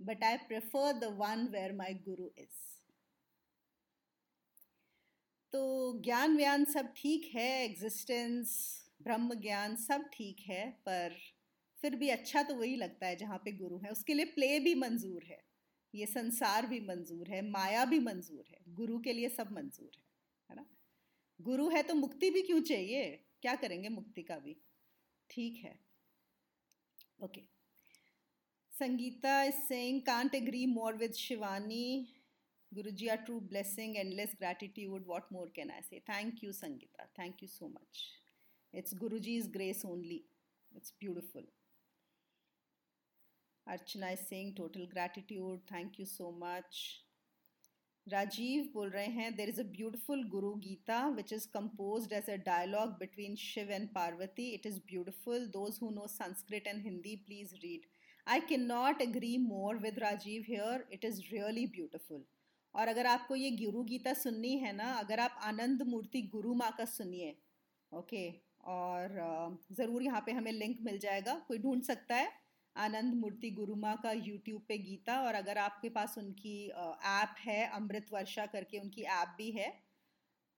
but 0.00 0.18
I 0.22 0.38
prefer 0.48 0.94
the 0.98 1.10
one 1.10 1.50
where 1.52 1.72
my 1.72 1.92
guru 2.04 2.28
is. 2.36 2.72
तो 5.52 6.00
ज्ञान 6.04 6.36
व्यान 6.36 6.64
सब 6.64 6.92
ठीक 6.96 7.30
है 7.34 7.48
existence 7.64 8.52
ब्रह्म 9.01 9.39
ज्ञान 9.41 9.75
सब 9.77 10.09
ठीक 10.13 10.39
है, 10.47 10.69
पर 10.85 11.15
फिर 11.83 11.95
भी 11.95 12.09
अच्छा 12.09 12.43
तो 12.43 12.55
वही 12.55 12.75
लगता 12.75 13.07
है 13.07 13.15
जहाँ 13.15 13.37
पे 13.37 13.51
गुरु 13.53 13.77
है। 13.77 13.91
उसके 13.91 14.13
लिए 14.13 14.25
प्ले 14.27 14.59
भी 14.59 14.73
मंजूर 14.75 15.23
है, 15.23 15.39
ये 15.93 16.05
संसार 16.05 16.65
भी 16.67 16.79
मंजूर 16.81 17.27
है, 17.29 17.41
माया 17.49 17.85
भी 17.85 17.99
मंजूर 18.01 18.45
है, 18.49 18.59
गुरु 18.75 18.99
के 18.99 19.13
लिए 19.13 19.29
सब 19.29 19.51
मंजूर 19.51 19.91
है 19.95 20.03
है 20.49 20.55
ना? 20.55 20.65
गुरु 21.39 21.69
है 21.69 21.83
तो 21.83 21.95
मुक्ति 21.95 22.29
भी 22.29 22.41
क्यों 22.41 22.61
चाहिए? 22.63 23.05
क्या 23.41 23.55
करेंगे 23.55 23.89
मुक्ति 23.89 24.23
का 24.23 24.37
भी? 24.39 24.55
ठीक 25.29 25.63
है। 25.63 25.77
Okay. 27.19 27.41
Sangeeta 28.73 29.41
is 29.43 29.55
saying 29.67 30.01
can't 30.01 30.35
agree 30.35 30.65
more 30.65 30.95
with 30.97 31.13
Shivani 31.15 32.07
guru 32.71 32.91
ji 32.91 33.07
are 33.07 33.17
true 33.17 33.39
blessing 33.49 33.97
endless 33.97 34.33
gratitude 34.39 35.05
what 35.07 35.31
more 35.33 35.51
can 35.55 35.71
I 35.71 35.81
say 35.81 35.99
thank 36.09 36.43
you 36.43 36.51
Sangeeta. 36.53 37.05
Thank 37.19 37.43
you 37.43 37.47
so 37.49 37.67
much 37.69 38.03
it's 38.73 38.93
guru 38.95 39.19
ji 39.19 39.35
is 39.37 39.49
grace 39.51 39.85
only 39.85 40.23
it's 40.71 40.93
beautiful 40.99 41.47
Archana 43.67 44.13
Singh 44.17 44.53
total 44.57 44.85
gratitude 44.87 45.59
thank 45.71 45.99
you 45.99 46.05
so 46.07 46.31
much 46.37 46.79
Rajeev 48.07 48.69
बोल 48.73 48.89
रहे 48.89 49.05
हैं 49.11 49.35
there 49.35 49.49
is 49.49 49.59
a 49.61 49.63
beautiful 49.71 50.23
Guru 50.29 50.53
Gita 50.65 50.99
which 51.15 51.33
is 51.33 51.47
compose 51.53 52.13
as 52.13 52.29
a 52.29 52.35
dialogue 52.45 52.91
between 52.99 53.35
Shiva 53.37 53.71
and 53.71 53.89
Parvati 53.95 54.49
it 54.51 54.65
is 54.65 54.79
beautiful 54.87 55.47
those 55.55 55.79
who 55.81 55.89
know 55.89 56.07
Sanskrit 56.09 56.67
and 56.67 56.81
Hindi 56.83 57.15
please 57.25 57.53
read 57.57 57.85
I 58.27 58.39
can 58.49 58.65
not 58.67 59.01
agree 59.01 59.37
more 59.39 59.77
with 59.79 59.99
Rajeev 59.99 60.43
here 60.49 60.87
it 60.93 61.05
is 61.05 61.21
really 61.23 61.65
beautiful 61.75 62.25
और 62.75 62.87
अगर 62.87 63.05
आपको 63.07 63.35
ये 63.35 63.51
गुरु 63.57 63.83
गीता 63.85 64.13
सुननी 64.15 64.57
है 64.59 64.75
ना 64.75 64.91
अगर 64.95 65.19
आप 65.19 65.39
आनंद 65.43 65.81
मूर्ति 65.87 66.21
गुरु 66.33 66.53
माँ 66.55 66.71
का 66.77 66.85
सुनिए 66.87 67.35
ओके 67.91 68.27
okay, 68.27 68.46
और 68.67 69.57
ज़रूर 69.71 70.03
यहाँ 70.03 70.21
पे 70.25 70.31
हमें 70.33 70.51
लिंक 70.53 70.77
मिल 70.83 70.97
जाएगा। 70.99 71.33
कोई 71.47 71.57
ढूंढ 71.59 71.81
सकता 71.83 72.15
है। 72.15 72.29
आनंद 72.75 73.13
मूर्ति 73.15 73.49
गुरुमा 73.51 73.95
का 73.95 74.11
यूट्यूब 74.13 74.61
पे 74.67 74.77
गीता 74.79 75.19
और 75.21 75.35
अगर 75.35 75.57
आपके 75.57 75.89
पास 75.91 76.17
उनकी 76.17 76.57
ऐप 76.67 77.35
है, 77.39 77.65
अमृत 77.67 78.07
वर्षा 78.13 78.45
करके 78.47 78.79
उनकी 78.79 79.01
ऐप 79.13 79.35
भी 79.37 79.49
है 79.51 79.69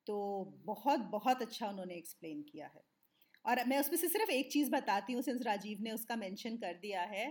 तो 0.08 0.18
बहुत 0.66 1.00
बहुत 1.12 1.42
अच्छा 1.42 1.68
उन्होंने 1.68 1.96
एक्सप्लेन 1.96 2.42
किया 2.44 2.68
है। 2.68 2.84
और 3.46 3.64
मैं 3.68 3.80
उसमें 3.80 3.98
से 3.98 4.08
सिर्फ़ 4.10 4.32
एक 4.32 4.52
चीज़ 4.52 4.72
बताती 4.72 5.14
हूँ 5.14 5.22
सिंस 5.22 5.42
राजीव 5.46 5.78
ने 5.82 5.92
उसका 5.92 6.16
मेंशन 6.18 6.58
कर 6.58 6.74
दिया 6.82 7.02
है। 7.04 7.30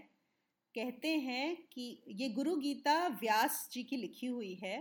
कहते 0.74 1.08
हैं 1.20 1.56
कि 1.72 2.04
ये 2.10 2.28
गुरु 2.30 2.54
गीता 2.58 2.96
व्यास 3.20 3.68
जी 3.72 3.82
की 3.82 3.96
लिखी 3.96 4.26
हुई 4.28 4.54
है 4.54 4.78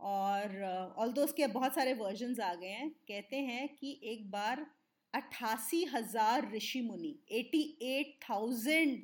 और 0.00 0.62
ऑल 0.98 1.12
दो 1.12 1.24
उसके 1.24 1.46
बहुत 1.48 1.74
सारे 1.74 1.94
वर्जन्स 1.94 2.40
आ 2.40 2.52
गए 2.54 2.68
हैं, 2.68 2.90
कहते 2.90 3.36
हैं 3.38 3.68
कि 3.76 4.00
एक 4.04 4.30
बार 4.30 4.66
अट्ठासी 5.14 5.82
हज़ार 5.92 6.50
ऋषि 6.52 6.80
मुनि 6.80 7.14
eighty 7.32 7.62
eight 7.82 8.18
thousand 8.22 8.98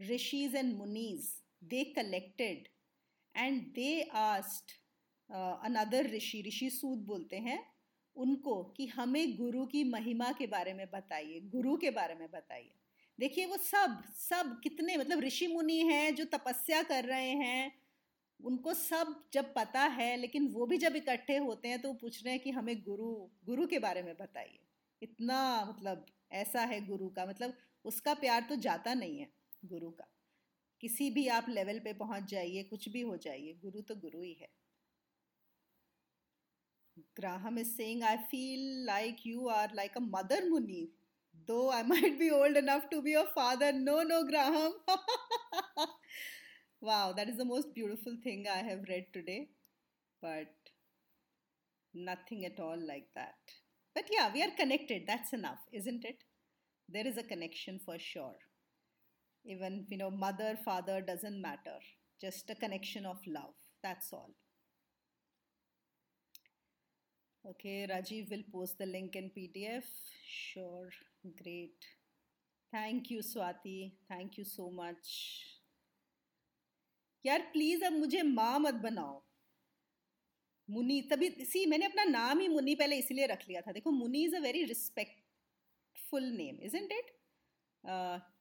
rishis 0.00 0.54
and 0.54 0.76
munis 0.76 1.28
they 1.64 1.84
collected 1.96 2.68
and 3.34 3.62
they 3.74 4.02
asked 4.14 4.72
another 5.30 6.10
rishi 6.10 6.42
Rishi 6.46 6.70
Sood 6.70 6.98
बोलते 7.06 7.36
हैं, 7.38 7.58
उनको 8.16 8.62
कि 8.76 8.86
हमें 8.86 9.36
गुरु 9.36 9.64
की 9.66 9.84
महिमा 9.84 10.30
के 10.32 10.46
बारे 10.46 10.74
में 10.74 10.86
बताइए, 10.92 11.40
गुरु 11.52 11.76
के 11.76 11.90
बारे 11.90 12.14
में 12.14 12.28
बताइए। 12.30 12.72
देखिए 13.18 13.46
वो 13.46 13.56
सब 13.56 14.02
सब 14.18 14.58
कितने 14.62 14.96
मतलब 14.96 15.20
ऋषि 15.20 15.46
मुनि 15.46 15.78
हैं 15.86 16.14
जो 16.14 16.24
तपस्या 16.26 16.82
कर 16.82 17.04
रहे 17.04 17.30
हैं, 17.32 17.72
उनको 18.40 18.74
सब 18.74 19.14
जब 19.32 19.52
पता 19.54 19.82
है, 19.82 20.16
लेकिन 20.16 20.48
वो 20.48 20.66
भी 20.66 20.78
जब 20.78 20.96
इकट्ठे 20.96 21.36
होते 21.38 21.68
हैं 21.68 21.80
तो 21.82 21.92
पूछ 21.94 22.24
रहे 22.24 22.34
हैं 22.34 22.42
कि 22.42 22.50
हमें 22.50 22.76
गुरु 22.82 23.12
गुरु 23.46 23.66
के 23.66 23.78
बारे 23.78 24.02
में 24.02 24.14
बताइए। 24.14 24.58
इतना 25.02 25.38
मतलब 25.68 26.04
ऐसा 26.34 26.60
है 26.64 26.80
गुरु 26.86 27.08
का 27.10 27.26
मतलब 27.26 27.56
उसका 27.84 28.14
प्यार 28.14 28.46
तो 28.48 28.56
जाता 28.62 28.94
नहीं 28.94 29.18
है 29.18 29.28
गुरु 29.64 29.90
का। 29.90 30.06
किसी 30.82 31.10
भी 31.10 31.26
आप 31.28 31.46
लेवल 31.48 31.78
पे 31.80 31.92
पहुँच 31.94 32.30
जाइए, 32.30 32.62
कुछ 32.62 32.88
भी 32.88 33.00
हो 33.00 33.16
जाइए, 33.16 33.52
गुरु 33.62 33.80
तो 33.82 33.94
गुरु 33.96 34.22
ही 34.22 34.32
है। 34.32 34.48
Graham 37.16 37.58
is 37.58 37.70
saying 37.76 38.02
I 38.04 38.16
feel 38.30 38.84
like 38.86 39.26
you 39.26 39.48
are 39.48 39.74
like 39.74 39.96
a 39.96 40.00
mother 40.02 40.48
Muni 40.48 40.82
though 41.48 41.68
I 41.70 41.82
might 41.84 42.18
be 42.18 42.28
old 42.30 42.56
enough 42.56 42.88
to 42.90 43.00
be 43.02 43.12
your 43.12 43.26
father 43.34 43.72
no 43.74 44.00
no 44.02 44.22
Graham 44.28 44.72
wow 46.82 47.12
that 47.12 47.28
is 47.28 47.36
the 47.38 47.46
most 47.46 47.68
beautiful 47.74 48.16
thing 48.26 48.46
I 48.48 48.62
have 48.62 48.84
read 48.88 49.12
today 49.14 49.38
but 50.22 50.70
nothing 51.94 52.44
at 52.44 52.60
all 52.60 52.86
like 52.86 53.10
that 53.18 53.52
But 53.95 54.05
yeah, 54.11 54.31
we 54.33 54.41
are 54.41 54.51
connected. 54.57 55.03
That's 55.07 55.33
enough, 55.33 55.59
isn't 55.73 56.05
it? 56.05 56.23
There 56.89 57.07
is 57.07 57.17
a 57.17 57.23
connection 57.23 57.79
for 57.85 57.97
sure. 57.99 58.35
Even, 59.45 59.85
you 59.89 59.97
know, 59.97 60.11
mother, 60.11 60.57
father 60.63 61.01
doesn't 61.01 61.41
matter. 61.41 61.79
Just 62.21 62.49
a 62.49 62.55
connection 62.55 63.05
of 63.05 63.17
love. 63.27 63.53
That's 63.83 64.13
all. 64.13 64.31
Okay, 67.45 67.87
Rajiv 67.89 68.29
will 68.29 68.43
post 68.53 68.77
the 68.77 68.85
link 68.85 69.15
in 69.15 69.31
PDF. 69.35 69.83
Sure, 70.27 70.89
great. 71.43 71.85
Thank 72.71 73.09
you, 73.09 73.21
Swati. 73.21 73.93
Thank 74.07 74.37
you 74.37 74.45
so 74.45 74.69
much. 74.69 75.57
यार 77.25 77.41
please 77.53 77.83
अब 77.83 77.93
मुझे 77.93 78.21
माँ 78.23 78.59
मत 78.59 78.73
बनाओ 78.83 79.21
मुनी 80.68 81.00
तभी 81.10 81.28
सी 81.44 81.64
मैंने 81.66 81.86
अपना 81.86 82.04
नाम 82.04 82.40
ही 82.40 82.48
मुनि 82.48 82.74
पहले 82.74 82.96
इसलिए 82.98 83.26
रख 83.26 83.48
लिया 83.48 83.60
था। 83.60 83.72
देखो 83.72 83.90
Muni 83.92 84.24
is 84.24 84.36
a 84.36 84.40
very 84.40 84.64
respectful 84.64 86.24
name 86.32 86.60
isn't 86.76 86.92
it 86.92 87.14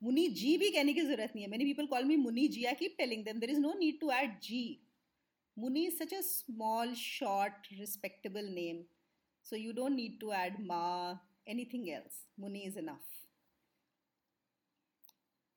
Muni 0.04 0.28
ji 0.42 0.58
भी 0.58 0.70
कहने 0.72 0.94
की 0.94 1.02
ज़रूरत 1.02 1.32
नहीं 1.36 1.46
है। 1.46 1.52
Many 1.52 1.66
people 1.66 1.86
call 1.88 2.06
me 2.06 2.16
Muni 2.18 2.48
ji 2.48 2.66
I 2.66 2.76
keep 2.82 2.96
telling 2.98 3.24
them 3.26 3.40
there 3.40 3.50
is 3.50 3.60
no 3.60 3.74
need 3.80 4.00
to 4.00 4.12
add 4.14 4.40
ji 4.44 4.66
Muni 5.58 5.86
is 5.88 6.04
such 6.04 6.14
a 6.14 6.22
small 6.24 6.94
short 7.04 7.74
respectable 7.80 8.50
name 8.56 8.84
So 9.46 9.58
you 9.58 9.74
don't 9.78 9.96
need 9.96 10.14
to 10.22 10.30
add 10.34 10.56
ma, 10.70 10.78
anything 11.48 11.84
else 11.90 12.16
Muni 12.40 12.60
is 12.68 12.78
enough. 12.80 13.10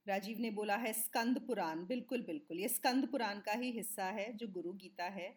Rajeev 0.07 0.41
ने 0.41 0.51
बोला 0.59 0.77
है 0.77 0.93
स्कंद 0.93 1.39
पुराण। 1.47 1.85
बिल्कुल 1.87 2.23
बिल्कुल। 2.23 2.59
ये 2.61 2.69
स्कंद 2.69 3.07
पुराण 3.11 3.41
का 3.47 3.53
ही 3.63 3.71
हिस्सा 3.73 4.05
है 4.19 4.27
जो 4.37 4.49
गुरु 4.49 4.73
गीता 4.83 5.05
है। 5.15 5.29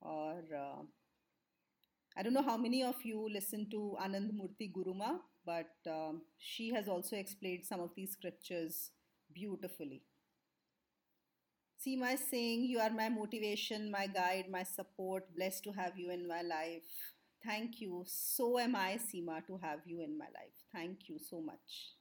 or 0.00 0.42
uh, 0.54 0.82
I 2.16 2.22
don't 2.22 2.32
know 2.32 2.42
how 2.42 2.56
many 2.56 2.82
of 2.82 2.96
you 3.04 3.28
listen 3.30 3.68
to 3.70 3.96
Anand 4.00 4.32
Murthy 4.32 4.72
Guruma, 4.72 5.20
but 5.44 5.70
um, 5.86 6.22
she 6.38 6.70
has 6.72 6.88
also 6.88 7.16
explained 7.16 7.64
some 7.66 7.80
of 7.80 7.90
these 7.94 8.12
scriptures 8.12 8.90
beautifully. 9.32 10.02
Seema 11.78 12.18
saying, 12.18 12.64
You 12.64 12.80
are 12.80 12.90
my 12.90 13.08
motivation, 13.08 13.88
my 13.88 14.08
guide, 14.08 14.48
my 14.50 14.64
support. 14.64 15.32
Blessed 15.36 15.62
to 15.64 15.72
have 15.72 15.96
you 15.96 16.10
in 16.10 16.26
my 16.26 16.42
life. 16.42 16.90
Thank 17.44 17.80
you. 17.80 18.02
So 18.08 18.58
am 18.58 18.74
I, 18.74 18.98
Seema, 18.98 19.46
to 19.46 19.56
have 19.58 19.80
you 19.86 20.00
in 20.00 20.18
my 20.18 20.26
life. 20.40 20.56
Thank 20.72 21.08
you 21.08 21.18
so 21.20 21.40
much. 21.40 21.94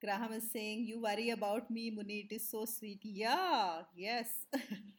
Graham 0.00 0.32
is 0.32 0.50
saying, 0.50 0.86
You 0.86 1.00
worry 1.02 1.30
about 1.30 1.70
me, 1.70 1.90
Muni. 1.90 2.26
It 2.28 2.34
is 2.34 2.48
so 2.50 2.64
sweet. 2.64 3.00
Yeah, 3.04 3.82
yes. 3.94 4.28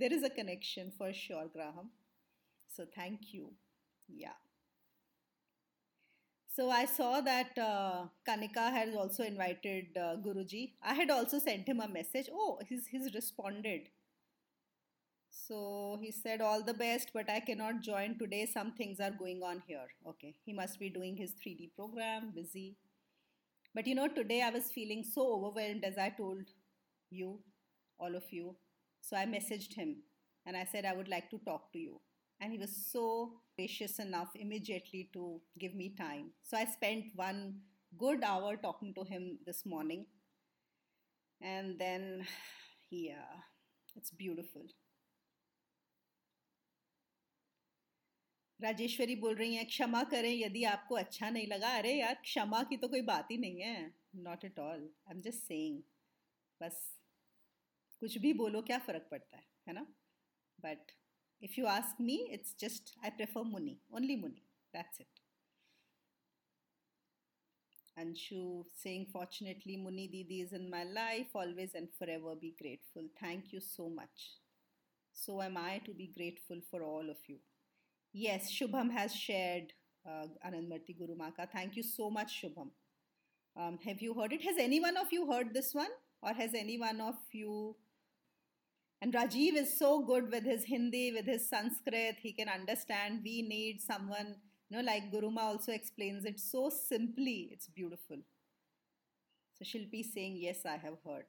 there 0.00 0.12
is 0.12 0.22
a 0.24 0.30
connection 0.30 0.92
for 0.96 1.12
sure, 1.12 1.46
Graham. 1.52 1.90
So 2.68 2.86
thank 2.94 3.32
you. 3.34 3.52
Yeah. 4.08 4.38
So 6.54 6.68
I 6.70 6.84
saw 6.84 7.22
that 7.22 7.56
uh, 7.56 8.08
Kanika 8.28 8.70
has 8.70 8.94
also 8.94 9.22
invited 9.24 9.96
uh, 9.96 10.16
Guruji. 10.16 10.72
I 10.82 10.92
had 10.94 11.08
also 11.10 11.38
sent 11.38 11.66
him 11.66 11.80
a 11.80 11.88
message. 11.88 12.28
Oh, 12.32 12.58
he's, 12.68 12.86
he's 12.88 13.14
responded. 13.14 13.88
So 15.30 15.98
he 16.00 16.10
said, 16.12 16.40
All 16.40 16.62
the 16.62 16.74
best, 16.74 17.10
but 17.14 17.28
I 17.30 17.40
cannot 17.40 17.80
join 17.82 18.18
today. 18.18 18.46
Some 18.46 18.72
things 18.72 19.00
are 19.00 19.10
going 19.10 19.42
on 19.42 19.62
here. 19.66 19.86
Okay, 20.06 20.34
he 20.44 20.52
must 20.52 20.78
be 20.78 20.88
doing 20.90 21.16
his 21.16 21.34
3D 21.34 21.70
program, 21.74 22.32
busy. 22.34 22.76
But 23.74 23.86
you 23.86 23.94
know, 23.94 24.08
today 24.08 24.42
I 24.42 24.50
was 24.50 24.70
feeling 24.72 25.04
so 25.04 25.34
overwhelmed 25.34 25.84
as 25.84 25.98
I 25.98 26.10
told 26.10 26.44
you, 27.10 27.40
all 27.98 28.14
of 28.16 28.24
you. 28.32 28.56
So 29.01 29.15
I 29.15 29.25
messaged 29.25 29.73
him 29.73 29.97
and 30.45 30.57
I 30.57 30.65
said, 30.65 30.85
I 30.85 30.93
would 30.93 31.07
like 31.07 31.29
to 31.31 31.39
talk 31.39 31.71
to 31.73 31.79
you. 31.79 32.01
And 32.39 32.51
he 32.51 32.57
was 32.57 32.75
so 32.91 33.33
gracious 33.55 33.99
enough 33.99 34.29
immediately 34.35 35.09
to 35.13 35.41
give 35.57 35.73
me 35.73 35.93
time. 35.97 36.31
So 36.43 36.57
I 36.57 36.65
spent 36.65 37.05
one 37.15 37.59
good 37.97 38.23
hour 38.23 38.57
talking 38.57 38.93
to 38.95 39.03
him 39.03 39.39
this 39.45 39.65
morning. 39.65 40.05
And 41.41 41.79
then, 41.79 42.25
yeah, 42.91 43.43
it's 43.95 44.11
beautiful. 44.11 44.63
Rajeshwari 48.61 49.15
बोल 49.21 49.35
रही 49.35 49.55
हैं 49.55 49.65
क्षमा 49.67 50.01
करें 50.11 50.31
यदि 50.31 50.63
आपको 50.63 50.95
अच्छा 50.95 51.29
नहीं 51.29 51.47
लगा 51.47 51.69
अरे 51.77 51.93
यार 51.93 52.13
क्षमा 52.23 52.61
की 52.69 52.77
तो 52.83 52.87
कोई 52.87 53.01
बात 53.09 53.31
ही 53.31 53.37
नहीं 53.37 53.61
है 53.61 53.93
not 54.27 54.45
at 54.45 54.59
all 54.59 54.89
I 55.07 55.15
am 55.15 55.21
just 55.21 55.43
saying 55.47 55.81
बस 56.61 56.77
कुछ 58.00 58.18
भी 58.18 58.32
बोलो 58.42 58.62
क्या 58.68 58.78
फ़र्क 58.88 59.08
पड़ता 59.10 59.36
है 59.36 59.44
है 59.68 59.74
ना 59.74 59.86
but 60.66 60.92
if 61.48 61.60
you 61.60 61.66
ask 61.78 62.00
me 62.10 62.16
it's 62.36 62.56
just 62.60 62.94
I 63.04 63.10
prefer 63.22 63.42
money 63.54 63.80
only 63.98 64.16
money 64.26 64.46
that's 64.74 65.00
it 65.00 65.20
Anshu 68.00 68.64
saying, 68.82 69.06
Fortunately, 69.12 69.76
Muni 69.76 70.08
Didi 70.08 70.40
is 70.40 70.52
in 70.52 70.70
my 70.70 70.84
life. 70.84 71.26
Always 71.34 71.74
and 71.74 71.88
forever 71.98 72.34
be 72.34 72.54
grateful. 72.60 73.08
Thank 73.20 73.52
you 73.52 73.60
so 73.60 73.88
much. 73.90 74.26
So 75.12 75.42
am 75.42 75.56
I 75.56 75.80
to 75.84 75.92
be 75.92 76.06
grateful 76.16 76.60
for 76.70 76.82
all 76.82 77.10
of 77.10 77.18
you. 77.26 77.38
Yes, 78.12 78.50
Shubham 78.50 78.90
has 78.90 79.14
shared 79.14 79.72
uh, 80.06 80.26
Anandmurti 80.46 80.96
Guru 80.98 81.16
Maka. 81.16 81.48
Thank 81.52 81.76
you 81.76 81.82
so 81.82 82.10
much, 82.10 82.42
Shubham. 82.42 82.70
Um, 83.56 83.78
have 83.84 84.00
you 84.00 84.14
heard 84.14 84.32
it? 84.32 84.42
Has 84.42 84.56
any 84.58 84.80
one 84.80 84.96
of 84.96 85.12
you 85.12 85.30
heard 85.30 85.52
this 85.52 85.74
one? 85.74 85.90
Or 86.22 86.32
has 86.32 86.54
any 86.54 86.78
one 86.78 87.00
of 87.00 87.16
you 87.32 87.76
and 89.02 89.14
Rajiv 89.14 89.54
is 89.56 89.78
so 89.78 90.02
good 90.04 90.30
with 90.30 90.44
his 90.44 90.64
Hindi, 90.64 91.12
with 91.12 91.26
his 91.26 91.48
Sanskrit. 91.48 92.16
He 92.20 92.32
can 92.32 92.48
understand. 92.48 93.20
We 93.24 93.42
need 93.42 93.80
someone, 93.80 94.36
you 94.68 94.76
know, 94.76 94.82
like 94.84 95.10
Guruma 95.10 95.40
also 95.40 95.72
explains 95.72 96.24
it 96.24 96.38
so 96.38 96.70
simply. 96.70 97.48
It's 97.52 97.68
beautiful. 97.68 98.18
So 99.54 99.64
Shilpi 99.64 100.00
is 100.00 100.12
saying, 100.12 100.36
Yes, 100.38 100.66
I 100.66 100.76
have 100.76 100.98
heard. 101.06 101.26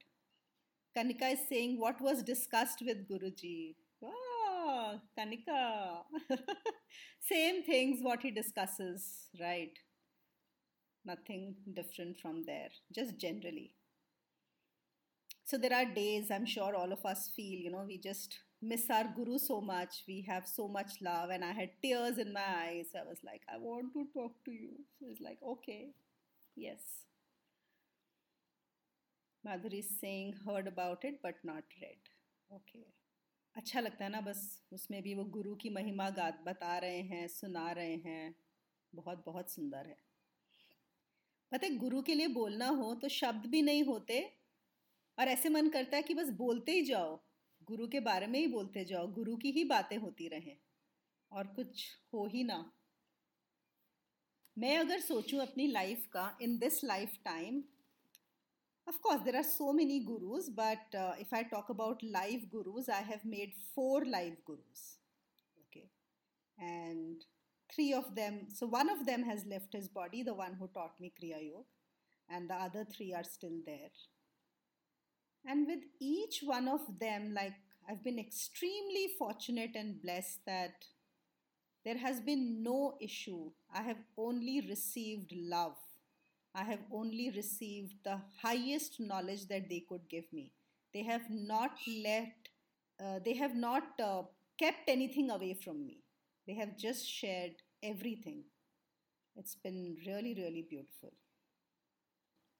Kanika 0.97 1.33
is 1.33 1.39
saying, 1.47 1.79
What 1.79 2.01
was 2.01 2.23
discussed 2.23 2.81
with 2.85 3.07
Guruji? 3.07 3.75
Ah, 4.03 4.99
Kanika. 5.17 6.03
Same 7.21 7.63
things 7.63 7.99
what 8.01 8.21
he 8.21 8.31
discusses, 8.31 9.29
right? 9.39 9.77
Nothing 11.05 11.55
different 11.73 12.17
from 12.19 12.43
there, 12.43 12.69
just 12.91 13.17
generally. 13.17 13.73
So 15.51 15.57
there 15.57 15.73
are 15.73 15.83
days 15.83 16.31
I'm 16.31 16.45
sure 16.45 16.73
all 16.73 16.93
of 16.93 17.05
us 17.05 17.29
feel, 17.35 17.59
you 17.59 17.71
know, 17.71 17.83
we 17.85 17.97
just 17.97 18.39
miss 18.61 18.89
our 18.89 19.03
guru 19.13 19.37
so 19.37 19.59
much. 19.59 19.95
We 20.07 20.23
have 20.25 20.47
so 20.47 20.69
much 20.69 20.93
love, 21.01 21.29
and 21.29 21.43
I 21.43 21.51
had 21.51 21.71
tears 21.83 22.19
in 22.19 22.31
my 22.31 22.45
eyes. 22.59 22.93
I 22.95 23.03
was 23.05 23.17
like, 23.21 23.41
I 23.53 23.57
want 23.57 23.91
to 23.95 24.05
talk 24.13 24.31
to 24.45 24.51
you. 24.51 24.69
So 24.97 25.07
it's 25.11 25.19
like, 25.19 25.39
okay, 25.55 25.89
yes. 26.55 26.79
Madhuri 29.45 29.83
saying, 29.99 30.35
heard 30.47 30.67
about 30.67 31.03
it 31.03 31.19
but 31.21 31.35
not 31.43 31.63
read. 31.81 32.11
Okay. 32.61 32.85
अच्छा 33.57 33.79
लगता 33.79 34.03
है 34.05 34.11
ना 34.11 34.21
बस 34.21 34.41
उसमें 34.73 35.01
भी 35.03 35.13
वो 35.15 35.23
गुरु 35.37 35.55
की 35.61 35.69
महिमा 35.75 36.09
गात 36.17 36.43
बता 36.45 36.77
रहे 36.83 37.01
हैं 37.13 37.27
सुना 37.27 37.71
रहे 37.71 37.95
हैं 38.05 38.35
बहुत 38.95 39.23
बहुत 39.25 39.51
सुंदर 39.51 39.87
है 39.87 39.97
पता 41.51 41.67
है 41.67 41.77
गुरु 41.77 42.01
के 42.09 42.15
लिए 42.15 42.27
बोलना 42.37 42.67
हो 42.77 42.93
तो 43.01 43.09
शब्द 43.15 43.49
भी 43.51 43.61
नहीं 43.61 43.83
होते 43.83 44.19
और 45.21 45.27
ऐसे 45.27 45.49
मन 45.49 45.67
करता 45.69 45.97
है 45.97 46.03
कि 46.03 46.13
बस 46.13 46.29
बोलते 46.29 46.71
ही 46.71 46.81
जाओ, 46.81 47.19
गुरु 47.61 47.87
के 47.87 47.99
बारे 47.99 48.27
में 48.27 48.39
ही 48.39 48.47
बोलते 48.47 48.83
जाओ, 48.85 49.07
गुरु 49.07 49.35
की 49.37 49.51
ही 49.51 49.63
बातें 49.63 49.97
होती 49.97 50.27
रहें, 50.27 50.55
और 51.31 51.47
कुछ 51.47 51.83
हो 52.13 52.25
ही 52.27 52.43
ना। 52.43 52.71
मैं 54.57 54.77
अगर 54.77 54.99
सोचूं 54.99 55.39
अपनी 55.39 55.67
लाइफ 55.67 56.07
का 56.13 56.25
in 56.41 56.57
this 56.57 56.83
life 56.83 57.17
time 57.25 57.61
of course 58.87 59.21
there 59.21 59.35
are 59.35 59.43
so 59.43 59.71
many 59.73 59.99
gurus 59.99 60.49
but 60.49 60.95
if 61.19 61.35
I 61.35 61.43
talk 61.43 61.69
about 61.71 62.03
live 62.03 62.47
gurus 62.51 62.89
I 62.89 63.03
have 63.03 63.19
made 63.25 63.53
four 63.75 64.05
live 64.05 64.37
gurus 64.47 64.81
okay 65.57 65.83
and 66.57 67.23
three 67.69 67.91
of 67.93 68.09
them 68.13 68.45
so 68.55 68.67
one 68.67 68.89
of 68.89 69.03
them 69.03 69.23
has 69.23 69.45
left 69.47 69.75
his 69.75 69.89
body 69.93 70.23
the 70.23 70.35
one 70.39 70.55
who 70.55 70.67
taught 70.75 71.01
me 71.01 71.09
kriya 71.09 71.37
yoga 71.37 71.67
and 72.29 72.49
the 72.49 72.59
other 72.61 72.85
three 72.91 73.11
are 73.11 73.23
still 73.23 73.61
there 73.65 74.07
And 75.45 75.67
with 75.67 75.83
each 75.99 76.41
one 76.41 76.67
of 76.67 76.97
them, 76.99 77.33
like 77.35 77.53
I've 77.87 78.03
been 78.03 78.17
extremely 78.17 79.07
fortunate 79.19 79.75
and 79.75 80.01
blessed 80.01 80.39
that 80.47 80.85
there 81.83 81.97
has 81.97 82.19
been 82.21 82.63
no 82.63 82.97
issue. 83.01 83.51
I 83.73 83.81
have 83.83 83.97
only 84.17 84.61
received 84.67 85.31
love 85.35 85.75
I 86.55 86.63
have 86.65 86.81
only 86.93 87.31
received 87.31 87.95
the 88.05 88.21
highest 88.41 88.99
knowledge 88.99 89.47
that 89.49 89.69
they 89.69 89.81
could 89.89 90.09
give 90.09 90.25
me. 90.33 90.51
They 90.93 91.03
have 91.03 91.29
not 91.29 91.71
let, 92.05 92.33
uh, 93.03 93.19
they 93.25 93.35
have 93.35 93.55
not 93.55 93.99
uh, 93.99 94.23
kept 94.59 94.89
anything 94.89 95.31
away 95.31 95.55
from 95.55 95.85
me. 95.85 96.03
They 96.47 96.55
have 96.55 96.77
just 96.77 97.07
shared 97.09 97.53
everything. 97.83 98.43
It's 99.35 99.55
been 99.55 99.97
really, 100.07 100.35
really 100.35 100.67
beautiful. 100.69 101.13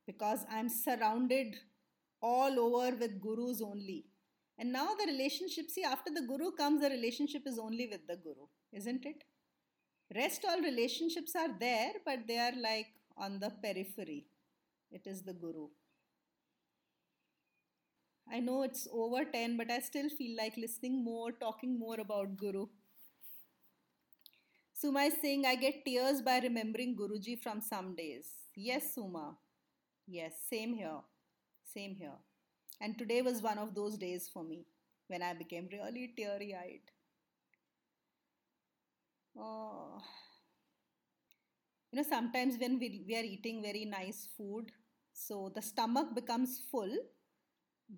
Because 0.06 0.46
I'm 0.50 0.70
surrounded 0.70 1.56
all 2.22 2.60
over 2.60 2.96
with 2.96 3.22
gurus 3.22 3.62
only. 3.62 4.06
And 4.58 4.72
now 4.72 4.94
the 4.96 5.12
relationship, 5.12 5.70
see, 5.70 5.84
after 5.84 6.12
the 6.14 6.22
guru 6.22 6.52
comes, 6.52 6.82
the 6.82 6.90
relationship 6.90 7.44
is 7.48 7.58
only 7.60 7.88
with 7.88 8.06
the 8.08 8.18
guru, 8.18 8.48
isn't 8.74 9.06
it? 9.06 9.24
Rest 10.16 10.46
all 10.48 10.62
relationships 10.62 11.36
are 11.36 11.50
there, 11.60 11.94
but 12.06 12.28
they 12.28 12.38
are 12.38 12.54
like 12.62 12.88
on 13.18 13.40
the 13.40 13.50
periphery. 13.50 14.28
It 14.92 15.08
is 15.08 15.24
the 15.24 15.34
Guru. 15.34 15.70
I 18.28 18.40
know 18.40 18.64
it's 18.64 18.88
over 18.92 19.24
10, 19.26 19.58
but 19.58 19.70
I 19.70 19.78
still 19.80 20.10
feel 20.10 20.36
like 20.36 20.58
listening 20.58 21.04
more, 21.04 21.32
talking 21.32 21.78
more 21.78 22.00
about 22.00 22.36
Guru. 22.36 22.66
Suma 24.74 25.04
is 25.04 25.14
saying, 25.22 25.46
I 25.46 25.56
get 25.56 25.86
tears 25.86 26.22
by 26.22 26.40
remembering 26.40 26.98
Guruji 26.98 27.42
from 27.42 27.62
some 27.62 27.96
days. 27.96 28.28
Yes, 28.54 28.94
Suma. 28.96 29.38
Yes, 30.08 30.34
same 30.50 30.74
here. 30.74 31.02
Same 31.71 31.95
here. 31.95 32.19
And 32.81 32.99
today 32.99 33.23
was 33.23 33.43
one 33.43 33.59
of 33.59 33.75
those 33.75 33.97
days 33.97 34.29
for 34.33 34.45
me 34.45 34.67
when 35.09 35.23
I 35.23 35.35
became 35.35 35.69
really 35.73 36.13
teary 36.17 36.55
eyed. 36.55 36.91
Oh 39.39 40.03
you 41.97 42.03
know 42.03 42.09
sometimes 42.09 42.57
when 42.59 42.79
we, 42.79 43.05
we 43.07 43.17
are 43.17 43.23
eating 43.25 43.63
very 43.63 43.85
nice 43.85 44.29
food 44.37 44.71
so 45.13 45.51
the 45.55 45.63
stomach 45.63 46.15
becomes 46.15 46.61
full 46.71 46.91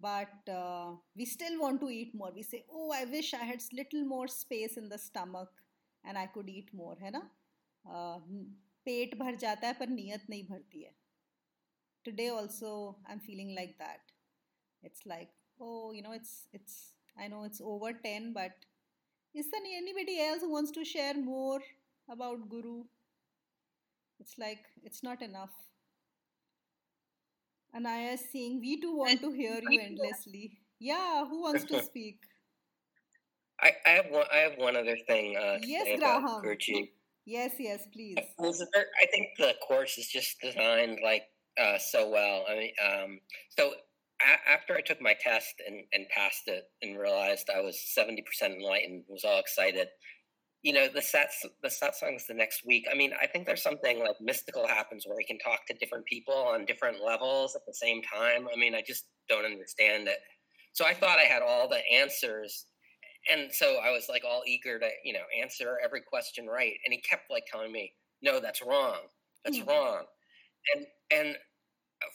but 0.00 0.52
uh, 0.52 0.92
we 1.16 1.24
still 1.24 1.58
want 1.60 1.80
to 1.80 1.88
eat 1.88 2.14
more 2.14 2.30
we 2.34 2.42
say 2.42 2.64
oh 2.70 2.92
i 2.94 3.04
wish 3.06 3.32
i 3.34 3.44
had 3.50 3.60
little 3.72 4.04
more 4.04 4.28
space 4.28 4.76
in 4.76 4.88
the 4.88 4.98
stomach 4.98 5.48
and 6.04 6.18
i 6.18 6.26
could 6.26 6.48
eat 6.48 6.72
more 6.74 6.96
है 7.02 7.10
ना 7.18 7.22
uh, 7.94 8.18
पेट 8.86 9.14
भर 9.18 9.34
जाता 9.36 9.66
है 9.66 9.72
पर 9.78 9.88
नीयत 9.88 10.26
नहीं 10.30 10.44
भरती 10.50 10.82
है 10.82 10.92
today 12.05 12.29
also 12.29 12.95
i'm 13.09 13.19
feeling 13.19 13.55
like 13.55 13.75
that 13.77 13.99
it's 14.83 15.05
like 15.05 15.29
oh 15.59 15.91
you 15.91 16.01
know 16.01 16.11
it's 16.11 16.47
it's 16.53 16.93
i 17.19 17.27
know 17.27 17.43
it's 17.43 17.61
over 17.63 17.93
10 17.93 18.33
but 18.33 18.51
is 19.33 19.49
there 19.51 19.61
anybody 19.77 20.19
else 20.21 20.41
who 20.41 20.51
wants 20.51 20.71
to 20.71 20.83
share 20.85 21.13
more 21.13 21.61
about 22.09 22.49
guru 22.49 22.83
it's 24.23 24.37
like 24.37 24.59
it's 24.83 25.03
not 25.03 25.21
enough. 25.21 25.51
Anaya 27.75 28.13
is 28.13 28.23
saying, 28.31 28.61
We 28.61 28.79
too 28.79 28.95
want 28.95 29.19
to 29.19 29.31
hear 29.31 29.59
you 29.69 29.81
endlessly. 29.81 30.59
Yeah, 30.79 31.25
who 31.27 31.41
wants 31.41 31.65
to 31.65 31.81
speak? 31.83 32.19
I, 33.61 33.71
I 33.85 33.89
have 33.89 34.05
one. 34.09 34.25
I 34.31 34.37
have 34.37 34.57
one 34.57 34.77
other 34.77 34.97
thing. 35.07 35.35
Uh, 35.35 35.57
yes, 35.61 35.99
Graham. 35.99 36.41
Yes, 37.25 37.53
yes, 37.59 37.87
please. 37.91 38.15
I 38.17 39.05
think 39.11 39.27
the 39.37 39.55
course 39.67 39.97
is 39.97 40.07
just 40.07 40.39
designed 40.41 40.99
like 41.03 41.23
uh, 41.61 41.77
so 41.77 42.09
well. 42.09 42.45
I 42.49 42.55
mean, 42.55 42.71
um, 42.83 43.19
so 43.57 43.73
a- 44.21 44.49
after 44.49 44.75
I 44.75 44.81
took 44.81 45.01
my 45.01 45.15
test 45.19 45.55
and, 45.67 45.83
and 45.93 46.07
passed 46.09 46.47
it 46.47 46.63
and 46.81 46.97
realized 46.97 47.49
I 47.55 47.61
was 47.61 47.79
seventy 47.79 48.21
percent 48.21 48.53
enlightened, 48.53 49.03
was 49.07 49.23
all 49.23 49.39
excited 49.39 49.87
you 50.63 50.71
know 50.71 50.87
the 50.87 51.01
sets 51.01 51.45
the 51.61 51.67
satsangs 51.67 52.25
the 52.25 52.33
next 52.33 52.65
week. 52.65 52.87
I 52.91 52.95
mean 52.95 53.11
i 53.21 53.27
think 53.27 53.45
there's 53.45 53.61
something 53.61 53.99
like 53.99 54.15
mystical 54.21 54.65
happens 54.65 55.05
where 55.05 55.17
we 55.17 55.25
can 55.25 55.37
talk 55.37 55.67
to 55.67 55.73
different 55.75 56.05
people 56.05 56.33
on 56.33 56.65
different 56.65 57.03
levels 57.05 57.55
at 57.55 57.65
the 57.67 57.73
same 57.73 58.01
time. 58.01 58.47
I 58.51 58.57
mean 58.57 58.73
i 58.73 58.81
just 58.81 59.05
don't 59.29 59.45
understand 59.45 60.07
it. 60.07 60.19
So 60.71 60.85
i 60.85 60.93
thought 60.93 61.19
i 61.19 61.23
had 61.23 61.41
all 61.43 61.67
the 61.67 61.81
answers 61.93 62.65
and 63.31 63.51
so 63.51 63.77
i 63.83 63.91
was 63.91 64.07
like 64.09 64.23
all 64.25 64.41
eager 64.47 64.79
to 64.79 64.89
you 65.03 65.13
know 65.13 65.23
answer 65.41 65.77
every 65.83 66.01
question 66.01 66.47
right 66.47 66.73
and 66.85 66.93
he 66.93 66.99
kept 67.01 67.29
like 67.29 67.43
telling 67.51 67.71
me 67.71 67.93
no 68.21 68.39
that's 68.39 68.61
wrong. 68.61 68.99
That's 69.43 69.59
mm-hmm. 69.59 69.69
wrong. 69.69 70.05
And 70.73 70.85
and 71.13 71.35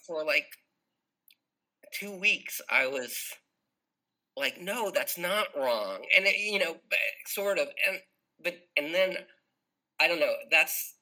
for 0.07 0.25
like 0.25 0.47
two 1.93 2.13
weeks 2.19 2.61
i 2.71 2.87
was 2.87 3.17
like 4.37 4.61
no 4.61 4.91
that's 4.95 5.19
not 5.19 5.47
wrong 5.57 5.99
and 6.17 6.27
it, 6.27 6.37
you 6.39 6.59
know 6.59 6.77
sort 7.27 7.59
of 7.59 7.69
and 7.87 7.99
but 8.43 8.55
and 8.77 8.95
then 8.95 9.17
I 10.01 10.09
don't 10.09 10.21
know. 10.21 10.33
That's 10.51 10.95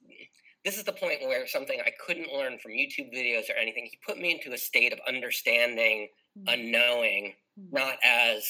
this 0.65 0.79
is 0.79 0.85
the 0.85 0.93
point 0.93 1.21
where 1.23 1.47
something 1.47 1.81
I 1.81 1.91
couldn't 2.05 2.33
learn 2.33 2.59
from 2.59 2.73
YouTube 2.73 3.15
videos 3.15 3.49
or 3.51 3.57
anything. 3.61 3.89
He 3.91 3.99
put 4.07 4.19
me 4.19 4.33
into 4.33 4.53
a 4.53 4.59
state 4.59 4.93
of 4.93 4.99
understanding, 5.07 6.09
mm-hmm. 6.37 6.49
unknowing, 6.49 7.35
mm-hmm. 7.59 7.77
not 7.77 7.99
as 8.03 8.45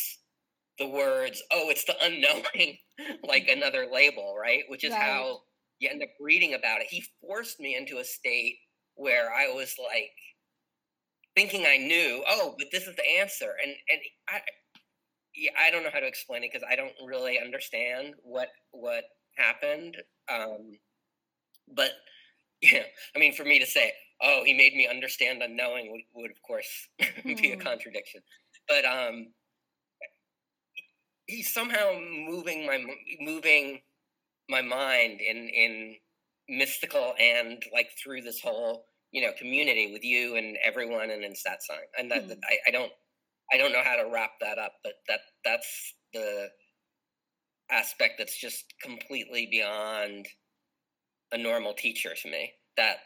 the 0.78 0.88
words, 0.88 1.42
oh, 1.53 1.68
it's 1.68 1.84
the 1.84 1.94
unknowing, 2.03 2.78
like 3.28 3.47
mm-hmm. 3.47 3.59
another 3.59 3.86
label, 3.92 4.34
right? 4.40 4.62
Which 4.68 4.84
is 4.84 4.92
right. 4.92 5.03
how 5.03 5.40
you 5.78 5.90
end 5.90 6.03
up 6.03 6.09
reading 6.20 6.55
about 6.55 6.80
it. 6.80 6.86
He 6.88 7.05
forced 7.20 7.61
me 7.61 7.76
into 7.76 7.99
a 7.99 8.05
state 8.05 8.57
where 8.97 9.32
I 9.32 9.49
was 9.55 9.74
like 9.78 10.12
thinking 11.34 11.66
I 11.66 11.76
knew, 11.76 12.24
oh, 12.28 12.55
but 12.59 12.68
this 12.72 12.86
is 12.86 12.97
the 12.97 13.07
answer. 13.20 13.55
And 13.62 13.74
and 13.90 14.01
I 14.28 14.40
yeah, 15.36 15.51
I 15.61 15.70
don't 15.70 15.82
know 15.82 15.90
how 15.92 16.01
to 16.01 16.07
explain 16.07 16.42
it 16.42 16.51
because 16.53 16.66
I 16.68 16.76
don't 16.76 16.94
really 17.05 17.38
understand 17.38 18.14
what 18.22 18.49
what 18.72 19.05
happened. 19.36 19.97
Um, 20.32 20.78
but 21.74 21.90
yeah, 22.62 22.84
I 23.14 23.18
mean, 23.18 23.34
for 23.34 23.44
me 23.44 23.59
to 23.59 23.66
say, 23.66 23.92
"Oh, 24.22 24.42
he 24.44 24.55
made 24.55 24.74
me 24.74 24.88
understand 24.88 25.42
unknowing," 25.42 25.92
would, 25.92 26.22
would 26.22 26.30
of 26.30 26.42
course 26.42 26.88
be 27.24 27.53
a 27.53 27.57
hmm. 27.57 27.61
contradiction. 27.61 28.22
But 28.66 28.84
um, 28.84 29.28
he's 31.26 31.53
somehow 31.53 31.92
moving 32.01 32.66
my 32.66 32.82
moving 33.20 33.80
my 34.49 34.62
mind 34.62 35.20
in 35.20 35.49
in 35.49 35.97
mystical 36.49 37.14
and 37.18 37.62
like 37.72 37.88
through 38.03 38.22
this 38.22 38.40
whole 38.40 38.86
you 39.12 39.22
know 39.22 39.32
community 39.38 39.92
with 39.92 40.04
you 40.04 40.36
and 40.36 40.57
everyone 40.62 41.11
and 41.11 41.24
in 41.24 41.32
satsang 41.32 41.86
and 41.98 42.11
that, 42.11 42.24
mm. 42.24 42.28
that 42.28 42.38
I, 42.44 42.68
I 42.68 42.70
don't 42.70 42.92
I 43.52 43.59
don't 43.59 43.72
know 43.72 43.82
how 43.84 43.96
to 43.96 44.11
wrap 44.12 44.32
that 44.40 44.59
up, 44.59 44.72
but 44.82 44.94
that 45.09 45.20
that's 45.44 45.94
the 46.12 46.48
aspect 47.70 48.14
that's 48.18 48.38
just 48.38 48.64
completely 48.82 49.48
beyond 49.50 50.26
a 51.32 51.38
normal 51.38 51.74
teacher 51.74 52.11
to 52.14 52.30
me. 52.30 52.52
That 52.76 52.98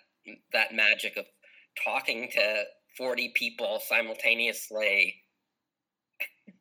that 0.52 0.74
magic 0.74 1.16
of 1.16 1.26
talking 1.84 2.30
to 2.32 2.64
40 2.96 3.32
people 3.34 3.80
simultaneously 3.86 5.14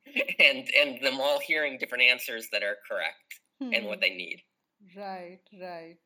and 0.39 0.69
and 0.77 1.01
them 1.01 1.19
all 1.19 1.39
hearing 1.39 1.77
different 1.77 2.03
answers 2.03 2.47
that 2.51 2.63
are 2.63 2.77
correct 2.89 3.39
hmm. 3.61 3.73
and 3.73 3.85
what 3.85 3.97
hmm. 3.97 4.01
they 4.01 4.09
need. 4.09 4.41
Right, 4.95 5.39
right. 5.59 5.97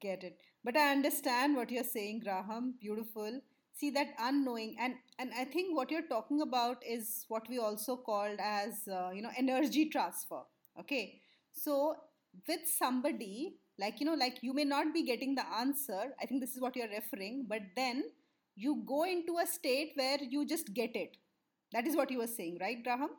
Get 0.00 0.24
it. 0.24 0.38
But 0.68 0.76
I 0.76 0.92
understand 0.92 1.56
what 1.56 1.70
you're 1.70 1.92
saying, 1.92 2.20
Graham. 2.24 2.74
Beautiful 2.78 3.40
see 3.78 3.90
that 3.90 4.08
unknowing 4.18 4.74
and 4.80 4.94
and 5.18 5.30
i 5.38 5.44
think 5.44 5.76
what 5.76 5.90
you're 5.90 6.08
talking 6.08 6.40
about 6.40 6.82
is 6.94 7.24
what 7.28 7.48
we 7.48 7.58
also 7.58 7.96
called 7.96 8.38
as 8.40 8.88
uh, 8.88 9.10
you 9.14 9.22
know 9.22 9.30
energy 9.36 9.88
transfer 9.88 10.40
okay 10.80 11.20
so 11.52 11.94
with 12.48 12.60
somebody 12.66 13.56
like 13.78 14.00
you 14.00 14.06
know 14.06 14.14
like 14.14 14.38
you 14.42 14.52
may 14.52 14.64
not 14.64 14.92
be 14.92 15.04
getting 15.04 15.34
the 15.34 15.46
answer 15.60 16.00
i 16.20 16.26
think 16.26 16.40
this 16.40 16.56
is 16.56 16.60
what 16.60 16.74
you're 16.74 16.94
referring 16.96 17.46
but 17.48 17.62
then 17.76 18.02
you 18.56 18.82
go 18.86 19.04
into 19.04 19.38
a 19.38 19.46
state 19.46 19.92
where 19.94 20.18
you 20.28 20.44
just 20.44 20.74
get 20.74 20.96
it 20.96 21.16
that 21.72 21.86
is 21.86 21.96
what 21.96 22.10
you 22.10 22.18
were 22.18 22.34
saying 22.38 22.58
right 22.60 22.82
graham 22.82 23.10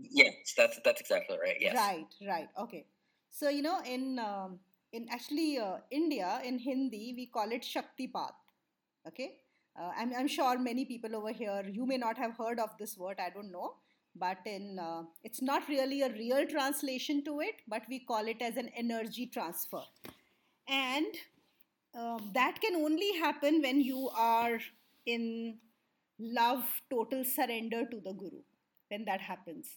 Yes, 0.00 0.54
that's 0.56 0.78
that's 0.84 1.00
exactly 1.00 1.36
right. 1.42 1.56
Yes. 1.60 1.74
Right, 1.74 2.06
right. 2.24 2.48
Okay. 2.56 2.86
So 3.30 3.48
you 3.48 3.62
know, 3.62 3.80
in 3.84 4.20
um, 4.20 4.60
in 4.92 5.06
actually 5.10 5.58
uh, 5.58 5.78
India 5.90 6.40
in 6.44 6.58
Hindi 6.58 7.14
we 7.16 7.26
call 7.26 7.50
it 7.50 7.62
Shaktipat. 7.62 8.32
Okay. 9.06 9.36
Uh, 9.78 9.90
I'm 9.96 10.12
I'm 10.14 10.28
sure 10.28 10.58
many 10.58 10.84
people 10.84 11.14
over 11.14 11.32
here 11.32 11.64
you 11.70 11.86
may 11.86 11.96
not 11.96 12.18
have 12.18 12.36
heard 12.36 12.58
of 12.58 12.70
this 12.78 12.96
word. 12.98 13.18
I 13.20 13.30
don't 13.30 13.52
know, 13.52 13.74
but 14.16 14.38
in 14.44 14.78
uh, 14.78 15.02
it's 15.22 15.40
not 15.40 15.68
really 15.68 16.02
a 16.02 16.12
real 16.12 16.46
translation 16.46 17.24
to 17.24 17.40
it, 17.40 17.56
but 17.68 17.82
we 17.88 18.00
call 18.00 18.26
it 18.26 18.42
as 18.42 18.56
an 18.56 18.70
energy 18.76 19.26
transfer, 19.26 19.82
and 20.68 21.06
um, 21.94 22.30
that 22.34 22.60
can 22.60 22.76
only 22.76 23.12
happen 23.18 23.62
when 23.62 23.80
you 23.80 24.10
are 24.16 24.58
in 25.06 25.58
love, 26.18 26.64
total 26.90 27.24
surrender 27.24 27.84
to 27.86 28.00
the 28.00 28.12
Guru. 28.12 28.42
When 28.88 29.04
that 29.04 29.20
happens 29.20 29.76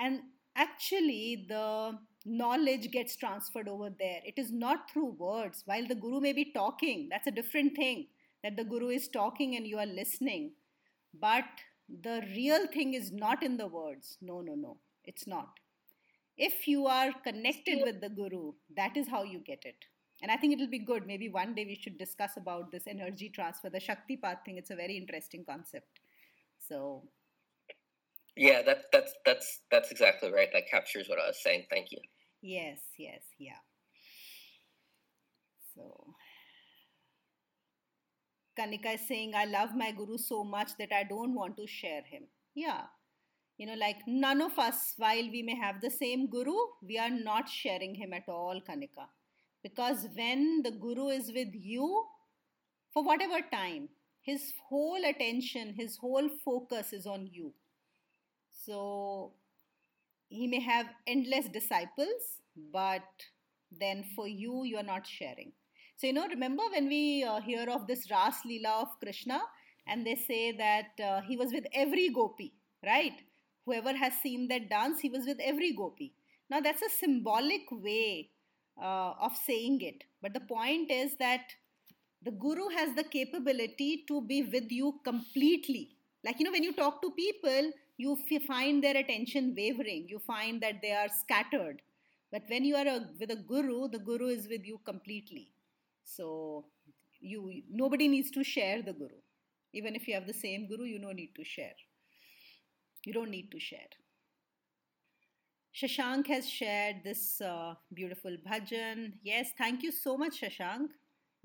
and 0.00 0.20
actually 0.56 1.46
the 1.48 1.98
knowledge 2.24 2.90
gets 2.90 3.16
transferred 3.16 3.68
over 3.68 3.90
there. 3.90 4.20
It 4.24 4.34
is 4.36 4.52
not 4.52 4.90
through 4.90 5.16
words. 5.18 5.62
While 5.66 5.86
the 5.86 5.94
guru 5.94 6.20
may 6.20 6.32
be 6.32 6.52
talking 6.52 7.08
that's 7.10 7.26
a 7.26 7.32
different 7.32 7.76
thing 7.76 8.06
that 8.42 8.56
the 8.56 8.64
guru 8.64 8.88
is 8.88 9.08
talking 9.08 9.56
and 9.56 9.66
you 9.66 9.78
are 9.78 9.86
listening. 9.86 10.52
But 11.18 11.44
the 12.02 12.22
real 12.36 12.66
thing 12.66 12.94
is 12.94 13.10
not 13.10 13.42
in 13.42 13.56
the 13.56 13.66
words. 13.66 14.18
No 14.20 14.40
no 14.40 14.54
no. 14.54 14.76
It's 15.04 15.26
not. 15.26 15.58
If 16.36 16.68
you 16.68 16.86
are 16.86 17.12
connected 17.24 17.80
with 17.82 18.00
the 18.00 18.08
guru 18.08 18.52
that 18.76 18.96
is 18.96 19.08
how 19.08 19.22
you 19.22 19.38
get 19.38 19.62
it. 19.64 19.76
And 20.22 20.30
i 20.30 20.36
think 20.36 20.52
it'll 20.52 20.68
be 20.68 20.78
good. 20.78 21.06
Maybe 21.06 21.28
one 21.28 21.54
day 21.54 21.64
we 21.64 21.80
should 21.82 21.96
discuss 21.96 22.36
about 22.36 22.70
this 22.70 22.86
energy 22.86 23.30
transfer 23.30 23.70
the 23.70 23.80
Shaktipat 23.80 24.44
thing. 24.44 24.58
It's 24.58 24.70
a 24.70 24.76
very 24.76 24.96
interesting 24.96 25.44
concept. 25.44 26.00
So 26.58 27.04
yeah, 28.40 28.62
that 28.62 28.84
that's 28.90 29.12
that's 29.26 29.60
that's 29.70 29.90
exactly 29.90 30.32
right. 30.32 30.48
That 30.54 30.70
captures 30.70 31.10
what 31.10 31.18
I 31.18 31.26
was 31.26 31.42
saying. 31.42 31.66
Thank 31.68 31.92
you. 31.92 31.98
Yes, 32.40 32.78
yes, 32.98 33.20
yeah. 33.38 33.60
So 35.74 36.14
Kanika 38.58 38.94
is 38.94 39.06
saying, 39.06 39.34
I 39.34 39.44
love 39.44 39.76
my 39.76 39.92
guru 39.92 40.16
so 40.16 40.42
much 40.42 40.70
that 40.78 40.88
I 40.90 41.04
don't 41.04 41.34
want 41.34 41.58
to 41.58 41.66
share 41.66 42.02
him. 42.02 42.22
Yeah. 42.54 42.84
You 43.58 43.66
know, 43.66 43.74
like 43.74 43.98
none 44.06 44.40
of 44.40 44.58
us, 44.58 44.94
while 44.96 45.30
we 45.30 45.42
may 45.42 45.54
have 45.56 45.82
the 45.82 45.90
same 45.90 46.30
guru, 46.30 46.56
we 46.82 46.98
are 46.98 47.10
not 47.10 47.46
sharing 47.46 47.94
him 47.94 48.14
at 48.14 48.26
all, 48.26 48.62
Kanika. 48.66 49.04
Because 49.62 50.08
when 50.14 50.62
the 50.62 50.70
guru 50.70 51.08
is 51.08 51.30
with 51.34 51.52
you, 51.52 52.06
for 52.94 53.04
whatever 53.04 53.40
time, 53.52 53.90
his 54.22 54.54
whole 54.66 55.04
attention, 55.04 55.74
his 55.76 55.98
whole 55.98 56.30
focus 56.42 56.94
is 56.94 57.06
on 57.06 57.28
you 57.30 57.52
so 58.64 59.32
he 60.28 60.46
may 60.46 60.60
have 60.60 60.86
endless 61.06 61.46
disciples, 61.48 62.40
but 62.72 63.02
then 63.70 64.04
for 64.14 64.26
you, 64.28 64.64
you 64.64 64.76
are 64.76 64.82
not 64.82 65.06
sharing. 65.06 65.52
So, 65.96 66.06
you 66.06 66.12
know, 66.12 66.26
remember 66.28 66.62
when 66.72 66.88
we 66.88 67.24
uh, 67.24 67.40
hear 67.40 67.68
of 67.68 67.86
this 67.86 68.10
Ras 68.10 68.36
Leela 68.46 68.82
of 68.82 68.88
Krishna 69.02 69.40
and 69.86 70.06
they 70.06 70.14
say 70.14 70.52
that 70.52 71.04
uh, 71.04 71.20
he 71.22 71.36
was 71.36 71.52
with 71.52 71.64
every 71.74 72.08
gopi, 72.10 72.54
right? 72.84 73.12
Whoever 73.66 73.94
has 73.94 74.14
seen 74.22 74.48
that 74.48 74.70
dance, 74.70 75.00
he 75.00 75.10
was 75.10 75.26
with 75.26 75.38
every 75.40 75.72
gopi. 75.72 76.14
Now, 76.48 76.60
that's 76.60 76.82
a 76.82 76.88
symbolic 76.88 77.62
way 77.70 78.30
uh, 78.80 79.12
of 79.20 79.36
saying 79.36 79.82
it. 79.82 80.04
But 80.22 80.32
the 80.32 80.40
point 80.40 80.90
is 80.90 81.16
that 81.18 81.42
the 82.22 82.30
guru 82.30 82.68
has 82.68 82.94
the 82.94 83.04
capability 83.04 84.04
to 84.08 84.22
be 84.22 84.42
with 84.42 84.70
you 84.70 85.00
completely. 85.04 85.96
Like, 86.24 86.38
you 86.38 86.44
know, 86.44 86.52
when 86.52 86.62
you 86.62 86.72
talk 86.74 87.00
to 87.02 87.10
people, 87.12 87.72
you 87.99 88.17
find 88.47 88.83
their 88.83 88.97
attention 88.97 89.53
wavering 89.57 90.07
you 90.09 90.19
find 90.19 90.61
that 90.61 90.81
they 90.81 90.91
are 90.91 91.09
scattered 91.09 91.81
but 92.31 92.43
when 92.47 92.65
you 92.65 92.75
are 92.75 92.87
a, 92.87 92.99
with 93.19 93.31
a 93.31 93.35
guru 93.35 93.87
the 93.87 93.99
guru 93.99 94.27
is 94.27 94.47
with 94.49 94.65
you 94.65 94.79
completely 94.85 95.51
so 96.03 96.65
you 97.19 97.61
nobody 97.69 98.07
needs 98.07 98.31
to 98.31 98.43
share 98.43 98.81
the 98.81 98.93
guru 98.93 99.21
even 99.73 99.95
if 99.95 100.07
you 100.07 100.13
have 100.13 100.27
the 100.27 100.33
same 100.33 100.67
guru 100.67 100.83
you 100.83 100.99
don't 100.99 101.15
need 101.15 101.33
to 101.35 101.43
share 101.43 101.77
you 103.05 103.13
don't 103.13 103.31
need 103.31 103.51
to 103.51 103.59
share 103.59 103.93
Shashank 105.75 106.27
has 106.27 106.49
shared 106.49 107.01
this 107.03 107.41
uh, 107.41 107.73
beautiful 107.93 108.37
bhajan. 108.47 109.11
Yes, 109.23 109.49
thank 109.57 109.83
you 109.83 109.91
so 109.91 110.17
much, 110.17 110.39
Shashank. 110.39 110.87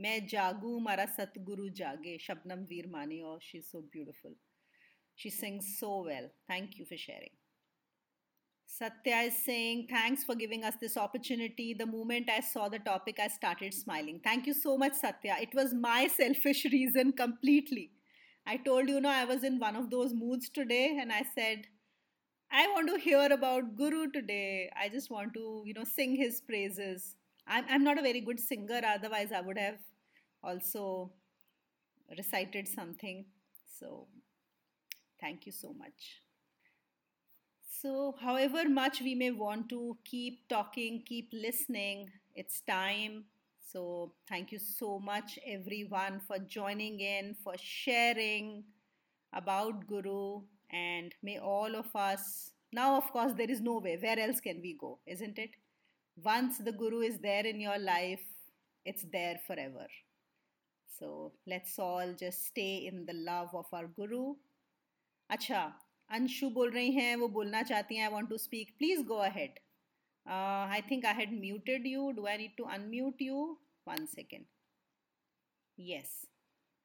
मैं 0.00 0.26
जागू 0.26 0.78
मारा 0.80 1.04
सतगुरु 1.16 1.68
जागे 1.78 2.16
शबनम 2.26 2.61
वीर 2.68 2.86
मानी 2.92 3.20
और 3.30 3.40
she 3.42 3.61
so 3.61 3.82
beautiful. 3.96 4.36
she 5.16 5.30
sings 5.30 5.78
so 5.80 6.03
well. 6.03 6.30
Thank 6.47 6.78
you 6.78 6.86
for 6.86 6.97
sharing. 6.97 7.32
Satya 8.68 9.18
is 9.28 9.38
saying, 9.45 9.88
Thanks 9.89 10.24
for 10.24 10.36
giving 10.36 10.63
us 10.63 10.76
this 10.82 10.97
opportunity. 10.97 11.74
The 11.74 11.86
moment 11.86 12.30
I 12.30 12.41
saw 12.41 12.68
the 12.68 12.80
topic, 12.80 13.20
I 13.22 13.30
started 13.30 13.74
smiling. 13.74 14.20
Thank 14.24 14.47
you 14.47 14.53
so 14.53 14.78
much, 14.78 14.93
Satya. 14.95 15.38
It 15.41 15.53
was 15.53 15.74
my 15.74 16.07
selfish 16.18 16.66
reason 16.66 17.13
completely. 17.13 17.91
I 18.45 18.57
told 18.57 18.89
you, 18.89 18.99
know, 18.99 19.09
I 19.09 19.26
was 19.26 19.43
in 19.43 19.59
one 19.59 19.76
of 19.76 19.89
those 19.89 20.13
moods 20.13 20.49
today 20.49 20.97
and 20.99 21.11
I 21.11 21.24
said, 21.34 21.66
I 22.51 22.68
want 22.68 22.89
to 22.89 22.99
hear 22.99 23.32
about 23.32 23.76
Guru 23.76 24.11
today. 24.11 24.70
I 24.80 24.89
just 24.89 25.09
want 25.09 25.34
to, 25.34 25.63
you 25.66 25.74
know, 25.74 25.84
sing 25.84 26.16
his 26.16 26.41
praises. 26.41 27.16
I'm, 27.47 27.66
I'm 27.70 27.84
not 27.84 27.97
a 27.97 28.03
very 28.03 28.22
good 28.22 28.39
singer, 28.39 28.82
otherwise, 28.86 29.32
I 29.32 29.41
would 29.41 29.57
have 29.57 29.80
also 30.43 31.11
recited 32.18 32.68
something. 32.68 33.26
So 33.80 34.07
Thank 35.26 35.47
you 35.47 35.51
so 35.51 35.73
much. 35.73 36.21
So, 37.82 38.15
however 38.19 38.69
much 38.69 39.01
we 39.01 39.15
may 39.15 39.32
want 39.32 39.69
to 39.69 39.97
keep 40.05 40.47
talking, 40.47 41.01
keep 41.05 41.30
listening, 41.34 42.09
it's 42.36 42.61
time. 42.61 43.26
So, 43.59 44.13
thank 44.30 44.51
you 44.51 44.59
so 44.59 44.99
much, 44.99 45.38
everyone, 45.45 46.21
for 46.28 46.38
joining 46.39 46.99
in, 47.01 47.36
for 47.43 47.55
sharing 47.57 48.63
about 49.34 49.88
Guru. 49.88 50.41
And 50.71 51.13
may 51.23 51.39
all 51.39 51.76
of 51.76 51.95
us, 51.95 52.51
now, 52.71 52.95
of 52.97 53.11
course, 53.11 53.34
there 53.34 53.51
is 53.51 53.61
no 53.61 53.80
way. 53.80 53.97
Where 53.97 54.19
else 54.19 54.39
can 54.39 54.61
we 54.61 54.73
go, 54.80 54.99
isn't 55.05 55.38
it? 55.39 55.51
Once 56.23 56.57
the 56.59 56.71
Guru 56.71 56.99
is 57.01 57.17
there 57.19 57.45
in 57.45 57.59
your 57.59 57.80
life, 57.80 58.23
it's 58.86 59.05
there 59.11 59.39
forever. 59.47 59.88
So, 60.99 61.34
let's 61.45 61.78
all 61.80 62.13
just 62.13 62.47
stay 62.47 62.88
in 62.88 63.05
the 63.05 63.13
love 63.13 63.49
of 63.53 63.65
our 63.73 63.88
Guru 63.88 64.36
अच्छा 65.30 65.61
अंशु 66.09 66.49
बोल 66.49 66.71
रही 66.71 66.91
हैं 66.91 67.15
वो 67.15 67.28
बोलना 67.28 67.61
चाहती 67.63 67.95
हैं 67.95 68.03
I 68.03 68.11
want 68.11 68.30
to 68.30 68.38
speak 68.38 68.76
please 68.78 69.01
go 69.03 69.15
ahead 69.26 69.59
I 70.26 70.82
think 70.91 71.05
I 71.05 71.13
had 71.13 71.32
muted 71.39 71.88
you 71.88 72.11
do 72.11 72.26
I 72.26 72.38
need 72.38 72.55
to 72.57 72.63
unmute 72.76 73.21
you 73.21 73.41
one 73.88 74.05
second 74.05 74.45
yes 75.78 76.12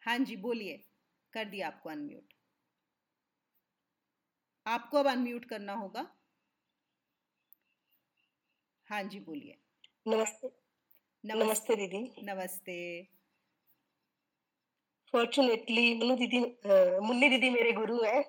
हाँ 0.02 0.18
जी 0.18 0.36
बोलिए। 0.36 0.76
कर 1.32 1.44
दिया 1.44 1.66
आपको 1.66 1.90
अनम्यूट 1.90 2.34
आपको 4.66 4.98
अब 4.98 5.06
अनम्यूट 5.08 5.44
करना 5.44 5.72
होगा। 5.74 6.00
हाँ 8.88 9.02
जी 9.04 9.20
बोलिए। 9.20 9.56
नमस्ते। 10.08 10.50
नमस्ते 11.24 11.76
दीदी। 11.76 12.00
नमस्ते। 12.24 12.76
फॉर्चुनेटली 15.14 15.94
मुन्नू 15.94 16.16
दीदी 16.16 16.40
मुन्नी 17.06 17.28
दीदी 17.28 17.50
मेरे 17.50 17.72
गुरु 17.72 18.02
है। 18.02 18.20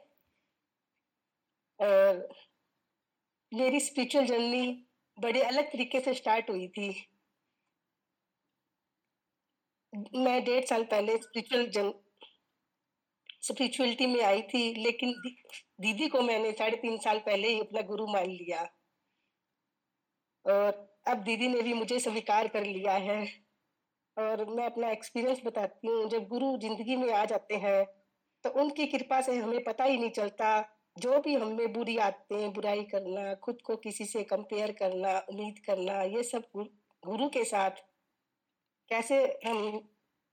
मेरी 1.81 3.79
स्पिरिचुअल 3.79 4.25
जर्नी 4.25 4.65
बड़े 5.17 5.41
अलग 5.43 5.71
तरीके 5.71 5.99
से 5.99 6.13
स्टार्ट 6.13 6.49
हुई 6.49 6.67
थी। 6.69 6.89
मैं 10.15 10.43
डेढ़ 10.43 10.65
साल 10.65 10.83
पहले 10.85 11.15
स्पिरिचुअल 11.17 11.65
जन 11.69 11.91
स्पिरिचुअलिटी 13.43 14.05
में 14.07 14.21
आई 14.23 14.41
थी, 14.43 14.73
लेकिन 14.75 15.13
दीदी 15.81 16.07
को 16.07 16.21
मैंने 16.21 16.51
साढ़े 16.51 16.77
तीन 16.77 16.97
साल 16.99 17.19
पहले 17.19 17.47
ही 17.47 17.59
अपना 17.59 17.81
गुरु 17.83 18.05
मान 18.07 18.27
लिया। 18.27 18.61
और 20.45 20.87
अब 21.07 21.23
दीदी 21.23 21.47
ने 21.47 21.61
भी 21.61 21.73
मुझे 21.73 21.99
स्वीकार 21.99 22.47
कर 22.47 22.65
लिया 22.65 22.93
है। 22.99 23.21
और 24.17 24.45
मैं 24.47 24.65
अपना 24.65 24.89
एक्सपीरियंस 24.91 25.41
बताती 25.45 25.87
हूँ, 25.87 26.09
जब 26.09 26.27
गुरु 26.27 26.57
ज़िंदगी 26.59 26.95
में 26.95 27.11
आ 27.13 27.23
जाते 27.25 27.55
हैं 27.57 27.83
तो 28.43 28.49
उनकी 28.61 28.85
कृपा 28.87 29.21
से 29.21 29.35
हमें 29.37 29.63
पता 29.63 29.83
ही 29.83 29.97
नहीं 29.97 30.09
चलता 30.11 30.59
जो 30.97 31.19
भी 31.19 31.35
हमें 31.35 31.73
बुरी 31.73 31.97
आदतें, 31.97 32.53
बुराई 32.53 32.83
करना, 32.83 33.33
खुद 33.35 33.61
को 33.61 33.75
किसी 33.75 34.05
से 34.05 34.23
कंपेयर 34.23 34.71
करना, 34.71 35.17
उम्मीद 35.19 35.59
करना, 35.65 36.01
ये 36.03 36.23
सब 36.23 36.43
गुरु 37.03 37.29
के 37.29 37.43
साथ 37.43 37.71
कैसे 38.89 39.39
हम, 39.45 39.77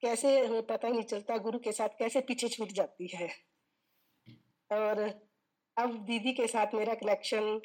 कैसे 0.03 0.47
हमें 0.47 0.67
पता 0.67 0.89
ही 0.89 0.95
नहीं 0.95 1.03
चलता 1.03 1.37
गुरु 1.39 1.59
के 1.59 1.73
साथ 1.73 1.89
कैसे 1.89 2.21
पीछे 2.21 2.49
छूट 2.49 2.69
जाती 2.69 3.07
है। 3.07 3.29
और 4.73 5.01
अब 5.77 5.97
दीदी 6.05 6.33
के 6.33 6.47
साथ 6.47 6.75
मेरा 6.75 6.95
कनेक्शन 6.95 7.61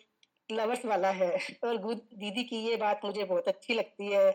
लवर्स 0.52 0.86
वाला 0.86 1.12
है 1.12 1.32
और 1.64 1.78
दीदी 1.94 2.44
की 2.44 2.58
ये 2.58 2.76
बात 2.76 3.02
मुझे 3.06 3.24
बहुत 3.24 3.48
अच्छी 3.48 3.74
लगती 3.74 4.12
है। 4.12 4.32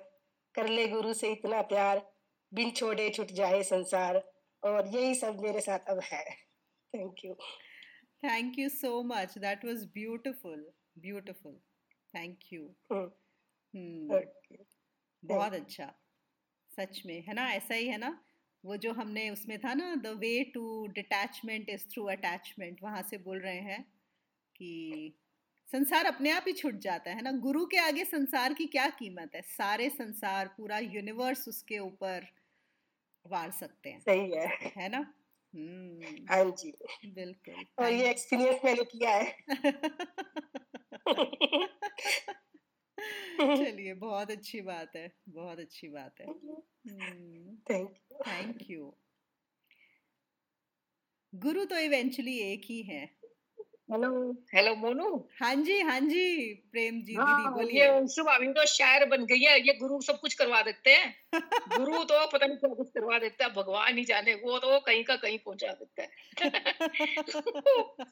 कर 0.55 0.69
ले 0.69 0.89
गुरु 0.89 1.15
से 1.15 1.33
इतना 1.33 1.63
प्यार, 1.63 2.13
बिन 2.55 2.71
छोड़े 2.71 3.11
छुट 3.11 3.27
जाए 3.27 3.63
संसार। 3.63 4.33
और 4.63 4.87
यही 4.87 5.15
सब 5.15 5.41
मेरे 5.41 5.61
साथ 5.61 5.79
अब 5.89 6.01
है। 6.01 6.25
Thank 6.95 7.25
you 7.25 7.35
thank 8.23 8.59
you 8.59 8.69
so 8.69 9.03
much 9.03 9.39
that 9.39 9.65
was 9.65 9.85
beautiful 9.85 10.67
beautiful 10.99 11.61
thank 12.15 12.53
you 12.53 12.63
hmm, 12.93 13.11
hmm 13.75 14.19
okay. 14.19 14.65
बहुत 15.25 15.53
अच्छा। 15.53 15.95
सच 16.71 17.03
में 17.07 17.23
है 17.23 17.35
ना? 17.35 17.49
ऐसा 17.53 17.75
ही 17.75 17.89
है 17.89 17.99
ना? 17.99 18.25
वो 18.65 18.77
जो 18.77 18.93
हमने 18.93 19.31
उसमें 19.31 19.59
था 19.59 19.75
ना 19.75 19.95
the 19.95 20.07
way 20.07 20.45
to 20.45 20.87
detachment 20.87 21.69
is 21.69 21.87
through 21.89 22.05
attachment 22.05 22.83
वहाँ 22.83 23.03
से 23.03 23.19
बोल 23.19 23.41
रहे 23.41 23.61
हैं 23.61 23.83
कि 24.57 25.15
संसार 25.69 26.07
अपने 26.07 26.31
आप 26.31 26.45
ही 26.47 26.53
छूट 26.53 26.75
जाता 26.75 27.11
है 27.11 27.23
ना? 27.23 27.33
गुरु 27.33 27.67
के 27.67 27.77
आगे 27.77 28.05
संसार 28.05 28.55
की 28.55 28.67
क्या 28.67 28.89
कीमत 28.91 29.35
है? 29.35 29.43
सारे 29.43 29.91
संसार 29.91 30.49
पूरा 30.57 30.79
यूनिवर्स 30.79 31.49
उसके 31.49 31.79
ऊपर 31.79 32.27
वार 33.27 33.51
सकते 33.51 33.91
हैं। 33.91 34.01
सही 34.01 34.31
है। 34.33 34.47
है 34.77 34.89
ना? 34.89 35.15
हाँ 35.55 36.45
जी 36.51 36.73
बिल्कुल 37.07 37.65
और 37.79 37.93
ये 37.93 38.11
एक्सपीरियंस 38.11 38.61
मैंने 38.65 38.85
किया 38.85 39.11
है 39.11 39.37
चलिए 43.41 43.95
बहुत 43.95 44.31
अच्छी 44.31 44.61
बात 44.61 44.97
है 44.97 45.11
बहुत 45.29 45.59
अच्छी 45.59 45.89
बात 45.89 46.21
है 46.21 46.27
थैंक 47.71 47.97
यू 47.97 48.19
थैंक 48.27 48.71
यू 48.71 48.95
गुरु 51.35 51.65
तो 51.65 51.79
इवेंचुअली 51.79 52.39
एक 52.39 52.63
ही 52.65 52.83
है 52.83 53.05
हेलो। 53.89 54.33
हेलो 54.55 54.75
मोनू। 54.75 55.29
हाँ 55.41 55.57
जी 55.57 55.81
हाँ 55.81 56.01
जी 56.01 56.55
प्रेम 56.73 57.03
जी 57.03 57.15
हाँ 57.15 57.43
ये 57.43 57.51
बोलिए। 57.51 57.87
अंशु 57.87 58.25
भाभी 58.25 58.53
तो 58.53 58.67
शायर 58.67 59.09
बन 59.09 59.25
गई 59.25 59.41
है 59.41 59.61
ये 59.61 59.79
गुरु 59.79 60.01
सब 60.01 60.21
कुछ 60.21 60.35
करवा 60.35 60.63
देते 60.63 60.91
हैं। 60.91 61.33
गुरु 61.79 62.05
तो 62.05 62.27
पता 62.27 62.47
नहीं 62.47 62.57
क्या 62.57 62.75
कुछ 62.75 62.91
करवा 62.91 63.19
देता 63.19 63.45
है 63.45 63.55
भगवान 63.55 63.99
ही 63.99 64.05
जाने 64.05 64.35
वो 64.35 64.59
तो 64.59 64.81
कहीं 64.81 65.05
का 65.05 65.17
कहीं 65.17 65.39
पहुँचा 65.39 65.73
देता 65.73 66.03
है। 66.03 66.09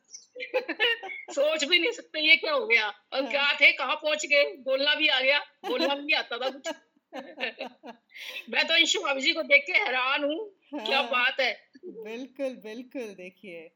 सोच 1.32 1.65
भी 1.65 1.78
नहीं 1.78 1.93
सकते 1.93 2.20
ये 2.20 2.36
क्या 2.36 2.53
हो 2.53 2.66
गया 2.66 2.94
और 3.12 3.31
क्या 3.31 3.53
थे 3.61 3.73
कहाँ 3.73 3.97
पहुँच 3.97 4.27
गए 4.27 4.44
बोलना 4.65 4.94
भी 4.94 5.09
आ 5.09 5.20
गया 5.20 5.39
बोलना 5.69 5.94
भी 5.94 6.03
नहीं 6.03 6.16
आता 6.16 6.39
था 6.39 6.51
कुछ। 6.51 6.69
मैं 8.51 8.66
तो 8.66 8.74
अंशु 8.74 9.01
भाभी 9.01 9.20
जी 9.20 9.32
को 9.32 9.43
देख 9.43 9.65
के 9.66 9.73
हैरान 9.73 10.24
हूँ 10.24 10.53
क्या 10.85 11.01
हाँ, 11.01 11.11
बात 11.11 11.40
है। 11.40 11.69
बिल्कुल 11.85 12.57
बिल्कुल 12.65 13.15
देखिए। 13.15 13.70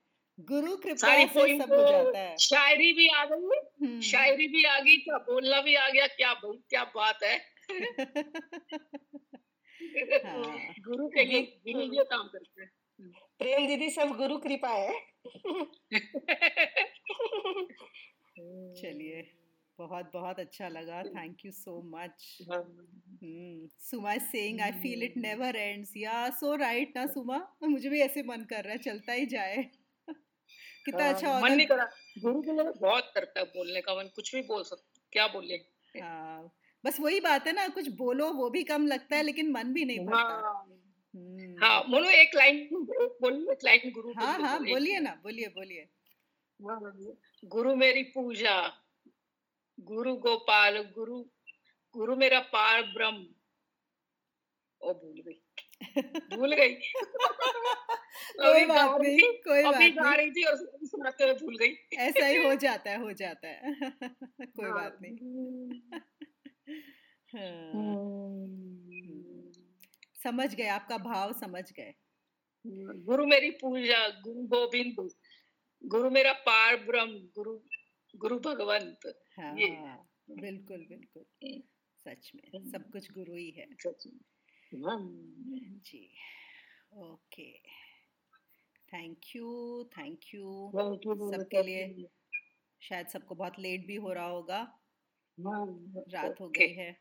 गुरु 0.48 0.76
कृपा 0.76 1.26
से 1.26 1.58
सब 1.58 1.72
हो 1.72 1.90
जाता 1.90 2.18
है। 2.18 2.36
शायरी 2.36 2.92
भी 2.92 3.08
आ 3.08 3.24
गई 3.24 3.86
हम्म। 3.86 4.00
शायरी 4.00 4.48
भी 4.48 4.64
आ 4.64 4.80
गई 4.80 4.96
क्या 4.96 5.18
बोलना 5.18 5.60
भी 5.60 5.74
आ 5.74 5.88
गया 5.88 6.06
क्या 6.06 6.34
भाई 6.34 6.62
क्या 6.70 6.84
बात 6.84 7.18
है? 7.22 7.40
हाँ। 10.26 10.74
गुरु 10.80 11.08
के 11.08 11.24
लिए 11.24 11.62
गुरु 11.68 11.82
ये 11.82 12.04
काम 12.04 12.28
करते 12.28 12.62
हैं। 12.62 12.70
प्रेम 13.38 13.66
दीदी 13.66 13.90
सब 13.90 14.08
गुरु 14.08 14.38
कृपा 14.38 14.68
है। 14.68 15.06
चलिए 18.74 19.30
बहुत 19.78 20.10
बहुत 20.14 20.40
अच्छा 20.40 20.68
लगा। 20.68 21.02
Thank 21.02 21.36
you 21.44 21.52
so 21.52 21.82
much 21.82 22.38
hmm 22.52 23.68
Suma 23.80 24.18
saying 24.18 24.60
I 24.60 24.72
feel 24.72 25.02
it 25.02 25.16
never 25.16 25.56
ends 25.56 25.96
yeah 25.96 26.30
so 26.30 26.54
right 26.54 26.92
ना 26.96 27.06
सुमा? 27.06 27.56
मुझे 27.62 27.88
भी 27.88 28.00
ऐसे 28.00 28.22
मन 28.22 28.46
कर 28.50 28.64
रहा 28.64 28.72
है 28.72 28.78
चलता 28.78 29.12
ही 29.12 29.26
जाए। 29.26 29.70
कितना 30.86 31.04
हाँ, 31.04 31.12
अच्छा 31.14 31.38
मन 31.40 31.52
नहीं 31.52 31.66
करा। 31.66 31.84
गुरु 32.18 32.40
के 32.42 32.52
लिए 32.52 32.72
बहुत 32.80 33.10
करता 33.14 33.40
है 33.40 33.46
बोलने 33.56 33.80
का 33.80 33.94
मन 33.94 34.08
कुछ 34.14 34.34
भी 34.34 34.42
बोल 34.42 34.62
सकता 34.64 35.02
क्या 35.12 35.26
बोले? 35.28 35.56
हाँ 35.94 36.50
बस 36.84 37.00
वही 37.00 37.20
बात 37.20 37.46
है 37.46 37.52
ना 37.52 37.66
कुछ 37.68 37.88
बोलो 37.96 38.30
वो 38.32 38.48
भी 38.50 38.62
कम 38.64 38.86
लगता 38.86 39.16
है 39.16 39.22
लेकिन 39.22 39.50
मन 39.52 39.72
भी 39.72 39.84
नहीं 39.84 40.04
भरता। 40.06 40.18
हाँ। 40.18 40.66
हम्म। 41.14 41.56
हाँ 41.64 41.82
मोनू 41.88 42.08
एक 42.10 42.34
लाइन 42.34 42.68
बोलिए 43.22 43.52
एक 43.52 43.64
लाइन 43.64 43.90
गुरु 43.94 44.12
हाँ 44.18 44.38
हाँ 44.40 44.58
बोलिए। 44.58 44.98
ना 45.00 45.14
बोलिए 45.22 45.48
बोलिए। 45.56 45.88
गुरु 47.42 47.74
मेरी 47.76 48.02
पूजा 48.14 48.56
गुरु 49.78 50.14
गोपाल 50.26 50.78
गुरु 50.96 51.22
गुरु 51.94 52.16
मेरा 52.16 52.38
पार 52.54 52.82
ब्रह्म। 52.94 53.26
ओ 54.80 54.92
भूल 54.94 55.20
गई 55.26 55.40
भूल 55.84 56.54
गई। 56.54 56.74
कोई 58.40 58.64
बात 58.64 59.00
नहीं 59.00 59.32
कोई 59.42 59.62
बात 59.62 59.74
गा 59.74 60.02
नहीं। 60.02 60.16
रही 60.16 60.30
थी 60.30 60.44
और 60.44 60.56
सुनाते 60.84 61.24
हुए 61.24 61.34
भूल 61.34 61.56
गई। 61.56 61.74
ऐसा 61.96 62.26
ही 62.26 62.36
हो 62.36 62.54
जाता 62.54 62.90
है 62.90 63.00
हो 63.02 63.12
जाता 63.12 63.48
है। 63.48 63.60
कोई 64.46 64.64
हाँ, 64.64 64.74
बात 64.74 64.98
नहीं। 65.02 65.16
हाँ। 67.34 67.72
हम्म, 67.72 69.52
समझ 70.24 70.54
गए 70.54 70.66
आपका 70.66 70.98
भाव 70.98 71.32
समझ 71.32 71.72
गए। 71.72 71.94
गुरु 73.04 73.26
मेरी 73.26 73.50
पूजा 73.50 74.08
गुरु 74.08 74.42
गोविंद 74.42 75.10
गुरु 75.84 76.10
मेरा 76.10 76.32
पार 76.32 76.76
ब्रह्म 76.76 77.12
गुरु 77.12 77.58
गुरु 78.16 78.38
भगवंत। 78.38 79.20
हाँ 79.38 79.56
ये। 79.58 79.68
बिल्कुल 80.30 80.86
बिल्कुल। 80.88 81.24
सच 82.06 82.30
में 82.34 82.70
सब 82.72 82.90
कुछ 82.90 83.12
गुरु 83.12 83.34
ही 83.34 83.50
है। 83.50 83.66
हाँ। 83.66 84.98
जी 85.50 86.00
okay. 86.98 87.50
Thank 88.88 89.34
you 89.36 89.48
thank 89.96 90.20
you 90.34 90.70
सबके 91.32 91.62
लिए। 91.62 92.08
शायद 92.82 93.06
सबको 93.06 93.34
बहुत 93.34 93.58
लेट 93.58 93.86
भी 93.86 93.96
हो 93.96 94.12
रहा 94.12 94.26
होगा। 94.26 94.58
हाँ, 95.38 95.66
रात 96.08 96.40
हो 96.40 96.48
गई 96.48 96.72
है। 96.74 96.92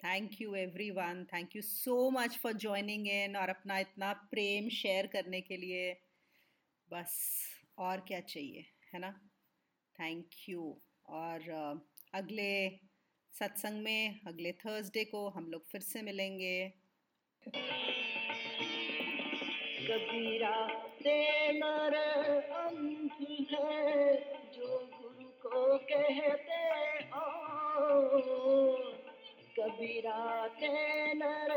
Thank 0.00 0.40
you 0.40 0.54
everyone 0.90 1.24
thank 1.32 1.56
you 1.56 1.62
so 1.62 2.10
much 2.10 2.38
for 2.38 2.52
joining 2.56 3.08
in 3.08 3.36
और 3.36 3.48
अपना 3.48 3.78
इतना 3.78 4.12
प्रेम 4.30 4.68
शेयर 4.68 5.06
करने 5.06 5.40
के 5.40 5.56
लिए। 5.56 5.92
बस 6.88 7.16
और 7.78 8.00
क्या 8.00 8.20
चाहिए 8.20 8.64
है 8.94 9.00
ना? 9.00 9.10
थैंक 9.98 10.28
यू 10.48 10.82
और 11.08 11.50
अगले 12.14 12.50
सत्संग 13.38 13.82
में 13.82 14.20
अगले 14.26 14.52
थर्सडे 14.52 15.04
को 15.04 15.28
हम 15.28 15.50
लोग 15.50 15.66
फिर 15.68 15.80
से 15.80 16.02
मिलेंगे। 16.02 16.72
कबीरा 19.88 20.86
से 21.02 21.52
नर 21.52 21.94
अंत 22.52 23.12
है, 23.52 24.24
जो 24.52 24.78
गुरु 24.78 25.28
को 25.28 25.78
कहते 25.78 26.52
हो। 27.08 28.76
कबीरा 29.60 30.48
से 30.48 31.14
नर 31.14 31.48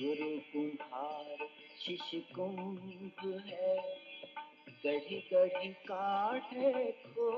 गुरु 0.00 0.30
कुम्हार 0.52 1.48
शिष्य 1.80 2.20
कुंभ 2.34 3.42
है। 3.46 3.76
गढ़ी 4.86 5.20
गढ़ी 5.32 5.68
काटे 5.68 6.92
खो 6.92 7.30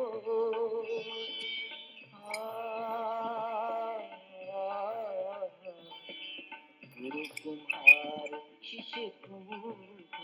गुरु 6.97 7.25
कुम्हार 7.43 8.31
शिष्य 8.65 9.03
कुंभ 9.25 9.63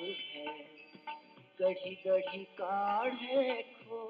है 0.01 0.47
गढ़ी 1.61 1.95
गढ़ी 2.07 2.45
काढ़े 2.61 3.63
खो 3.63 4.01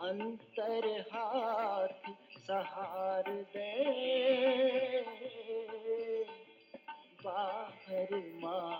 अंतर 0.00 0.86
हाथ 1.12 2.12
सहार 2.38 3.26
दे। 3.56 3.70
बाहर 7.24 8.10
माँ 8.42 8.74